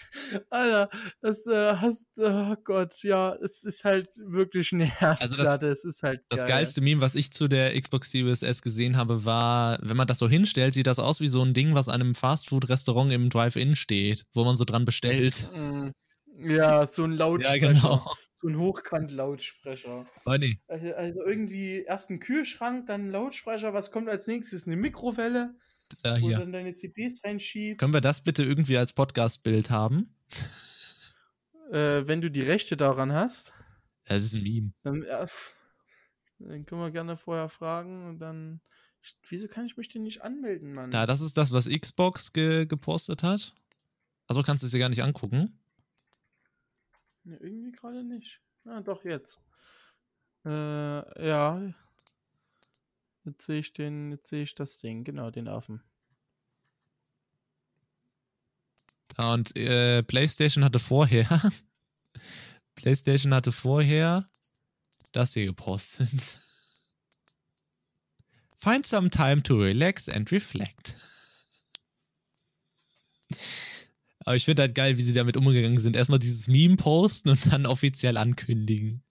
Alter, 0.50 0.88
das 1.20 1.46
äh, 1.46 1.76
hast, 1.76 2.06
oh 2.18 2.54
Gott, 2.64 3.02
ja, 3.02 3.34
es 3.36 3.64
ist 3.64 3.84
halt 3.84 4.08
wirklich 4.24 4.72
eine 4.72 4.84
Herdplatte. 4.84 5.40
Also 5.40 5.56
das, 5.58 5.78
es 5.78 5.84
ist 5.84 6.02
halt 6.02 6.22
das 6.28 6.40
geil. 6.40 6.48
geilste 6.48 6.80
Meme, 6.80 7.00
was 7.00 7.14
ich 7.14 7.32
zu 7.32 7.48
der 7.48 7.78
Xbox 7.78 8.10
Series 8.10 8.42
S 8.42 8.62
gesehen 8.62 8.96
habe, 8.96 9.24
war, 9.24 9.78
wenn 9.82 9.96
man 9.96 10.06
das 10.06 10.18
so 10.18 10.28
hinstellt, 10.28 10.74
sieht 10.74 10.86
das 10.86 10.98
aus 10.98 11.20
wie 11.20 11.28
so 11.28 11.42
ein 11.42 11.54
Ding, 11.54 11.74
was 11.74 11.88
einem 11.88 12.14
Fastfood-Restaurant 12.14 13.12
im 13.12 13.30
Drive-In 13.30 13.76
steht, 13.76 14.24
wo 14.32 14.44
man 14.44 14.56
so 14.56 14.64
dran 14.64 14.84
bestellt. 14.84 15.46
Ja, 16.42 16.86
so 16.86 17.04
ein 17.04 17.12
Lautsprecher. 17.12 17.66
Ja, 17.66 17.72
genau. 17.72 18.14
So 18.40 18.48
ein 18.48 18.56
Hochkant-Lautsprecher. 18.58 20.06
Funny. 20.22 20.60
Also, 20.66 20.94
also, 20.94 21.22
irgendwie 21.26 21.82
erst 21.82 22.10
ein 22.10 22.20
Kühlschrank, 22.20 22.86
dann 22.86 23.08
ein 23.08 23.10
Lautsprecher. 23.10 23.74
Was 23.74 23.90
kommt 23.90 24.08
als 24.08 24.26
nächstes? 24.26 24.66
Eine 24.66 24.76
Mikrowelle, 24.76 25.54
ja, 26.04 26.16
hier. 26.16 26.22
wo 26.22 26.28
du 26.30 26.38
dann 26.38 26.52
deine 26.52 26.74
CDs 26.74 27.22
reinschiebst. 27.22 27.78
Können 27.78 27.92
wir 27.92 28.00
das 28.00 28.22
bitte 28.22 28.42
irgendwie 28.42 28.78
als 28.78 28.94
Podcast-Bild 28.94 29.70
haben? 29.70 30.16
Äh, 31.70 32.08
wenn 32.08 32.20
du 32.20 32.30
die 32.30 32.42
Rechte 32.42 32.76
daran 32.76 33.12
hast. 33.12 33.52
Das 34.06 34.24
ist 34.24 34.34
ein 34.34 34.42
Meme. 34.42 34.72
Dann, 34.82 35.02
ja, 35.02 35.24
dann 36.40 36.66
können 36.66 36.80
wir 36.80 36.90
gerne 36.90 37.16
vorher 37.16 37.48
fragen 37.48 38.08
und 38.08 38.18
dann. 38.18 38.60
Wieso 39.28 39.46
kann 39.46 39.66
ich 39.66 39.76
mich 39.76 39.88
denn 39.88 40.02
nicht 40.02 40.22
anmelden, 40.22 40.72
Mann? 40.72 40.90
Ja, 40.90 41.06
das 41.06 41.20
ist 41.20 41.36
das, 41.36 41.52
was 41.52 41.68
Xbox 41.68 42.32
ge 42.32 42.66
gepostet 42.66 43.22
hat. 43.22 43.54
Also 44.26 44.42
kannst 44.42 44.62
du 44.62 44.66
es 44.66 44.72
dir 44.72 44.78
gar 44.78 44.88
nicht 44.88 45.02
angucken. 45.02 45.59
Ne, 47.30 47.36
irgendwie 47.36 47.70
gerade 47.70 48.02
nicht. 48.02 48.40
Ah, 48.64 48.80
doch, 48.80 49.04
jetzt. 49.04 49.40
Äh, 50.44 51.28
ja. 51.28 51.72
Jetzt 53.24 53.46
sehe 53.46 53.60
ich 53.60 53.72
den, 53.72 54.10
jetzt 54.10 54.28
sehe 54.28 54.42
ich 54.42 54.56
das 54.56 54.78
Ding, 54.78 55.04
genau, 55.04 55.30
den 55.30 55.46
Affen. 55.46 55.80
Und 59.16 59.56
äh, 59.56 60.02
PlayStation 60.02 60.64
hatte 60.64 60.80
vorher, 60.80 61.52
PlayStation 62.74 63.32
hatte 63.32 63.52
vorher 63.52 64.28
das 65.12 65.34
hier 65.34 65.46
gepostet. 65.46 66.38
Find 68.56 68.84
some 68.84 69.08
time 69.08 69.42
to 69.44 69.56
relax 69.56 70.08
and 70.08 70.32
reflect. 70.32 70.96
Aber 74.24 74.36
ich 74.36 74.44
finde 74.44 74.62
halt 74.62 74.74
geil, 74.74 74.96
wie 74.96 75.02
sie 75.02 75.12
damit 75.12 75.36
umgegangen 75.36 75.80
sind. 75.80 75.96
Erstmal 75.96 76.18
dieses 76.18 76.48
Meme 76.48 76.76
posten 76.76 77.30
und 77.30 77.52
dann 77.52 77.66
offiziell 77.66 78.16
ankündigen. 78.16 79.02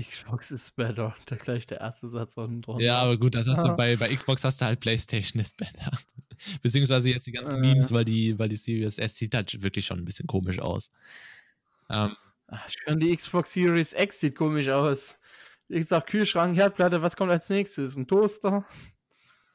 Xbox 0.00 0.50
is 0.50 0.70
better. 0.72 1.14
Da 1.26 1.36
gleich 1.36 1.66
der 1.66 1.80
erste 1.80 2.08
Satz 2.08 2.36
unten 2.36 2.62
drunter. 2.62 2.84
Ja, 2.84 2.98
aber 2.98 3.16
gut, 3.16 3.34
das 3.34 3.46
hast 3.46 3.64
du 3.64 3.74
bei, 3.76 3.96
bei 3.96 4.12
Xbox 4.12 4.42
hast 4.44 4.60
du 4.60 4.64
halt 4.64 4.80
PlayStation 4.80 5.40
is 5.40 5.52
better. 5.52 5.90
Beziehungsweise 6.62 7.10
jetzt 7.10 7.26
die 7.26 7.32
ganzen 7.32 7.56
Äh. 7.56 7.60
Memes, 7.60 7.92
weil 7.92 8.04
die, 8.04 8.38
weil 8.38 8.48
die 8.48 8.56
Series 8.56 8.98
S 8.98 9.16
sieht 9.16 9.34
halt 9.34 9.62
wirklich 9.62 9.86
schon 9.86 9.98
ein 9.98 10.04
bisschen 10.04 10.26
komisch 10.26 10.58
aus. 10.58 10.90
Ähm, 11.90 12.16
Ach, 12.48 12.68
schon 12.68 12.98
die 12.98 13.14
Xbox 13.14 13.52
Series 13.52 13.92
X 13.92 14.20
sieht 14.20 14.34
komisch 14.34 14.68
aus. 14.68 15.16
Wie 15.68 15.78
gesagt, 15.78 16.10
Kühlschrank, 16.10 16.56
Herdplatte, 16.56 17.00
was 17.00 17.16
kommt 17.16 17.30
als 17.30 17.48
nächstes? 17.48 17.96
Ein 17.96 18.06
Toaster? 18.06 18.64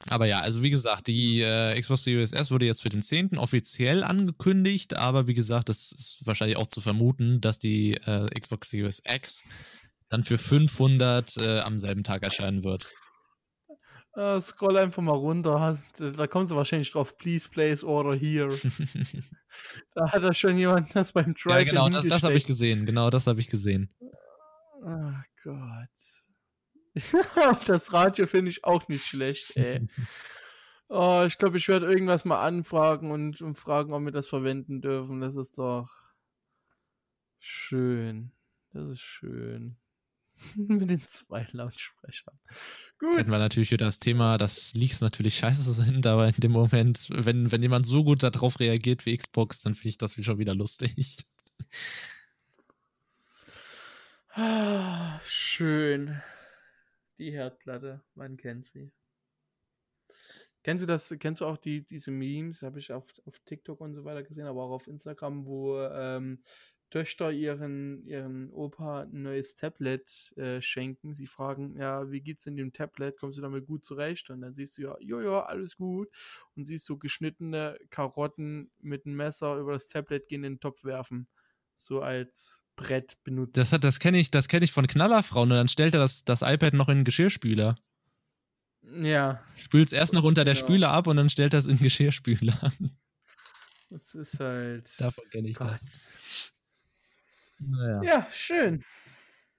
Aber 0.08 0.26
ja, 0.26 0.40
also 0.40 0.62
wie 0.62 0.70
gesagt, 0.70 1.08
die 1.08 1.42
äh, 1.42 1.78
Xbox 1.78 2.04
Series 2.04 2.32
S 2.32 2.50
wurde 2.50 2.64
jetzt 2.64 2.82
für 2.82 2.88
den 2.88 3.02
10. 3.02 3.36
offiziell 3.38 4.02
angekündigt, 4.02 4.96
aber 4.96 5.26
wie 5.26 5.34
gesagt, 5.34 5.68
das 5.68 5.92
ist 5.92 6.20
wahrscheinlich 6.24 6.56
auch 6.56 6.66
zu 6.66 6.80
vermuten, 6.80 7.40
dass 7.40 7.58
die 7.58 7.94
äh, 7.94 8.28
Xbox 8.38 8.70
Series 8.70 9.02
X 9.06 9.44
dann 10.08 10.24
für 10.24 10.38
500 10.38 11.36
äh, 11.36 11.60
am 11.60 11.78
selben 11.78 12.02
Tag 12.02 12.22
erscheinen 12.22 12.64
wird. 12.64 12.90
Äh, 14.16 14.40
scroll 14.40 14.76
einfach 14.76 15.02
mal 15.02 15.12
runter. 15.12 15.78
Da 15.96 16.26
kommst 16.26 16.50
du 16.50 16.56
wahrscheinlich 16.56 16.90
drauf. 16.90 17.16
Please 17.16 17.48
place 17.48 17.84
order 17.84 18.14
here. 18.14 18.48
da 19.94 20.10
hat 20.10 20.24
da 20.24 20.34
schon 20.34 20.56
jemand 20.56 20.94
das 20.96 21.12
beim 21.12 21.34
Drive 21.34 21.58
ja, 21.58 21.62
genau, 21.62 21.88
das, 21.88 22.06
das 22.06 22.24
habe 22.24 22.34
ich 22.34 22.44
gesehen. 22.44 22.86
Genau, 22.86 23.10
das 23.10 23.28
habe 23.28 23.38
ich 23.38 23.46
gesehen. 23.46 23.88
Ach 24.84 25.24
Gott. 25.44 26.19
das 27.66 27.92
Radio 27.92 28.26
finde 28.26 28.50
ich 28.50 28.64
auch 28.64 28.88
nicht 28.88 29.04
schlecht, 29.04 29.56
ey. 29.56 29.86
Oh, 30.92 31.22
ich 31.24 31.38
glaube, 31.38 31.56
ich 31.56 31.68
werde 31.68 31.86
irgendwas 31.86 32.24
mal 32.24 32.44
anfragen 32.44 33.12
und, 33.12 33.40
und 33.42 33.54
fragen, 33.54 33.92
ob 33.92 34.04
wir 34.04 34.10
das 34.10 34.26
verwenden 34.26 34.80
dürfen. 34.80 35.20
Das 35.20 35.36
ist 35.36 35.56
doch 35.56 35.88
schön. 37.38 38.32
Das 38.72 38.90
ist 38.90 39.00
schön. 39.00 39.76
Mit 40.56 40.90
den 40.90 41.06
zwei 41.06 41.46
Lautsprechern. 41.52 42.38
Gut. 42.98 43.18
Hätten 43.18 43.30
wir 43.30 43.38
natürlich 43.38 43.70
wieder 43.70 43.86
das 43.86 44.00
Thema, 44.00 44.36
dass 44.36 44.74
Leaks 44.74 45.00
natürlich 45.00 45.36
scheiße 45.36 45.72
sind, 45.72 46.08
aber 46.08 46.26
in 46.26 46.34
dem 46.34 46.52
Moment, 46.52 47.08
wenn, 47.10 47.52
wenn 47.52 47.62
jemand 47.62 47.86
so 47.86 48.02
gut 48.02 48.24
darauf 48.24 48.58
reagiert 48.58 49.06
wie 49.06 49.16
Xbox, 49.16 49.60
dann 49.60 49.76
finde 49.76 49.90
ich 49.90 49.98
das 49.98 50.14
schon 50.14 50.38
wieder 50.38 50.56
lustig. 50.56 51.18
Ah, 54.32 55.20
schön. 55.24 56.20
Die 57.20 57.32
Herdplatte, 57.32 58.02
man 58.14 58.38
kennt 58.38 58.64
sie. 58.64 58.90
Kennst 60.62 60.82
du 60.82 60.86
das, 60.86 61.14
kennst 61.18 61.42
du 61.42 61.44
auch 61.44 61.58
die, 61.58 61.84
diese 61.84 62.10
Memes, 62.10 62.62
habe 62.62 62.78
ich 62.78 62.92
auf, 62.94 63.04
auf 63.26 63.38
TikTok 63.40 63.78
und 63.82 63.92
so 63.94 64.06
weiter 64.06 64.22
gesehen, 64.22 64.46
aber 64.46 64.62
auch 64.62 64.70
auf 64.70 64.88
Instagram, 64.88 65.44
wo 65.44 65.78
ähm, 65.82 66.42
Töchter 66.88 67.30
ihren, 67.30 68.02
ihren 68.06 68.50
Opa 68.50 69.02
ein 69.02 69.20
neues 69.20 69.54
Tablet 69.54 70.32
äh, 70.38 70.62
schenken. 70.62 71.12
Sie 71.12 71.26
fragen, 71.26 71.76
ja, 71.76 72.10
wie 72.10 72.22
geht's 72.22 72.44
denn 72.44 72.56
dem 72.56 72.72
Tablet? 72.72 73.18
Kommst 73.18 73.36
du 73.36 73.42
damit 73.42 73.66
gut 73.66 73.84
zurecht? 73.84 74.30
Und 74.30 74.40
dann 74.40 74.54
siehst 74.54 74.78
du 74.78 74.82
ja, 74.82 74.96
ja, 75.00 75.44
alles 75.44 75.76
gut. 75.76 76.08
Und 76.56 76.64
siehst 76.64 76.86
so 76.86 76.96
geschnittene 76.96 77.78
Karotten 77.90 78.72
mit 78.80 79.04
einem 79.04 79.16
Messer 79.16 79.58
über 79.58 79.74
das 79.74 79.88
Tablet 79.88 80.26
gehen 80.26 80.42
in 80.42 80.54
den 80.54 80.60
Topf 80.60 80.84
werfen. 80.84 81.28
So 81.82 82.02
als 82.02 82.62
Brett 82.76 83.16
benutzt. 83.24 83.56
Das, 83.56 83.72
hat- 83.72 83.84
das 83.84 83.98
kenne 84.00 84.18
ich, 84.18 84.30
das 84.30 84.48
kenn 84.48 84.62
ich 84.62 84.70
von 84.70 84.86
Knallerfrauen 84.86 85.50
und 85.50 85.56
dann 85.56 85.68
stellt 85.68 85.94
er 85.94 86.00
das, 86.00 86.24
das 86.24 86.42
iPad 86.42 86.74
noch 86.74 86.88
in 86.90 86.98
den 86.98 87.04
Geschirrspüler. 87.04 87.76
ja, 88.82 89.42
Spült 89.56 89.88
es 89.88 89.92
erst 89.94 90.12
noch 90.12 90.22
unter 90.24 90.44
der 90.44 90.54
Ja. 90.54 90.60
Spüle 90.60 90.88
ab 90.88 91.06
und 91.06 91.16
dann 91.16 91.30
stellt 91.30 91.54
das 91.54 91.66
in 91.66 91.76
den 91.78 91.82
Geschirrspüler. 91.84 92.58
das 93.90 94.14
ist 94.14 94.38
halt. 94.40 95.00
Davon 95.00 95.24
kenne 95.30 95.48
ich 95.48 95.56
Gott. 95.56 95.70
das. 95.72 95.86
Naja. 97.58 98.02
Ja, 98.02 98.26
schön. 98.30 98.84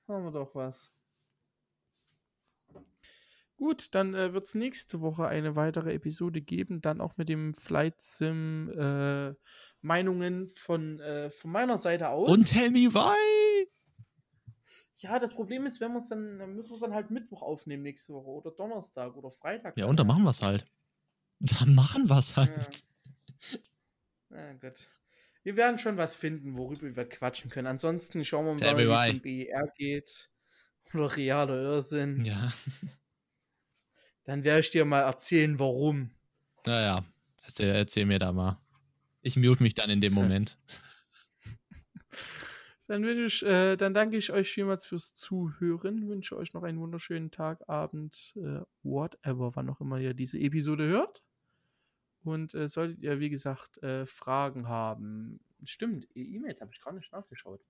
Haben 0.07 0.25
wir 0.25 0.31
doch 0.31 0.53
was. 0.55 0.91
Gut, 3.61 3.93
dann 3.93 4.15
äh, 4.15 4.33
wird 4.33 4.45
es 4.45 4.55
nächste 4.55 5.01
Woche 5.01 5.27
eine 5.27 5.55
weitere 5.55 5.93
Episode 5.93 6.41
geben, 6.41 6.81
dann 6.81 6.99
auch 6.99 7.15
mit 7.17 7.29
dem 7.29 7.53
Flight 7.53 8.01
Sim 8.01 8.71
äh, 8.75 9.35
Meinungen 9.81 10.47
von, 10.47 10.99
äh, 10.99 11.29
von 11.29 11.51
meiner 11.51 11.77
Seite 11.77 12.09
aus. 12.09 12.27
Und 12.27 12.45
tell 12.45 12.71
me 12.71 12.91
why! 12.91 13.67
ja, 14.95 15.19
das 15.19 15.35
Problem 15.35 15.67
ist, 15.67 15.79
wenn 15.79 15.91
wir 15.91 15.99
es 15.99 16.07
dann, 16.07 16.39
dann 16.39 16.55
müssen 16.55 16.71
wir 16.71 16.73
es 16.73 16.79
dann 16.79 16.95
halt 16.95 17.11
Mittwoch 17.11 17.43
aufnehmen 17.43 17.83
nächste 17.83 18.13
Woche 18.13 18.31
oder 18.31 18.49
Donnerstag 18.49 19.15
oder 19.15 19.29
Freitag. 19.29 19.77
Ja, 19.77 19.85
und 19.85 19.99
dann 19.99 20.07
machen 20.07 20.23
wir 20.23 20.31
es 20.31 20.41
halt. 20.41 20.65
Dann 21.39 21.75
machen 21.75 22.09
wir 22.09 22.17
es 22.17 22.35
halt. 22.35 22.85
Na 24.29 24.53
gut. 24.53 24.89
Wir 25.43 25.55
werden 25.55 25.77
schon 25.77 25.97
was 25.97 26.15
finden, 26.15 26.57
worüber 26.57 26.95
wir 26.95 27.07
quatschen 27.07 27.51
können. 27.51 27.67
Ansonsten 27.67 28.25
schauen 28.25 28.59
wir 28.59 28.73
mal, 28.73 28.77
wie 28.79 28.91
es 28.91 29.13
im 29.13 29.21
BER 29.21 29.71
geht. 29.75 30.31
Oder 30.95 31.15
realer 31.15 31.61
Irrsinn. 31.61 32.25
Ja, 32.25 32.51
Dann 34.23 34.43
werde 34.43 34.59
ich 34.59 34.69
dir 34.71 34.85
mal 34.85 35.01
erzählen, 35.01 35.57
warum. 35.59 36.11
naja. 36.65 37.03
Erzähl, 37.43 37.69
erzähl 37.69 38.05
mir 38.05 38.19
da 38.19 38.31
mal. 38.31 38.61
Ich 39.23 39.35
mute 39.35 39.63
mich 39.63 39.73
dann 39.73 39.89
in 39.89 39.99
dem 39.99 40.13
Moment. 40.13 40.57
Dann, 42.87 43.03
wünsche 43.03 43.25
ich, 43.25 43.43
äh, 43.43 43.77
dann 43.77 43.93
danke 43.93 44.17
ich 44.17 44.31
euch 44.31 44.51
vielmals 44.51 44.85
fürs 44.85 45.13
Zuhören. 45.13 46.07
Wünsche 46.09 46.35
euch 46.37 46.53
noch 46.53 46.63
einen 46.63 46.79
wunderschönen 46.79 47.31
Tag, 47.31 47.67
Abend, 47.69 48.33
äh, 48.35 48.61
whatever, 48.83 49.55
wann 49.55 49.69
auch 49.69 49.79
immer 49.79 49.97
ihr 49.97 50.13
diese 50.13 50.37
Episode 50.39 50.85
hört. 50.87 51.23
Und 52.23 52.53
äh, 52.53 52.67
solltet 52.67 52.99
ihr, 52.99 53.19
wie 53.19 53.29
gesagt, 53.29 53.81
äh, 53.81 54.05
Fragen 54.05 54.67
haben, 54.67 55.39
stimmt, 55.63 56.05
E- 56.15 56.35
E-Mails 56.35 56.61
habe 56.61 56.71
ich 56.73 56.81
gar 56.81 56.93
nicht 56.93 57.11
nachgeschaut. 57.11 57.61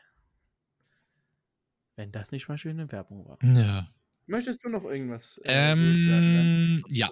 Wenn 1.97 2.13
das 2.13 2.31
nicht 2.31 2.49
mal 2.49 2.59
schöne 2.59 2.93
Werbung 2.93 3.27
war. 3.27 3.39
Ja. 3.43 3.89
Möchtest 4.27 4.65
du 4.65 4.69
noch 4.69 4.85
irgendwas? 4.85 5.41
äh? 5.45 5.73
Ähm, 5.73 6.85
ja. 6.91 7.11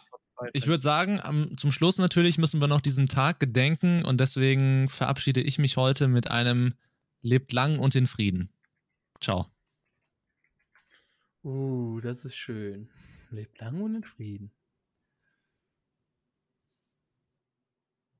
Ich 0.53 0.67
würde 0.67 0.83
sagen, 0.83 1.21
am, 1.21 1.57
zum 1.57 1.71
Schluss 1.71 1.99
natürlich 1.99 2.39
müssen 2.39 2.61
wir 2.61 2.69
noch 2.69 2.81
diesem 2.81 3.09
Tag 3.09 3.39
gedenken 3.39 4.05
und 4.05 4.21
deswegen 4.21 4.89
verabschiede 4.89 5.41
ich 5.41 5.59
mich 5.59 5.77
heute 5.77 6.09
mit 6.09 6.31
einem 6.31 6.75
Lebt 7.23 7.53
lang 7.53 7.79
und 7.79 7.95
in 7.95 8.07
Frieden. 8.07 8.51
Ciao. 9.21 9.54
Uh, 11.45 12.01
das 12.01 12.25
ist 12.25 12.37
schön. 12.37 12.89
Lebt 13.31 13.61
lang 13.61 13.83
und 13.83 13.95
in 13.97 14.05
Frieden. 14.05 14.51